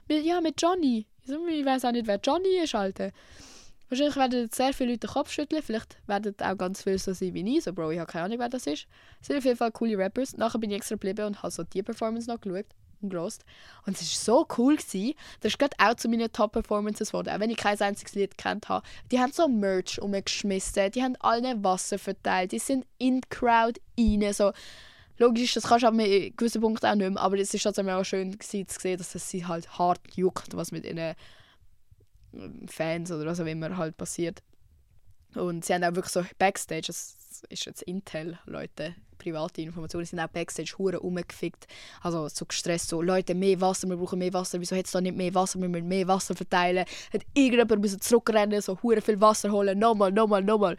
ja, 0.09 0.41
mit 0.41 0.61
Johnny. 0.61 1.07
Ich, 1.23 1.29
so, 1.29 1.47
ich 1.47 1.65
weiß 1.65 1.85
auch 1.85 1.93
nicht, 1.93 2.09
wer 2.09 2.19
Johnny 2.19 2.59
ist, 2.63 2.75
Alter. 2.75 3.13
Wahrscheinlich 3.91 4.17
werden 4.17 4.49
sehr 4.53 4.73
viele 4.73 4.93
Leute 4.93 5.09
den 5.09 5.11
Kopf 5.11 5.33
schütteln. 5.33 5.63
Vielleicht 5.63 5.99
werden 6.07 6.35
auch 6.41 6.57
ganz 6.57 6.85
viele 6.85 6.99
so 6.99 7.13
sein 7.13 7.35
wie 7.35 7.57
ich. 7.57 7.65
So, 7.65 7.73
Bro, 7.73 7.91
ich 7.91 7.99
habe 7.99 8.11
keine 8.11 8.27
Ahnung, 8.27 8.39
wer 8.39 8.49
das 8.49 8.69
ist. 8.69 8.87
Es 9.21 9.27
sind 9.27 9.37
auf 9.37 9.45
jeden 9.45 9.57
Fall 9.57 9.73
coole 9.73 9.99
Rappers. 9.99 10.37
Nachher 10.37 10.59
bin 10.59 10.71
ich 10.71 10.77
extra 10.77 10.95
geblieben 10.95 11.27
und 11.27 11.43
habe 11.43 11.51
so 11.51 11.65
die 11.65 11.83
Performance 11.83 12.31
noch 12.31 12.41
geschaut 12.41 12.67
und 13.03 13.11
gelost. 13.11 13.45
Und 13.87 14.01
es 14.01 14.03
war 14.03 14.37
so 14.37 14.47
cool. 14.59 14.77
Gewesen. 14.77 15.15
Das 15.41 15.55
ist 15.55 15.81
auch 15.81 15.95
zu 15.95 16.09
meinen 16.09 16.31
Top-Performances 16.31 17.09
geworden. 17.09 17.31
Auch 17.31 17.41
wenn 17.41 17.51
ich 17.51 17.57
kein 17.57 17.81
einziges 17.81 18.15
Lied 18.15 18.39
kennt 18.39 18.69
habe. 18.69 18.87
Die 19.11 19.19
haben 19.19 19.33
so 19.33 19.49
Merch 19.49 20.01
umgeschmissen. 20.01 20.93
Die 20.93 21.03
haben 21.03 21.17
allen 21.17 21.65
Wasser 21.65 21.99
verteilt. 21.99 22.53
Die 22.53 22.61
sind 22.61 22.87
in 22.99 23.23
die 23.23 23.29
Crowd 23.29 23.81
rein. 23.99 24.33
So, 24.33 24.53
logisch, 25.19 25.55
das 25.55 25.65
kannst 25.65 25.83
du 25.83 25.89
an 25.89 25.99
gewissen 25.99 26.61
Punkten 26.61 26.87
auch 26.87 26.95
nicht 26.95 27.11
mehr. 27.11 27.21
Aber 27.21 27.37
es 27.37 27.53
war 27.53 27.61
trotzdem 27.61 27.89
auch 27.89 28.05
schön 28.05 28.39
gewesen, 28.39 28.69
zu 28.69 28.79
sehen, 28.79 28.99
dass 28.99 29.17
es 29.17 29.29
sie 29.29 29.47
halt 29.47 29.79
hart 29.79 30.01
juckt, 30.15 30.57
was 30.57 30.71
mit 30.71 30.85
ihnen 30.85 31.17
Fans 32.67 33.11
oder 33.11 33.27
was 33.27 33.41
auch 33.41 33.47
immer 33.47 33.77
halt 33.77 33.97
passiert. 33.97 34.43
Und 35.35 35.65
sie 35.65 35.75
haben 35.75 35.85
auch 35.85 35.95
wirklich 35.95 36.13
so 36.13 36.25
Backstage, 36.39 36.89
das 36.89 37.17
ist 37.49 37.65
jetzt 37.65 37.83
Intel, 37.83 38.39
Leute, 38.47 38.95
private 39.19 39.63
Informationen, 39.63 40.05
sind 40.05 40.19
auch 40.19 40.29
Backstage 40.29 40.75
hure 40.77 40.99
umgefickt. 41.01 41.67
Also 42.01 42.29
so 42.29 42.45
gestresst, 42.45 42.89
so 42.89 43.01
Leute, 43.01 43.35
mehr 43.35 43.61
Wasser, 43.61 43.89
wir 43.89 43.97
brauchen 43.97 44.19
mehr 44.19 44.33
Wasser, 44.33 44.61
wieso 44.61 44.77
hat 44.77 44.87
es 44.87 44.91
da 44.91 45.01
nicht 45.01 45.17
mehr 45.17 45.35
Wasser, 45.35 45.61
wir 45.61 45.69
müssen 45.69 45.87
mehr 45.87 46.09
Wasser 46.09 46.35
verteilen. 46.35 46.85
Hat 47.13 47.23
irgendjemand 47.35 47.81
müssen 47.81 48.01
zurückrennen, 48.01 48.61
so 48.61 48.79
hure 48.83 49.01
viel 49.01 49.21
Wasser 49.21 49.53
holen, 49.53 49.79
nochmal, 49.79 50.11
nochmal, 50.11 50.43
nochmal. 50.43 50.77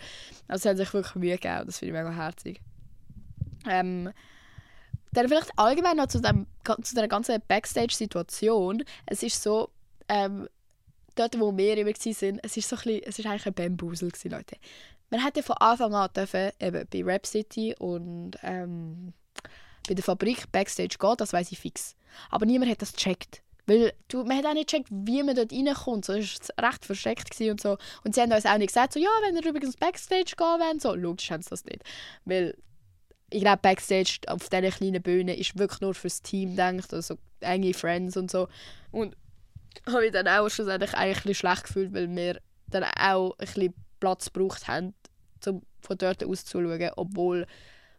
Also 0.47 0.63
sie 0.63 0.69
haben 0.69 0.77
sich 0.77 0.93
wirklich 0.93 1.15
Mühe 1.15 1.37
gegeben, 1.37 1.65
das 1.65 1.79
finde 1.79 1.97
ich 1.97 2.03
mega 2.03 2.15
herzig. 2.15 2.61
Ähm, 3.69 4.11
dann 5.13 5.27
vielleicht 5.27 5.51
allgemein 5.57 5.97
noch 5.97 6.07
zu, 6.07 6.21
dem, 6.21 6.47
zu 6.81 6.95
der 6.95 7.07
ganzen 7.07 7.41
Backstage-Situation. 7.47 8.83
Es 9.05 9.23
ist 9.23 9.41
so, 9.41 9.69
ähm, 10.07 10.47
dort, 11.21 11.39
wo 11.39 11.55
wir 11.55 11.77
immer 11.77 11.91
waren, 11.91 12.39
es 12.43 12.57
ist 12.57 12.69
so 12.69 12.75
ein 12.75 12.81
bisschen, 12.81 13.03
es 13.03 13.19
ist 13.19 13.25
eigentlich 13.25 13.45
ein 13.45 13.53
Bambusel 13.53 14.09
gewesen, 14.09 14.31
Leute. 14.31 14.57
Man 15.09 15.23
hätte 15.23 15.43
von 15.43 15.57
Anfang 15.57 15.93
an 15.93 16.09
dürfen, 16.15 16.51
eben 16.59 16.87
bei 16.91 17.03
Rap 17.03 17.25
City 17.25 17.75
und 17.77 18.31
ähm, 18.43 19.13
bei 19.87 19.93
der 19.93 20.03
Fabrik 20.03 20.51
Backstage 20.51 20.97
gehen, 20.99 21.15
das 21.17 21.33
weiß 21.33 21.51
ich 21.51 21.59
fix. 21.59 21.95
Aber 22.29 22.45
niemand 22.45 22.71
hat 22.71 22.81
das 22.81 22.93
gecheckt. 22.93 23.41
Weil 23.67 23.93
du, 24.07 24.23
man 24.23 24.37
hat 24.37 24.45
auch 24.45 24.53
nicht 24.53 24.69
gecheckt, 24.69 24.89
wie 24.89 25.21
man 25.23 25.35
dort 25.35 25.51
reinkommt. 25.53 26.05
So, 26.05 26.13
es 26.13 26.39
war 26.57 26.69
recht 26.69 26.85
versteckt 26.85 27.39
und 27.41 27.61
so. 27.61 27.77
Und 28.03 28.15
sie 28.15 28.21
haben 28.21 28.31
uns 28.31 28.45
auch 28.45 28.57
nicht 28.57 28.67
gesagt, 28.67 28.93
so, 28.93 28.99
ja, 28.99 29.09
wenn 29.23 29.35
ihr 29.35 29.45
übrigens 29.45 29.77
Backstage 29.77 30.33
gehen 30.37 30.59
wollt, 30.59 30.81
so, 30.81 30.95
logisch 30.95 31.29
haben 31.31 31.41
sie 31.41 31.49
das 31.49 31.65
nicht. 31.65 31.83
Weil 32.25 32.55
ich 33.29 33.41
glaube, 33.41 33.59
Backstage 33.61 34.19
auf 34.27 34.49
diesen 34.49 34.71
kleinen 34.71 35.01
Bühne 35.01 35.35
ist 35.35 35.57
wirklich 35.57 35.81
nur 35.81 35.93
fürs 35.93 36.21
Team 36.21 36.51
gedacht, 36.51 36.93
also 36.93 37.17
enge 37.39 37.73
Friends 37.73 38.17
und 38.17 38.29
so. 38.29 38.47
Und 38.91 39.15
habe 39.87 40.05
ich 40.05 40.11
dann 40.11 40.27
auch 40.27 40.49
schlussendlich 40.49 40.93
eigentlich 40.93 41.37
schlecht 41.37 41.63
gefühlt, 41.65 41.93
weil 41.93 42.13
wir 42.15 42.39
dann 42.67 42.83
auch 42.83 43.31
ein 43.37 43.45
bisschen 43.45 43.73
Platz 43.99 44.31
gebraucht 44.31 44.67
haben, 44.67 44.93
um 45.47 45.61
von 45.81 45.97
dort 45.97 46.23
aus 46.23 46.45
zu 46.45 46.61
schauen, 46.61 46.91
obwohl 46.95 47.47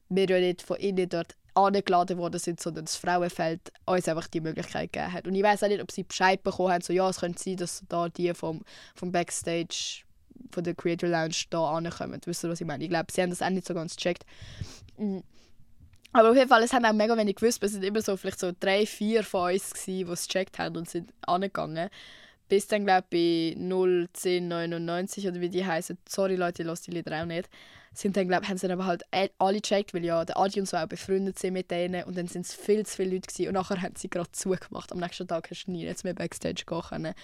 wir 0.08 0.26
ja 0.26 0.38
nicht 0.38 0.62
von 0.62 0.76
innen 0.78 1.08
dort 1.08 1.36
angeladen 1.54 2.18
worden 2.18 2.40
sind, 2.40 2.60
sondern 2.60 2.86
das 2.86 2.96
Frauenfeld 2.96 3.72
uns 3.84 4.08
einfach 4.08 4.28
die 4.28 4.40
Möglichkeit 4.40 4.92
gegeben 4.92 5.12
hat. 5.12 5.26
Und 5.26 5.34
ich 5.34 5.42
weiß 5.42 5.62
auch 5.62 5.68
nicht, 5.68 5.82
ob 5.82 5.90
sie 5.90 6.04
Bescheid 6.04 6.42
bekommen 6.42 6.72
haben, 6.72 6.82
so 6.82 6.92
ja, 6.92 7.08
es 7.08 7.20
könnte 7.20 7.42
sein, 7.42 7.56
dass 7.56 7.82
da 7.88 8.08
die 8.08 8.32
vom, 8.32 8.62
vom 8.94 9.12
Backstage 9.12 10.02
von 10.50 10.64
der 10.64 10.74
Creator 10.74 11.08
Lounge 11.08 11.36
da 11.50 11.76
ankommen. 11.76 12.20
Wisst 12.24 12.44
ihr, 12.44 12.50
was 12.50 12.60
ich 12.60 12.66
meine? 12.66 12.84
Ich 12.84 12.90
glaube, 12.90 13.12
sie 13.12 13.22
haben 13.22 13.30
das 13.30 13.42
auch 13.42 13.50
nicht 13.50 13.66
so 13.66 13.74
ganz 13.74 13.96
gecheckt. 13.96 14.24
Aber 16.12 16.30
auf 16.30 16.36
jeden 16.36 16.48
Fall, 16.48 16.62
es 16.62 16.72
haben 16.72 16.84
auch 16.84 16.92
mega 16.92 17.16
wenig 17.16 17.36
gewusst. 17.36 17.62
Es 17.62 17.72
sind 17.72 17.84
immer 17.84 18.02
so 18.02 18.16
vielleicht 18.16 18.40
so 18.40 18.52
drei, 18.58 18.84
vier 18.86 19.24
von 19.24 19.52
uns, 19.52 19.72
gewesen, 19.72 20.06
die 20.06 20.12
es 20.12 20.26
gecheckt 20.26 20.58
haben 20.58 20.76
und 20.76 20.88
sind 20.88 21.12
angegangen. 21.22 21.88
Bis 22.48 22.66
dann, 22.66 22.84
glaube 22.84 23.06
ich, 23.10 23.54
bei 23.54 23.60
01099 23.60 25.28
oder 25.28 25.40
wie 25.40 25.48
die 25.48 25.64
heißen. 25.64 25.98
Sorry 26.08 26.36
Leute, 26.36 26.62
ich 26.62 26.66
lasse 26.68 26.84
die 26.84 26.90
Lieder 26.92 27.22
auch 27.22 27.26
nicht. 27.26 27.48
Sind 27.94 28.16
dann, 28.16 28.26
glaub, 28.26 28.48
haben 28.48 28.56
sie 28.56 28.66
dann 28.66 28.80
aber 28.80 28.86
halt 28.86 29.04
alle 29.38 29.60
gecheckt, 29.60 29.92
weil 29.92 30.04
ja 30.04 30.24
der 30.24 30.38
Adi 30.38 30.60
und 30.60 30.66
so 30.66 30.78
auch 30.78 30.86
befreundet 30.86 31.38
sind 31.38 31.52
mit 31.52 31.70
denen 31.70 32.04
und 32.04 32.16
dann 32.16 32.26
sind 32.26 32.46
es 32.46 32.54
viel 32.54 32.86
zu 32.86 32.96
viele 32.96 33.14
Leute 33.14 33.28
gewesen. 33.28 33.48
und 33.48 33.54
nachher 33.54 33.82
haben 33.82 33.96
sie 33.96 34.08
gerade 34.08 34.32
zugemacht. 34.32 34.92
Am 34.92 34.98
nächsten 34.98 35.28
Tag 35.28 35.50
hast 35.50 35.66
du 35.66 35.72
nie 35.72 35.84
jetzt 35.84 36.02
mehr 36.02 36.14
Backstage 36.14 36.64
gehen 36.66 36.80
können. 36.80 37.14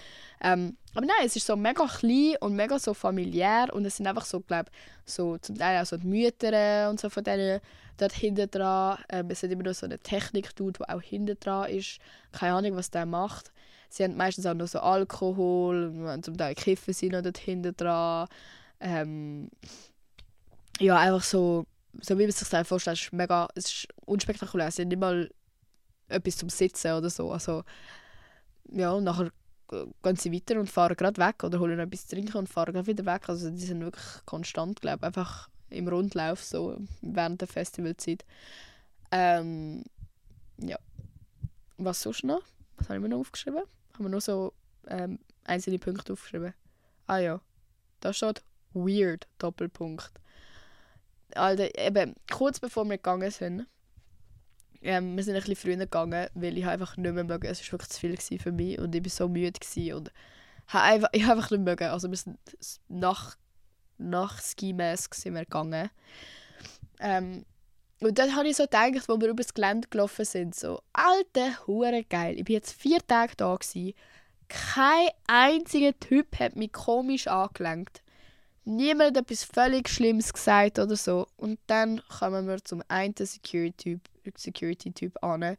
Ähm, 0.43 0.77
aber 0.95 1.07
nein, 1.07 1.25
es 1.25 1.37
ist 1.37 1.47
so 1.47 1.57
mega 1.57 1.87
klein 1.87 2.35
und 2.41 2.55
mega 2.55 2.79
so 2.79 2.93
familiär 2.93 3.69
und 3.73 3.87
es 3.87 3.97
sind 3.97 4.07
einfach 4.07 4.27
so, 4.27 4.41
glaube 4.41 4.71
so 5.07 5.39
zum 5.39 5.57
Teil 5.57 5.81
auch 5.81 5.87
so 5.87 5.97
die 5.97 6.07
Mütter 6.07 6.91
und 6.91 7.01
so 7.01 7.09
von 7.09 7.25
denen 7.25 7.61
dort 7.99 8.13
hinten 8.13 8.51
dran. 8.51 8.99
Ähm, 9.09 9.31
es 9.31 9.43
hat 9.43 9.51
immer 9.51 9.63
noch 9.65 9.75
so 9.75 9.87
eine 9.87 9.99
Technik-Dude, 9.99 10.81
der 10.81 10.95
auch 10.95 11.03
hinten 11.03 11.39
dran 11.41 11.71
ist. 11.71 11.99
Keine 12.33 12.55
Ahnung, 12.55 12.77
was 12.77 12.91
der 12.91 13.07
macht. 13.07 13.53
Sie 13.89 14.05
haben 14.05 14.17
meistens 14.17 14.47
auch 14.47 14.55
noch 14.55 14.69
so 14.69 14.81
Alkohol, 14.81 16.21
zum 16.23 16.37
Teil 16.37 16.55
Kiffen 16.55 16.95
sind 16.95 17.13
noch 17.13 17.23
dort 17.23 17.39
hinten 17.39 17.75
dran. 17.77 18.29
Ähm, 18.81 19.51
ja, 20.79 20.97
einfach 20.99 21.23
so, 21.23 21.67
so 22.01 22.19
wie 22.19 22.23
man 22.23 22.33
sich 22.33 22.49
das 22.49 22.69
vorstellt, 22.69 23.01
ist 23.01 23.13
mega, 23.13 23.49
es 23.55 23.67
ist 23.67 23.89
unspektakulär. 24.05 24.71
Sie 24.71 24.83
haben 24.83 24.89
nicht 24.89 25.01
mal 25.01 25.31
etwas 26.09 26.37
zum 26.37 26.49
Sitzen 26.49 26.93
oder 26.93 27.11
so. 27.11 27.33
Also, 27.33 27.65
ja, 28.71 28.93
und 28.93 29.05
nachher 29.05 29.31
gehen 30.03 30.17
sie 30.17 30.33
weiter 30.33 30.59
und 30.59 30.71
fahren 30.71 30.97
gerade 30.97 31.21
weg 31.21 31.45
oder 31.45 31.61
holen 31.61 31.79
etwas 31.79 32.07
zu 32.07 32.15
trinken 32.15 32.39
und 32.39 32.49
fahren 32.49 32.73
gerade 32.73 32.87
wieder 32.87 33.07
weg. 33.07 33.29
Also 33.29 33.51
die 33.51 33.65
sind 33.65 33.81
wirklich 33.83 34.25
konstant, 34.25 34.81
glaube 34.81 35.07
einfach 35.07 35.49
im 35.71 35.89
Rundlauf 35.89 36.43
so 36.43 36.79
während 37.03 37.41
der 37.41 37.49
Festivalzeit. 37.49 38.25
Ähm, 39.11 39.85
ja. 40.59 40.79
Was 41.77 42.03
sonst 42.03 42.25
noch? 42.25 42.43
Was 42.77 42.89
habe 42.89 42.97
ich 42.97 43.03
mir 43.03 43.11
noch 43.11 43.19
aufgeschrieben? 43.19 43.63
Haben 43.99 44.05
wir 44.05 44.11
noch 44.11 44.21
so 44.21 44.53
ähm, 44.87 45.19
einzelne 45.43 45.81
Punkte 45.81 46.13
aufgeschrieben? 46.13 46.55
Ah 47.09 47.19
ja, 47.19 47.41
da 47.99 48.13
steht 48.13 48.45
Weird, 48.73 49.27
Doppelpunkt. 49.39 50.13
Alter, 51.35 51.77
eben, 51.77 52.15
kurz 52.31 52.61
bevor 52.61 52.85
wir 52.85 52.97
gegangen 52.97 53.29
sind, 53.33 53.67
ähm, 54.83 55.17
wir 55.17 55.25
sind 55.25 55.35
ein 55.35 55.41
bisschen 55.41 55.57
früher 55.57 55.77
gegangen, 55.77 56.29
weil 56.35 56.57
ich 56.57 56.65
einfach 56.65 56.97
nicht 56.97 57.13
mehr 57.13 57.25
mögen. 57.25 57.49
Es 57.49 57.61
war 57.61 57.73
wirklich 57.73 57.91
zu 57.91 58.29
viel 58.29 58.39
für 58.39 58.53
mich 58.53 58.79
und 58.79 58.95
ich 58.95 59.03
war 59.03 59.11
so 59.11 59.29
müde 59.29 59.59
und 59.97 60.13
einfach, 60.69 61.09
ich 61.13 61.25
habe 61.25 61.39
einfach 61.39 61.51
nicht 61.51 61.65
mögen. 61.65 61.89
Also 61.89 62.09
wir 62.09 62.17
sind 62.17 62.39
nach, 62.87 63.37
nach 63.97 64.41
Ski 64.41 64.75
Mask 64.75 65.13
sind 65.17 65.35
wir 65.35 65.41
gegangen. 65.45 65.91
Ähm, 67.01 67.45
und 68.01 68.19
dann 68.19 68.37
habe 68.37 68.49
ich 68.49 68.57
so 68.57 68.65
gedacht, 68.65 69.09
wo 69.09 69.21
wir 69.21 69.29
über 69.29 69.43
das 69.43 69.55
Gelände 69.55 69.89
gelaufen 69.89 70.25
sind, 70.25 70.55
so, 70.55 70.81
alter 70.93 71.67
Hure 71.67 72.05
geil. 72.05 72.39
Ich 72.39 72.45
bin 72.45 72.55
jetzt 72.55 72.81
vier 72.81 73.05
Tage 73.07 73.33
da 73.37 73.57
gewesen. 73.57 73.95
Kein 74.49 75.09
einziger 75.27 75.99
Typ 75.99 76.39
hat 76.39 76.57
mich 76.57 76.73
komisch 76.73 77.27
angelenkt. 77.27 78.03
Niemand 78.65 79.17
hat 79.17 79.25
etwas 79.25 79.45
völlig 79.45 79.89
Schlimmes 79.89 80.33
gesagt 80.33 80.79
oder 80.79 80.97
so. 80.97 81.27
Und 81.37 81.59
dann 81.67 82.03
kommen 82.09 82.47
wir 82.47 82.63
zum 82.63 82.83
einen 82.89 83.15
Security-Typ 83.17 84.39
Security 84.39 84.91
-Typ 84.91 85.17
an, 85.23 85.57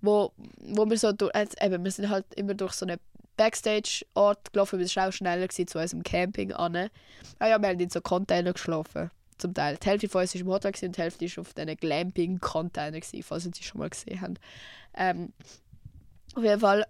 wo, 0.00 0.32
wo 0.58 0.88
wir 0.88 0.98
so 0.98 1.12
durch, 1.12 1.34
also 1.34 1.56
eben, 1.60 1.84
wir 1.84 1.90
sind 1.92 2.08
halt 2.08 2.26
immer 2.34 2.54
durch 2.54 2.72
so 2.72 2.84
einen 2.84 2.98
Backstage-Ort 3.36 4.52
gelaufen, 4.52 4.78
weil 4.78 4.86
es 4.86 4.98
auch 4.98 5.12
schneller 5.12 5.48
zu 5.48 5.62
unserem 5.78 6.02
Camping 6.02 6.52
an. 6.52 6.90
Ah 7.38 7.46
ja, 7.46 7.60
wir 7.60 7.68
haben 7.68 7.80
in 7.80 7.88
so 7.88 8.00
Container 8.00 8.52
geschlafen, 8.52 9.10
zum 9.42 9.54
Teil. 9.54 9.76
Die 9.76 9.88
Hälfte 9.88 10.08
von 10.08 10.22
uns 10.22 10.34
war 10.34 10.40
im 10.40 10.48
Hotel 10.48 10.72
und 10.82 10.96
die 10.96 11.00
Hälfte 11.00 11.26
war 11.26 11.40
auf 11.42 11.54
diesen 11.54 11.76
Glamping-Container, 11.76 12.98
falls 13.22 13.46
ihr 13.46 13.52
sie 13.54 13.62
schon 13.62 13.80
mal 13.80 13.90
gesehen 13.90 14.20
habt. 14.20 14.40
Ähm, 14.94 15.32
auf 16.34 16.42
jeden 16.42 16.60
Fall 16.60 16.86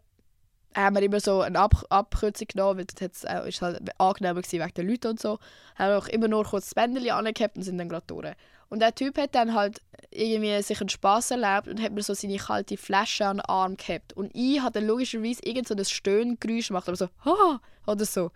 haben 0.75 0.97
wir 0.97 1.03
immer 1.03 1.21
so 1.21 1.41
eine 1.41 1.59
Ab 1.59 1.85
Abkürzung 1.91 2.49
genommen, 2.49 2.79
weil 2.79 3.09
das 3.09 3.25
äh, 3.25 3.51
halt 3.61 4.01
angenehmer 4.01 4.41
gewesen 4.41 4.61
wegen 4.61 4.75
den 4.75 4.89
Leuten 4.89 5.09
und 5.09 5.21
so. 5.21 5.39
Haben 5.77 5.95
auch 5.97 6.09
immer 6.09 6.29
nur 6.29 6.45
kurz 6.45 6.67
das 6.67 6.75
Bändchen 6.75 7.11
angehabt 7.11 7.57
und 7.57 7.63
sind 7.63 7.79
dann 7.79 7.89
gerade 7.89 8.07
durch. 8.07 8.35
Und 8.69 8.81
der 8.81 8.95
Typ 8.95 9.19
hat 9.19 9.35
dann 9.35 9.55
halt 9.55 9.83
irgendwie 10.11 10.63
sich 10.63 10.81
einen 10.81 10.89
Spass 10.89 11.31
erlebt 11.31 11.69
und 11.69 11.83
hat 11.83 11.93
mir 11.93 12.03
so 12.03 12.15
seine 12.15 12.39
kalte 12.39 12.77
Flasche 12.77 13.27
an 13.27 13.39
den 13.39 13.45
Arm 13.45 13.77
gehabt. 13.77 14.15
Und 14.15 14.31
ich 14.35 14.61
hatte 14.63 14.81
dann 14.81 14.89
logischerweise 14.89 15.43
irgend 15.45 15.69
so 15.69 15.75
ein 15.75 15.85
Stöhngeräusch 15.85 16.69
gemacht, 16.69 16.89
aber 16.89 16.97
so, 16.97 17.09
ha, 17.25 17.61
oder 17.87 18.05
so. 18.05 18.31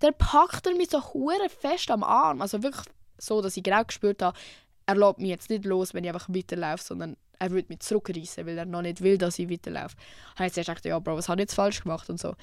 Dann 0.00 0.14
packt 0.14 0.66
er 0.66 0.74
mich 0.74 0.90
so 0.90 1.14
hure 1.14 1.48
fest 1.48 1.90
am 1.92 2.02
Arm, 2.02 2.42
also 2.42 2.62
wirklich 2.64 2.86
so, 3.22 3.40
dass 3.40 3.56
ich 3.56 3.62
genau 3.62 3.84
gespürt 3.84 4.22
habe, 4.22 4.38
er 4.86 4.96
lässt 4.96 5.18
mich 5.18 5.28
jetzt 5.28 5.50
nicht 5.50 5.64
los, 5.64 5.94
wenn 5.94 6.04
ich 6.04 6.10
einfach 6.10 6.28
weiterlaufe, 6.28 6.82
sondern 6.82 7.16
er 7.38 7.50
würde 7.50 7.68
mich 7.68 7.80
zurückreißen, 7.80 8.46
weil 8.46 8.58
er 8.58 8.64
noch 8.64 8.82
nicht 8.82 9.00
will, 9.00 9.18
dass 9.18 9.38
ich 9.38 9.50
weiterlaufe. 9.50 9.96
Habe 10.36 10.46
ich 10.46 10.56
jetzt 10.56 10.66
gedacht, 10.66 10.84
ja, 10.84 10.98
Bro, 10.98 11.16
was 11.16 11.28
habe 11.28 11.40
ich 11.40 11.44
jetzt 11.44 11.54
falsch 11.54 11.82
gemacht 11.82 12.08
und 12.10 12.20
so. 12.20 12.34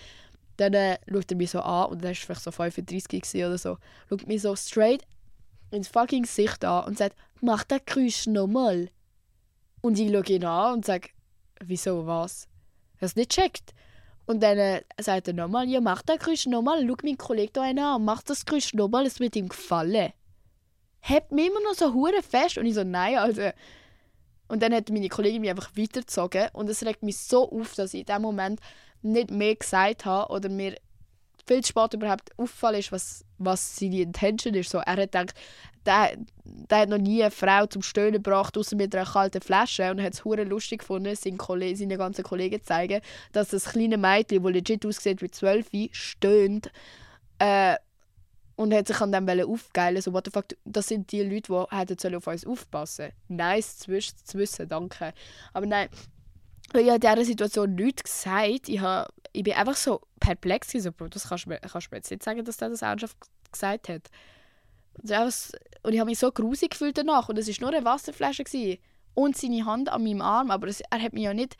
Dann 0.57 0.73
äh, 0.73 0.97
schaut 1.09 1.31
er 1.31 1.37
mich 1.37 1.51
so 1.51 1.61
an 1.61 1.89
und 1.89 2.03
er 2.03 2.09
war 2.09 2.15
vielleicht 2.15 2.41
so 2.41 2.51
35 2.51 3.35
oder 3.35 3.57
so. 3.57 3.77
Schaut 4.09 4.27
mich 4.27 4.41
so 4.41 4.55
straight 4.55 5.05
ins 5.71 5.87
fucking 5.87 6.23
Gesicht 6.23 6.65
an 6.65 6.85
und 6.85 6.97
sagt, 6.97 7.15
mach 7.41 7.63
den 7.63 7.79
Geräusch 7.85 8.27
nochmal. 8.27 8.89
Und 9.81 9.97
ich 9.97 10.11
schaue 10.11 10.25
ihn 10.25 10.45
an 10.45 10.73
und 10.73 10.85
sage, 10.85 11.09
wieso, 11.61 12.05
was? 12.05 12.47
Er 12.97 13.05
es 13.05 13.15
nicht 13.15 13.31
checkt. 13.31 13.73
Und 14.25 14.43
dann 14.43 14.57
äh, 14.57 14.83
sagt 14.99 15.29
er 15.29 15.33
nochmal, 15.33 15.67
ja, 15.69 15.79
mach 15.79 16.01
den 16.01 16.17
Geräusch 16.17 16.45
nochmal, 16.45 16.85
schau 16.85 16.95
meinen 17.03 17.17
Kollegen 17.17 17.53
da 17.53 17.95
an, 17.95 18.03
mach 18.03 18.21
das 18.23 18.45
Geräusch 18.45 18.73
nochmal, 18.73 19.05
es 19.05 19.19
wird 19.19 19.35
ihm 19.35 19.47
gefallen. 19.47 20.11
Hebt 21.01 21.31
mich 21.31 21.47
immer 21.47 21.61
noch 21.61 21.75
so 21.75 21.93
hure 21.93 22.21
fest 22.21 22.57
und 22.57 22.65
ich 22.65 22.75
so, 22.75 22.83
nein, 22.83 23.17
also 23.17 23.49
und 24.49 24.63
dann 24.63 24.73
hat 24.73 24.89
meine 24.89 25.09
Kollegin 25.09 25.41
mich 25.41 25.51
einfach 25.51 25.69
weitergezogen 25.77 26.49
und 26.53 26.69
es 26.69 26.83
regt 26.83 27.03
mich 27.03 27.17
so 27.17 27.49
auf, 27.51 27.75
dass 27.75 27.93
ich 27.93 28.01
in 28.01 28.05
dem 28.07 28.21
Moment 28.23 28.59
nicht 29.01 29.31
mehr 29.31 29.55
gesagt 29.55 30.05
habe 30.05 30.33
oder 30.33 30.49
mir 30.49 30.75
viel 31.47 31.63
zu 31.63 31.69
spät 31.69 31.93
überhaupt 31.93 32.37
auffallen 32.37 32.79
ist, 32.79 32.91
was, 32.91 33.25
was 33.37 33.77
seine 33.77 34.01
Intention 34.01 34.53
ist. 34.55 34.69
So, 34.69 34.79
er 34.79 34.93
hat 34.93 35.11
gedacht, 35.11 35.33
der, 35.85 36.17
der 36.43 36.77
hat 36.79 36.89
noch 36.89 36.97
nie 36.97 37.21
eine 37.21 37.31
Frau 37.31 37.65
zum 37.65 37.81
Stöhnen 37.81 38.21
gebracht, 38.23 38.57
außer 38.57 38.75
mit 38.75 38.93
einer 38.95 39.09
kalten 39.09 39.41
Flasche 39.41 39.89
und 39.91 40.01
hat 40.01 40.13
es 40.13 40.25
hure 40.25 40.43
lustig 40.43 40.79
gefunden, 40.79 41.15
seinen, 41.15 41.37
Kollegen, 41.37 41.75
seinen 41.75 41.97
ganzen 41.97 42.23
Kollegen 42.23 42.59
zu 42.59 42.65
zeigen, 42.65 43.01
dass 43.31 43.49
das 43.49 43.65
kleine 43.65 43.97
Mädchen, 43.97 44.43
das 44.43 44.51
legit 44.51 44.85
aussieht 44.85 45.21
wie 45.21 45.31
12, 45.31 45.69
stöhnt. 45.91 46.71
Äh, 47.39 47.75
und 48.59 48.73
hat 48.73 48.87
sich 48.87 48.99
an 48.99 49.13
dem 49.13 49.29
aufgeilen 49.49 50.01
so 50.01 50.11
what 50.11 50.25
the 50.25 50.31
fuck, 50.31 50.47
das 50.65 50.87
sind 50.89 51.13
die 51.13 51.23
Leute, 51.23 51.47
die 51.47 52.15
auf 52.15 52.27
uns 52.27 52.45
aufpassen 52.45 53.13
Nice 53.29 53.77
zu, 53.77 53.93
wissen, 53.93 54.67
danke. 54.67 55.13
Aber 55.53 55.65
nein, 55.65 55.87
ich 56.73 56.79
habe 56.81 56.95
in 56.95 56.99
dieser 56.99 57.23
Situation 57.23 57.75
nichts 57.75 58.03
gesagt. 58.03 58.67
Ich, 58.67 58.81
habe, 58.81 59.09
ich 59.31 59.43
bin 59.43 59.53
einfach 59.53 59.77
so 59.77 60.01
perplex. 60.19 60.73
So, 60.73 60.91
Bro, 60.91 61.07
das 61.07 61.29
kannst 61.29 61.45
du, 61.45 61.51
mir, 61.51 61.59
kannst 61.59 61.87
du 61.87 61.91
mir 61.91 61.99
jetzt 61.99 62.11
nicht 62.11 62.21
sagen, 62.21 62.43
dass 62.43 62.57
der 62.57 62.67
das 62.67 62.81
ernsthaft 62.81 63.15
gesagt 63.49 63.87
hat. 63.87 64.09
Und 64.97 65.93
ich 65.93 65.99
habe 65.99 66.09
mich 66.09 66.19
so 66.19 66.29
grusig 66.29 66.71
gefühlt 66.71 66.97
danach. 66.97 67.29
Und 67.29 67.37
es 67.39 67.47
war 67.47 67.69
nur 67.69 67.77
eine 67.77 67.85
Wasserflasche. 67.85 68.43
Gewesen. 68.43 68.77
Und 69.13 69.37
seine 69.37 69.65
Hand 69.65 69.87
an 69.87 70.03
meinem 70.03 70.21
Arm. 70.21 70.51
Aber 70.51 70.67
es, 70.67 70.81
er 70.81 71.01
hat 71.01 71.13
mich 71.13 71.23
ja 71.23 71.33
nicht 71.33 71.55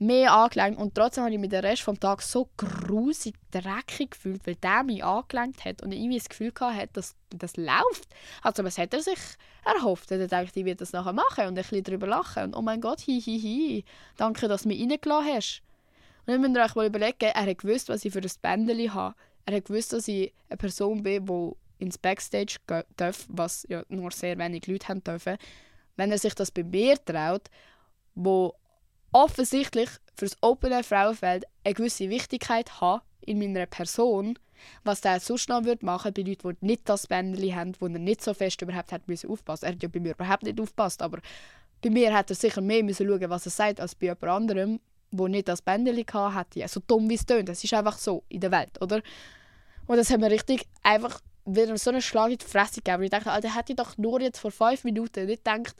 mehr 0.00 0.32
angelenkt 0.32 0.80
und 0.80 0.94
trotzdem 0.94 1.24
habe 1.24 1.34
ich 1.34 1.38
mich 1.38 1.50
den 1.50 1.64
Rest 1.64 1.86
des 1.86 1.98
Tages 2.00 2.32
so 2.32 2.48
grusig 2.56 3.34
dreckig 3.50 4.12
gefühlt, 4.12 4.46
weil 4.46 4.54
der 4.56 4.82
mich 4.82 5.04
angelenkt 5.04 5.64
hat 5.64 5.82
und 5.82 5.92
ich 5.92 6.00
irgendwie 6.00 6.18
das 6.18 6.28
Gefühl 6.28 6.52
hatte, 6.58 6.88
dass 6.94 7.14
das 7.28 7.56
läuft. 7.58 8.08
Also 8.42 8.64
was 8.64 8.78
hat 8.78 8.94
er 8.94 9.02
sich 9.02 9.18
erhofft? 9.64 10.10
Er 10.10 10.26
dachte, 10.26 10.58
ich 10.58 10.64
werde 10.64 10.78
das 10.78 10.92
nachher 10.92 11.12
machen 11.12 11.48
und 11.48 11.48
ein 11.48 11.54
bisschen 11.54 11.84
darüber 11.84 12.06
lachen 12.06 12.44
und 12.44 12.54
oh 12.54 12.62
mein 12.62 12.80
Gott, 12.80 13.00
hi, 13.06 13.20
hi, 13.20 13.38
hi, 13.38 13.84
danke, 14.16 14.48
dass 14.48 14.62
du 14.62 14.68
mich 14.68 14.80
reingelassen 14.80 15.34
hast. 15.34 15.62
Und 16.26 16.32
dann 16.32 16.40
müsst 16.40 16.56
ihr 16.56 16.64
euch 16.64 16.74
mal 16.74 16.86
überlegen, 16.86 17.18
er 17.20 17.46
hat 17.46 17.58
gewusst, 17.58 17.90
was 17.90 18.04
ich 18.04 18.12
für 18.12 18.20
ein 18.20 18.30
Bändchen 18.40 18.94
habe. 18.94 19.14
Er 19.44 19.56
hat 19.56 19.66
gewusst, 19.66 19.92
dass 19.92 20.08
ich 20.08 20.32
eine 20.48 20.56
Person 20.56 21.02
bin, 21.02 21.26
die 21.26 21.50
ins 21.84 21.98
Backstage 21.98 22.56
darf, 22.96 23.26
was 23.28 23.66
ja 23.68 23.82
nur 23.88 24.10
sehr 24.12 24.38
wenig 24.38 24.66
Leute 24.66 24.88
haben 24.88 25.04
dürfen. 25.04 25.36
Wenn 25.96 26.10
er 26.10 26.18
sich 26.18 26.34
das 26.34 26.50
bei 26.50 26.64
mir 26.64 27.02
traut, 27.04 27.50
wo 28.14 28.54
offensichtlich 29.12 29.88
für 30.14 30.26
das 30.26 30.36
Open 30.40 30.72
Air 30.72 30.84
Frauenfeld 30.84 31.44
eine 31.64 31.74
gewisse 31.74 32.10
Wichtigkeit 32.10 32.80
haben 32.80 33.02
in 33.20 33.38
meiner 33.38 33.66
Person, 33.66 34.38
was 34.84 35.00
der 35.00 35.20
sonst 35.20 35.48
noch 35.48 35.64
würde 35.64 35.84
machen 35.84 36.12
bei 36.12 36.22
Leuten, 36.22 36.56
die 36.60 36.66
nicht 36.66 36.88
das 36.88 37.06
Bändchen 37.06 37.56
haben, 37.56 37.72
wo 37.80 37.86
er 37.86 37.98
nicht 37.98 38.22
so 38.22 38.34
fest 38.34 38.60
überhaupt 38.62 38.92
hat 38.92 39.08
müssen 39.08 39.30
aufpassen. 39.30 39.66
Er 39.66 39.72
hat 39.72 39.82
ja 39.82 39.88
bei 39.88 40.00
mir 40.00 40.12
überhaupt 40.12 40.42
nicht 40.42 40.60
aufpasst, 40.60 41.02
aber 41.02 41.20
bei 41.82 41.90
mir 41.90 42.14
hat 42.14 42.30
er 42.30 42.36
sicher 42.36 42.60
mehr 42.60 42.84
müssen 42.84 43.06
schauen, 43.06 43.30
was 43.30 43.46
er 43.46 43.52
sagt, 43.52 43.80
als 43.80 43.94
bei 43.94 44.06
jemand 44.06 44.24
anderem, 44.24 44.80
wo 45.10 45.28
nicht 45.28 45.48
das 45.48 45.62
Bändchen 45.62 46.04
hatte. 46.12 46.68
So 46.68 46.80
dumm 46.86 47.08
wie 47.08 47.14
es 47.14 47.26
tönt, 47.26 47.48
das 47.48 47.64
ist 47.64 47.74
einfach 47.74 47.98
so 47.98 48.24
in 48.28 48.40
der 48.40 48.50
Welt, 48.50 48.80
oder? 48.80 49.02
Und 49.86 49.96
das 49.96 50.10
hat 50.10 50.20
mir 50.20 50.30
richtig 50.30 50.66
einfach 50.82 51.20
wieder 51.46 51.76
so 51.78 51.90
einen 51.90 52.02
Schlag 52.02 52.30
in 52.30 52.38
die 52.38 52.44
Fresse 52.44 52.80
gegeben. 52.82 53.02
Ich 53.02 53.10
dachte, 53.10 53.30
Alter, 53.30 53.56
hätte 53.56 53.72
ich 53.72 53.76
doch 53.76 53.96
nur 53.98 54.20
jetzt 54.20 54.38
vor 54.38 54.50
fünf 54.50 54.84
Minuten 54.84 55.26
nicht 55.26 55.44
gedacht, 55.44 55.74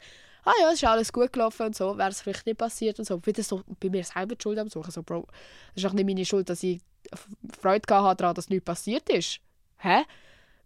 ah 0.44 0.52
ja, 0.60 0.68
es 0.68 0.74
ist 0.74 0.84
alles 0.84 1.12
gut 1.12 1.32
gelaufen 1.32 1.66
und 1.66 1.76
so, 1.76 1.96
wäre 1.98 2.10
es 2.10 2.22
vielleicht 2.22 2.46
nicht 2.46 2.58
passiert 2.58 2.98
und 2.98 3.04
so. 3.04 3.24
Wieder 3.24 3.42
so 3.42 3.62
bei 3.80 3.88
mir 3.90 4.04
selber 4.04 4.34
die 4.34 4.42
Schuld 4.42 4.58
am 4.58 4.68
Suchen. 4.68 4.90
So, 4.90 5.02
Bro, 5.02 5.26
es 5.74 5.82
ist 5.82 5.88
auch 5.88 5.92
nicht 5.92 6.06
meine 6.06 6.24
Schuld, 6.24 6.48
dass 6.48 6.62
ich 6.62 6.80
Freude 7.60 7.86
daran 7.86 8.16
daran, 8.16 8.34
dass 8.34 8.48
nichts 8.48 8.64
passiert 8.64 9.08
ist. 9.08 9.40
Hä? 9.78 10.02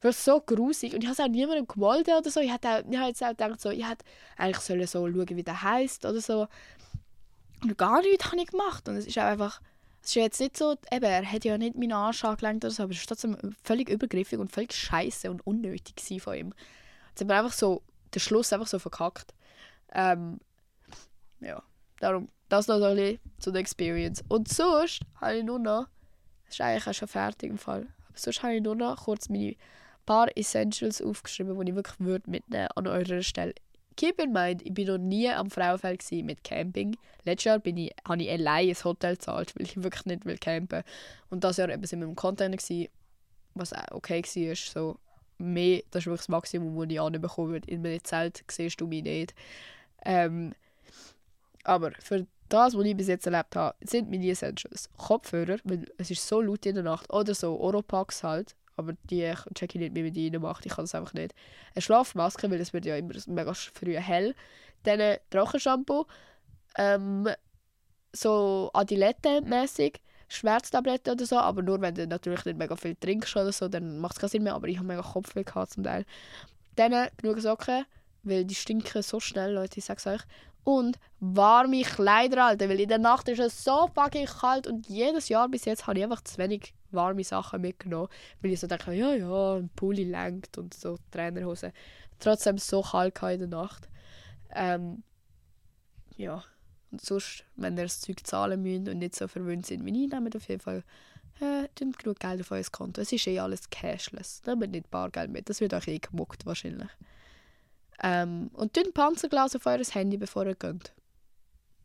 Das 0.01 0.17
ist 0.19 0.25
so 0.25 0.41
grusig. 0.41 0.93
Und 0.93 1.03
ich 1.03 1.09
habe 1.09 1.15
es 1.15 1.21
auch 1.21 1.29
niemandem 1.29 1.67
gemolden 1.67 2.15
oder 2.15 2.31
so. 2.31 2.41
Ich 2.41 2.53
habe 2.53 2.85
jetzt 3.07 3.23
auch 3.23 3.29
gedacht, 3.29 3.61
so, 3.61 3.71
ich 3.71 3.89
hätte 3.89 4.05
eigentlich 4.37 4.59
sollen 4.59 4.87
so 4.87 5.07
schauen, 5.07 5.29
wie 5.31 5.43
der 5.43 5.63
heißt 5.63 6.05
oder 6.05 6.21
so. 6.21 6.47
Und 7.63 7.79
gar 7.79 8.03
nichts 8.03 8.27
habe 8.27 8.37
ich 8.37 8.49
gemacht. 8.49 8.89
Und 8.89 8.97
es 8.97 9.07
ist 9.07 9.17
auch 9.19 9.23
einfach, 9.23 9.61
Es 10.03 10.11
ist 10.11 10.17
jetzt 10.17 10.41
nicht 10.41 10.59
so, 10.59 10.77
eben, 10.93 11.05
er 11.05 11.25
hat 11.25 11.45
ja 11.47 11.57
nicht 11.57 11.77
meinen 11.77 11.93
Arsch 11.93 12.25
angelenkt 12.25 12.65
oder 12.65 12.75
so, 12.75 12.83
aber 12.83 12.93
es 12.93 12.99
war 12.99 13.07
trotzdem 13.07 13.37
völlig 13.63 13.89
übergriffig 13.89 14.39
und 14.39 14.53
völlig 14.53 14.75
scheiße 14.75 15.31
und 15.31 15.47
unnötig 15.47 15.95
von 16.21 16.35
ihm. 16.35 16.55
Jetzt 17.09 17.23
haben 17.23 17.29
wir 17.29 17.39
einfach 17.39 17.55
so 17.55 17.81
den 18.15 18.21
Schluss 18.21 18.53
einfach 18.53 18.67
so 18.67 18.79
verkackt. 18.79 19.33
Ähm, 19.95 20.39
ja, 21.41 21.63
darum, 22.01 22.29
das 22.49 22.69
noch 22.69 22.83
ein 22.83 23.19
zu 23.39 23.51
der 23.51 23.61
Experience. 23.61 24.23
Und 24.29 24.49
sonst 24.49 25.01
habe 25.21 25.39
ich 25.39 25.45
nur 25.45 25.59
noch, 25.59 25.87
das 26.47 26.55
ist 26.55 26.61
eigentlich 26.61 26.87
auch 26.87 26.95
schon 26.95 27.09
fertig 27.09 27.51
im 27.51 27.59
Fall, 27.59 27.87
aber 28.09 28.19
sonst 28.19 28.43
habe 28.43 28.57
ich 28.57 28.63
nur 28.63 28.75
noch 28.75 29.05
kurz 29.05 29.29
meine 29.29 29.57
paar 30.07 30.29
Essentials 30.37 31.01
aufgeschrieben, 31.01 31.59
die 31.59 31.71
ich 31.71 31.77
wirklich 31.77 32.01
würde 32.01 32.31
mitnehmen 32.31 32.69
an 32.75 32.87
eurer 32.87 33.23
Stelle. 33.23 33.55
Keep 33.97 34.21
in 34.21 34.33
mind, 34.33 34.63
ich 34.63 34.77
war 34.77 34.97
noch 34.97 35.05
nie 35.05 35.31
am 35.31 35.51
Frauenfeld 35.51 36.05
mit 36.25 36.43
Camping. 36.43 36.97
Letztes 37.25 37.45
Jahr 37.45 37.59
bin 37.61 37.77
ich, 37.77 37.93
habe 38.07 38.23
ich 38.23 38.31
allein 38.31 38.69
ein 38.69 38.85
Hotel 38.85 39.15
gezahlt, 39.15 39.55
weil 39.57 39.67
ich 39.67 39.83
wirklich 39.83 40.07
nicht 40.07 40.25
will 40.25 40.37
campen 40.37 40.83
Und 41.31 41.45
das 41.45 41.59
Jahr 41.59 41.69
eben 41.69 41.85
sind 41.87 42.01
wir 42.01 42.09
im 42.09 42.17
Container, 42.17 42.57
gewesen, 42.57 42.89
was 43.55 43.73
auch 43.73 43.93
okay 43.93 44.23
war. 44.23 44.57
So 44.57 44.99
mehr, 45.39 45.83
das 45.91 46.03
ist 46.03 46.07
wirklich 46.07 46.21
das 46.23 46.29
Maximum, 46.29 46.77
das 46.77 46.93
ich 46.93 47.01
anbekommen 47.01 47.53
würde. 47.53 47.71
In 47.71 47.83
meinem 47.83 48.03
Zelt 48.03 48.45
siehst 48.51 48.81
du 48.81 48.89
mich 48.89 49.05
nicht. 49.05 49.35
Ähm, 50.05 50.55
aber 51.65 51.93
für 51.99 52.27
das, 52.49 52.77
was 52.77 52.85
ich 52.85 52.97
bis 52.97 53.09
jetzt 53.09 53.27
erlebt 53.27 53.57
habe, 53.57 53.77
sind 53.83 54.11
meine 54.11 54.29
Essentials 54.29 54.91
Kopfhörer, 54.97 55.57
weil 55.65 55.87
es 55.99 56.11
ist 56.11 56.27
so 56.27 56.41
laut 56.41 56.67
in 56.67 56.75
der 56.75 56.85
Nacht, 56.85 57.13
oder 57.13 57.35
so 57.35 57.59
Oropax 57.59 58.23
halt, 58.23 58.55
aber 58.77 58.95
die 59.05 59.33
check 59.55 59.75
ich 59.75 59.81
nicht, 59.81 59.95
wie 59.95 60.03
man 60.03 60.13
die 60.13 60.29
reinmacht, 60.29 60.67
ich 60.67 60.73
kann 60.73 60.85
das 60.85 60.95
einfach 60.95 61.15
nicht. 61.15 61.35
Eine 61.75 61.83
Schlafmaske, 61.83 62.51
weil 62.51 62.61
es 62.61 62.73
wird 62.73 62.87
ja 62.87 62.97
immer 62.97 63.15
mega 63.27 63.55
früh 63.55 63.95
hell. 63.95 64.35
Dann 64.83 65.01
ein 65.01 65.19
Trockenshampoo, 65.31 66.07
ähm, 66.77 67.29
so 68.13 68.71
Adilette-mäßig, 68.75 70.01
Schmerztabletten 70.29 71.13
oder 71.13 71.27
so, 71.27 71.39
aber 71.39 71.63
nur 71.63 71.81
wenn 71.81 71.95
du 71.95 72.07
natürlich 72.07 72.45
nicht 72.45 72.59
mega 72.59 72.77
viel 72.77 72.97
trinkst 72.97 73.37
oder 73.37 73.53
so, 73.53 73.69
dann 73.69 73.99
macht 73.99 74.17
es 74.17 74.21
keinen 74.21 74.31
Sinn 74.31 74.43
mehr, 74.43 74.55
aber 74.55 74.69
ich 74.69 74.77
habe 74.77 74.87
mega 74.87 75.03
Kopfweh 75.03 75.45
gehabt 75.45 75.73
zum 75.73 75.85
Teil. 75.85 76.05
Dann 76.77 77.09
genug 77.17 77.41
Socken, 77.41 77.85
weil 78.25 78.45
die 78.45 78.55
stinken 78.55 79.03
so 79.03 79.21
schnell, 79.21 79.53
Leute, 79.53 79.79
ich 79.79 79.85
sag's 79.85 80.07
euch 80.07 80.23
und 80.65 80.99
warme 81.21 81.83
Kleider, 81.83 82.47
Alter, 82.47 82.69
weil 82.69 82.81
in 82.81 82.89
der 82.89 82.99
Nacht 82.99 83.29
ist 83.29 83.39
es 83.39 83.63
so 83.63 83.89
fucking 83.95 84.27
kalt 84.27 84.67
und 84.67 84.89
jedes 84.89 85.29
Jahr 85.29 85.49
bis 85.49 85.67
jetzt 85.67 85.87
habe 85.87 85.99
ich 85.99 86.05
einfach 86.05 86.23
zu 86.23 86.39
wenig 86.39 86.75
warme 86.91 87.23
Sachen 87.23 87.61
mitgenommen, 87.61 88.09
weil 88.41 88.53
ich 88.53 88.61
so 88.61 88.67
denke, 88.67 88.93
ja, 88.93 89.15
ja, 89.15 89.57
ein 89.57 89.69
Pulli 89.77 90.05
lenkt 90.05 90.59
und 90.59 90.73
so 90.75 90.99
Trainerhose. 91.11 91.73
Trotzdem 92.19 92.59
so 92.59 92.83
kalt 92.83 93.21
in 93.21 93.39
der 93.41 93.49
Nacht. 93.49 93.89
Ähm, 94.55 95.03
ja, 96.17 96.43
und 96.91 97.01
sonst, 97.01 97.45
wenn 97.57 97.77
ihr 97.77 97.85
das 97.85 98.01
Zeug 98.01 98.27
zahlen 98.27 98.63
müsst 98.63 98.89
und 98.89 98.99
nicht 98.99 99.17
so 99.17 99.29
verwöhnt 99.29 99.67
sind 99.67 99.85
wie 99.85 100.05
ich, 100.05 100.11
nehmt 100.11 100.37
auf 100.37 100.49
jeden 100.49 100.61
Fall 100.61 100.83
äh, 101.41 101.69
genug 101.75 102.21
Geld 102.21 102.41
auf 102.41 102.51
euer 102.53 102.63
Konto. 102.71 103.01
Es 103.01 103.13
ist 103.13 103.27
eh 103.27 103.39
alles 103.39 103.69
cashless. 103.69 104.41
Nehmt 104.47 104.71
nicht 104.71 104.91
Bargeld 104.91 105.31
mit, 105.31 105.49
das 105.51 105.61
wird 105.61 105.75
euch 105.75 105.89
eh 105.89 105.99
gemuckt 105.99 106.47
wahrscheinlich. 106.47 106.91
Ähm, 108.03 108.51
und 108.55 108.77
dünn 108.77 108.93
Panzerglas 108.93 109.55
auf 109.57 109.67
euer 109.67 109.79
Handy, 109.79 110.17
bevor 110.17 110.47
ihr 110.47 110.55
geht. 110.55 110.93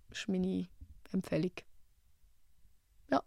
Das 0.09 0.19
ist 0.19 0.27
meine 0.27 0.67
Empfehlung. 1.11 1.51
Ja. 3.11 3.21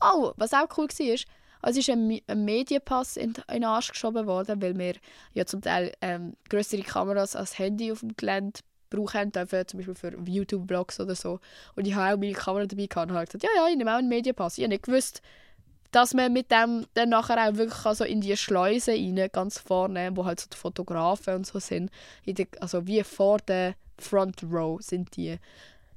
Oh, 0.00 0.32
was 0.36 0.54
auch 0.54 0.66
cool 0.76 0.88
war, 0.88 1.18
also 1.62 1.78
ist 1.78 1.88
ein, 1.90 2.20
ein 2.26 2.44
Medienpass 2.44 3.16
in, 3.16 3.34
in 3.48 3.54
den 3.54 3.64
Arsch 3.64 3.92
geschoben 3.92 4.26
worden, 4.26 4.60
weil 4.60 4.76
wir 4.76 4.94
ja 5.32 5.46
zum 5.46 5.62
Teil 5.62 5.92
ähm, 6.00 6.36
größere 6.48 6.82
Kameras 6.82 7.36
als 7.36 7.58
Handy 7.58 7.92
auf 7.92 8.00
dem 8.00 8.16
Gelände 8.16 8.60
brauchen 8.90 9.30
dürfen, 9.30 9.66
zum 9.66 9.78
Beispiel 9.78 9.94
für 9.94 10.18
YouTube-Vlogs 10.26 11.00
oder 11.00 11.14
so. 11.14 11.38
Und 11.76 11.86
ich 11.86 11.94
habe 11.94 12.14
auch 12.14 12.18
meine 12.18 12.32
Kamera 12.32 12.66
dabei 12.66 12.86
gehabt 12.86 13.10
und 13.10 13.16
habe 13.16 13.26
gesagt, 13.26 13.44
ja, 13.44 13.50
ja, 13.56 13.68
ich 13.68 13.76
nehme 13.76 13.92
auch 13.92 13.98
einen 13.98 14.08
Medienpass. 14.08 14.58
Ich 14.58 14.64
habe 14.64 14.70
nicht 14.70 14.84
gewusst, 14.84 15.22
dass 15.92 16.14
man 16.14 16.32
mit 16.32 16.50
dem 16.50 16.86
dann 16.94 17.10
nachher 17.10 17.48
auch 17.48 17.56
wirklich 17.56 17.84
also 17.84 18.04
in 18.04 18.20
die 18.22 18.36
Schleuse 18.36 18.92
rein, 18.92 19.28
ganz 19.30 19.58
vorne, 19.58 20.10
wo 20.14 20.24
halt 20.24 20.40
so 20.40 20.46
die 20.50 20.56
Fotografen 20.56 21.36
und 21.36 21.46
so 21.46 21.58
sind, 21.60 21.90
der, 22.26 22.46
also 22.60 22.86
wie 22.86 23.02
vor 23.04 23.38
der 23.38 23.74
Front 23.98 24.42
Row 24.42 24.80
sind 24.82 25.14
die, 25.16 25.38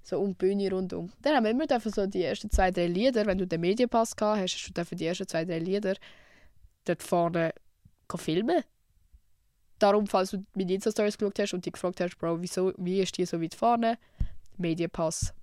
so 0.03 0.19
um 0.19 0.29
die 0.29 0.33
Bühne 0.35 0.69
rundum. 0.69 1.11
Dann 1.21 1.35
haben 1.35 1.45
wir 1.45 1.51
immer 1.51 1.79
so 1.79 2.05
die 2.05 2.23
ersten 2.23 2.51
zwei, 2.51 2.71
drei 2.71 2.87
Lieder, 2.87 3.25
wenn 3.25 3.37
du 3.37 3.47
den 3.47 3.61
Medienpass 3.61 4.15
gehabt 4.15 4.41
hast, 4.41 4.55
hast 4.55 4.67
du 4.67 4.73
dürfen 4.73 4.97
die 4.97 5.05
ersten 5.05 5.27
zwei, 5.27 5.45
drei 5.45 5.59
Lieder 5.59 5.95
dort 6.83 7.01
vorne 7.01 7.53
filmen. 8.15 8.63
Darum, 9.79 10.07
falls 10.07 10.31
du 10.31 10.45
meine 10.55 10.73
Insta-Stories 10.73 11.17
geschaut 11.17 11.39
hast 11.39 11.53
und 11.53 11.65
dich 11.65 11.73
gefragt 11.73 12.01
hast, 12.01 12.17
Bro, 12.17 12.41
wieso, 12.41 12.73
wie 12.77 13.01
ist 13.01 13.17
die 13.17 13.25
so 13.25 13.41
weit 13.41 13.55
vorne? 13.55 13.97
Medienpass 14.57 15.33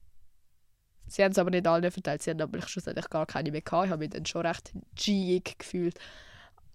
Sie 1.12 1.22
haben 1.22 1.32
es 1.32 1.38
aber 1.38 1.50
nicht 1.50 1.66
alle 1.66 1.90
verteilt, 1.90 2.22
sie 2.22 2.30
haben 2.30 2.40
aber 2.40 2.62
schlussendlich 2.62 3.10
gar 3.10 3.26
keine 3.26 3.50
mehr 3.50 3.60
gehabt. 3.60 3.84
Ich 3.84 3.90
habe 3.90 3.98
mich 3.98 4.10
dann 4.10 4.24
schon 4.24 4.46
recht 4.46 4.72
g 4.94 5.42
gefühlt. 5.58 5.98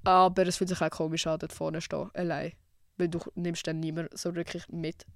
Aber 0.03 0.45
es 0.45 0.57
fühlt 0.57 0.69
sich 0.69 0.79
auch 0.79 0.91
komisch 0.91 1.25
an, 1.25 1.39
dort 1.39 1.53
vorne 1.53 1.81
stehen, 1.81 2.11
allein. 2.13 2.53
Weil 2.97 3.09
du 3.09 3.19
nimmst 3.33 3.65
dann 3.65 3.79
niemand 3.79 4.15
so 4.15 4.35
wirklich 4.35 4.69
mit. 4.69 5.07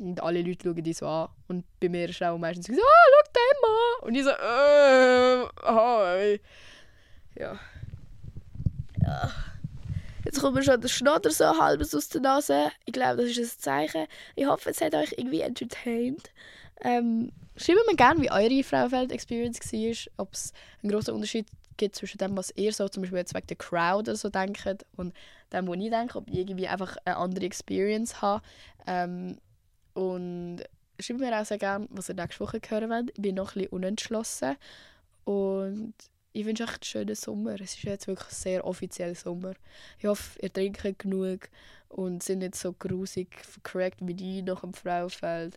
Und 0.00 0.20
alle 0.20 0.42
Leute 0.42 0.68
schauen 0.68 0.82
dich 0.82 0.96
so 0.96 1.06
an. 1.06 1.28
Und 1.46 1.64
bei 1.78 1.88
mir 1.88 2.08
ist 2.08 2.20
auch 2.20 2.36
meistens 2.36 2.66
so, 2.66 2.72
ah, 2.72 3.06
schau 3.12 3.30
den 3.32 3.70
an! 3.70 4.08
Und 4.08 4.14
ich 4.16 4.24
so, 4.24 4.30
äh, 4.30 5.48
hi. 5.62 6.40
Ja. 7.38 7.60
Ja. 9.06 9.30
Jetzt 10.24 10.40
kommt 10.40 10.64
schon 10.64 10.80
der 10.80 10.88
Schnodder 10.88 11.30
so 11.30 11.44
halbes 11.44 11.94
aus 11.94 12.08
der 12.08 12.22
Nase. 12.22 12.72
Ich 12.86 12.92
glaube, 12.92 13.22
das 13.22 13.36
ist 13.36 13.58
ein 13.58 13.62
Zeichen. 13.62 14.06
Ich 14.34 14.46
hoffe, 14.46 14.70
es 14.70 14.80
hat 14.80 14.96
euch 14.96 15.12
irgendwie 15.16 15.42
entertained. 15.42 16.32
Ähm, 16.82 17.30
Schreibt 17.56 17.86
mir 17.86 17.96
gerne, 17.96 18.20
wie 18.20 18.30
eure 18.30 18.64
Frauenfeld-Experience 18.64 19.60
war, 19.72 20.12
ob 20.24 20.34
es 20.34 20.52
einen 20.82 20.92
großen 20.92 21.14
Unterschied 21.14 21.46
gibt 21.76 21.96
zwischen 21.96 22.18
dem, 22.18 22.36
was 22.36 22.52
ihr 22.56 22.72
so 22.72 22.88
zum 22.88 23.02
Beispiel 23.02 23.18
jetzt 23.18 23.34
wegen 23.34 23.46
der 23.46 23.56
Crowd 23.56 24.10
oder 24.10 24.16
so 24.16 24.28
denkt 24.28 24.84
und 24.96 25.14
dem, 25.52 25.68
was 25.68 25.76
ich 25.76 25.90
denke, 25.90 26.18
ob 26.18 26.28
ich 26.28 26.38
irgendwie 26.38 26.68
einfach 26.68 26.96
eine 27.04 27.16
andere 27.16 27.44
Experience 27.44 28.20
habe. 28.20 28.42
Ähm, 28.86 29.38
und 29.94 30.62
schreibt 30.98 31.20
mir 31.20 31.40
auch 31.40 31.44
sehr 31.44 31.58
gerne, 31.58 31.86
was 31.90 32.08
ihr 32.08 32.14
nächste 32.14 32.40
Woche 32.40 32.60
hören 32.68 32.90
wollt. 32.90 33.10
Ich 33.10 33.22
bin 33.22 33.36
noch 33.36 33.54
ein 33.54 33.62
bisschen 33.62 33.72
unentschlossen 33.72 34.56
und 35.24 35.94
ich 36.32 36.44
wünsche 36.44 36.64
euch 36.64 36.70
einen 36.70 36.82
schönen 36.82 37.14
Sommer. 37.14 37.54
Es 37.54 37.76
ist 37.76 37.84
jetzt 37.84 38.08
wirklich 38.08 38.30
sehr 38.30 38.64
offiziell 38.64 39.14
Sommer. 39.14 39.54
Ich 39.98 40.06
hoffe, 40.06 40.38
ihr 40.40 40.52
trinkt 40.52 40.98
genug 40.98 41.48
und 41.88 42.24
sind 42.24 42.40
nicht 42.40 42.56
so 42.56 42.72
grusig 42.72 43.28
vercrackt 43.44 43.98
wie 44.00 44.14
die 44.14 44.42
nach 44.42 44.62
dem 44.62 44.74
Frauenfeld. 44.74 45.56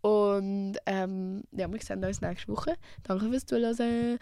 Und 0.00 0.76
ähm, 0.86 1.42
ja, 1.52 1.70
wir 1.70 1.80
sehen 1.80 2.04
uns 2.04 2.20
nächste 2.20 2.52
Woche. 2.52 2.76
Danke 3.02 3.28
fürs 3.28 3.46
Zuhören. 3.46 4.18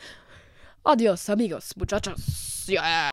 Adios, 0.85 1.29
amigos, 1.29 1.75
muchachos. 1.77 2.67
Yeah. 2.69 2.83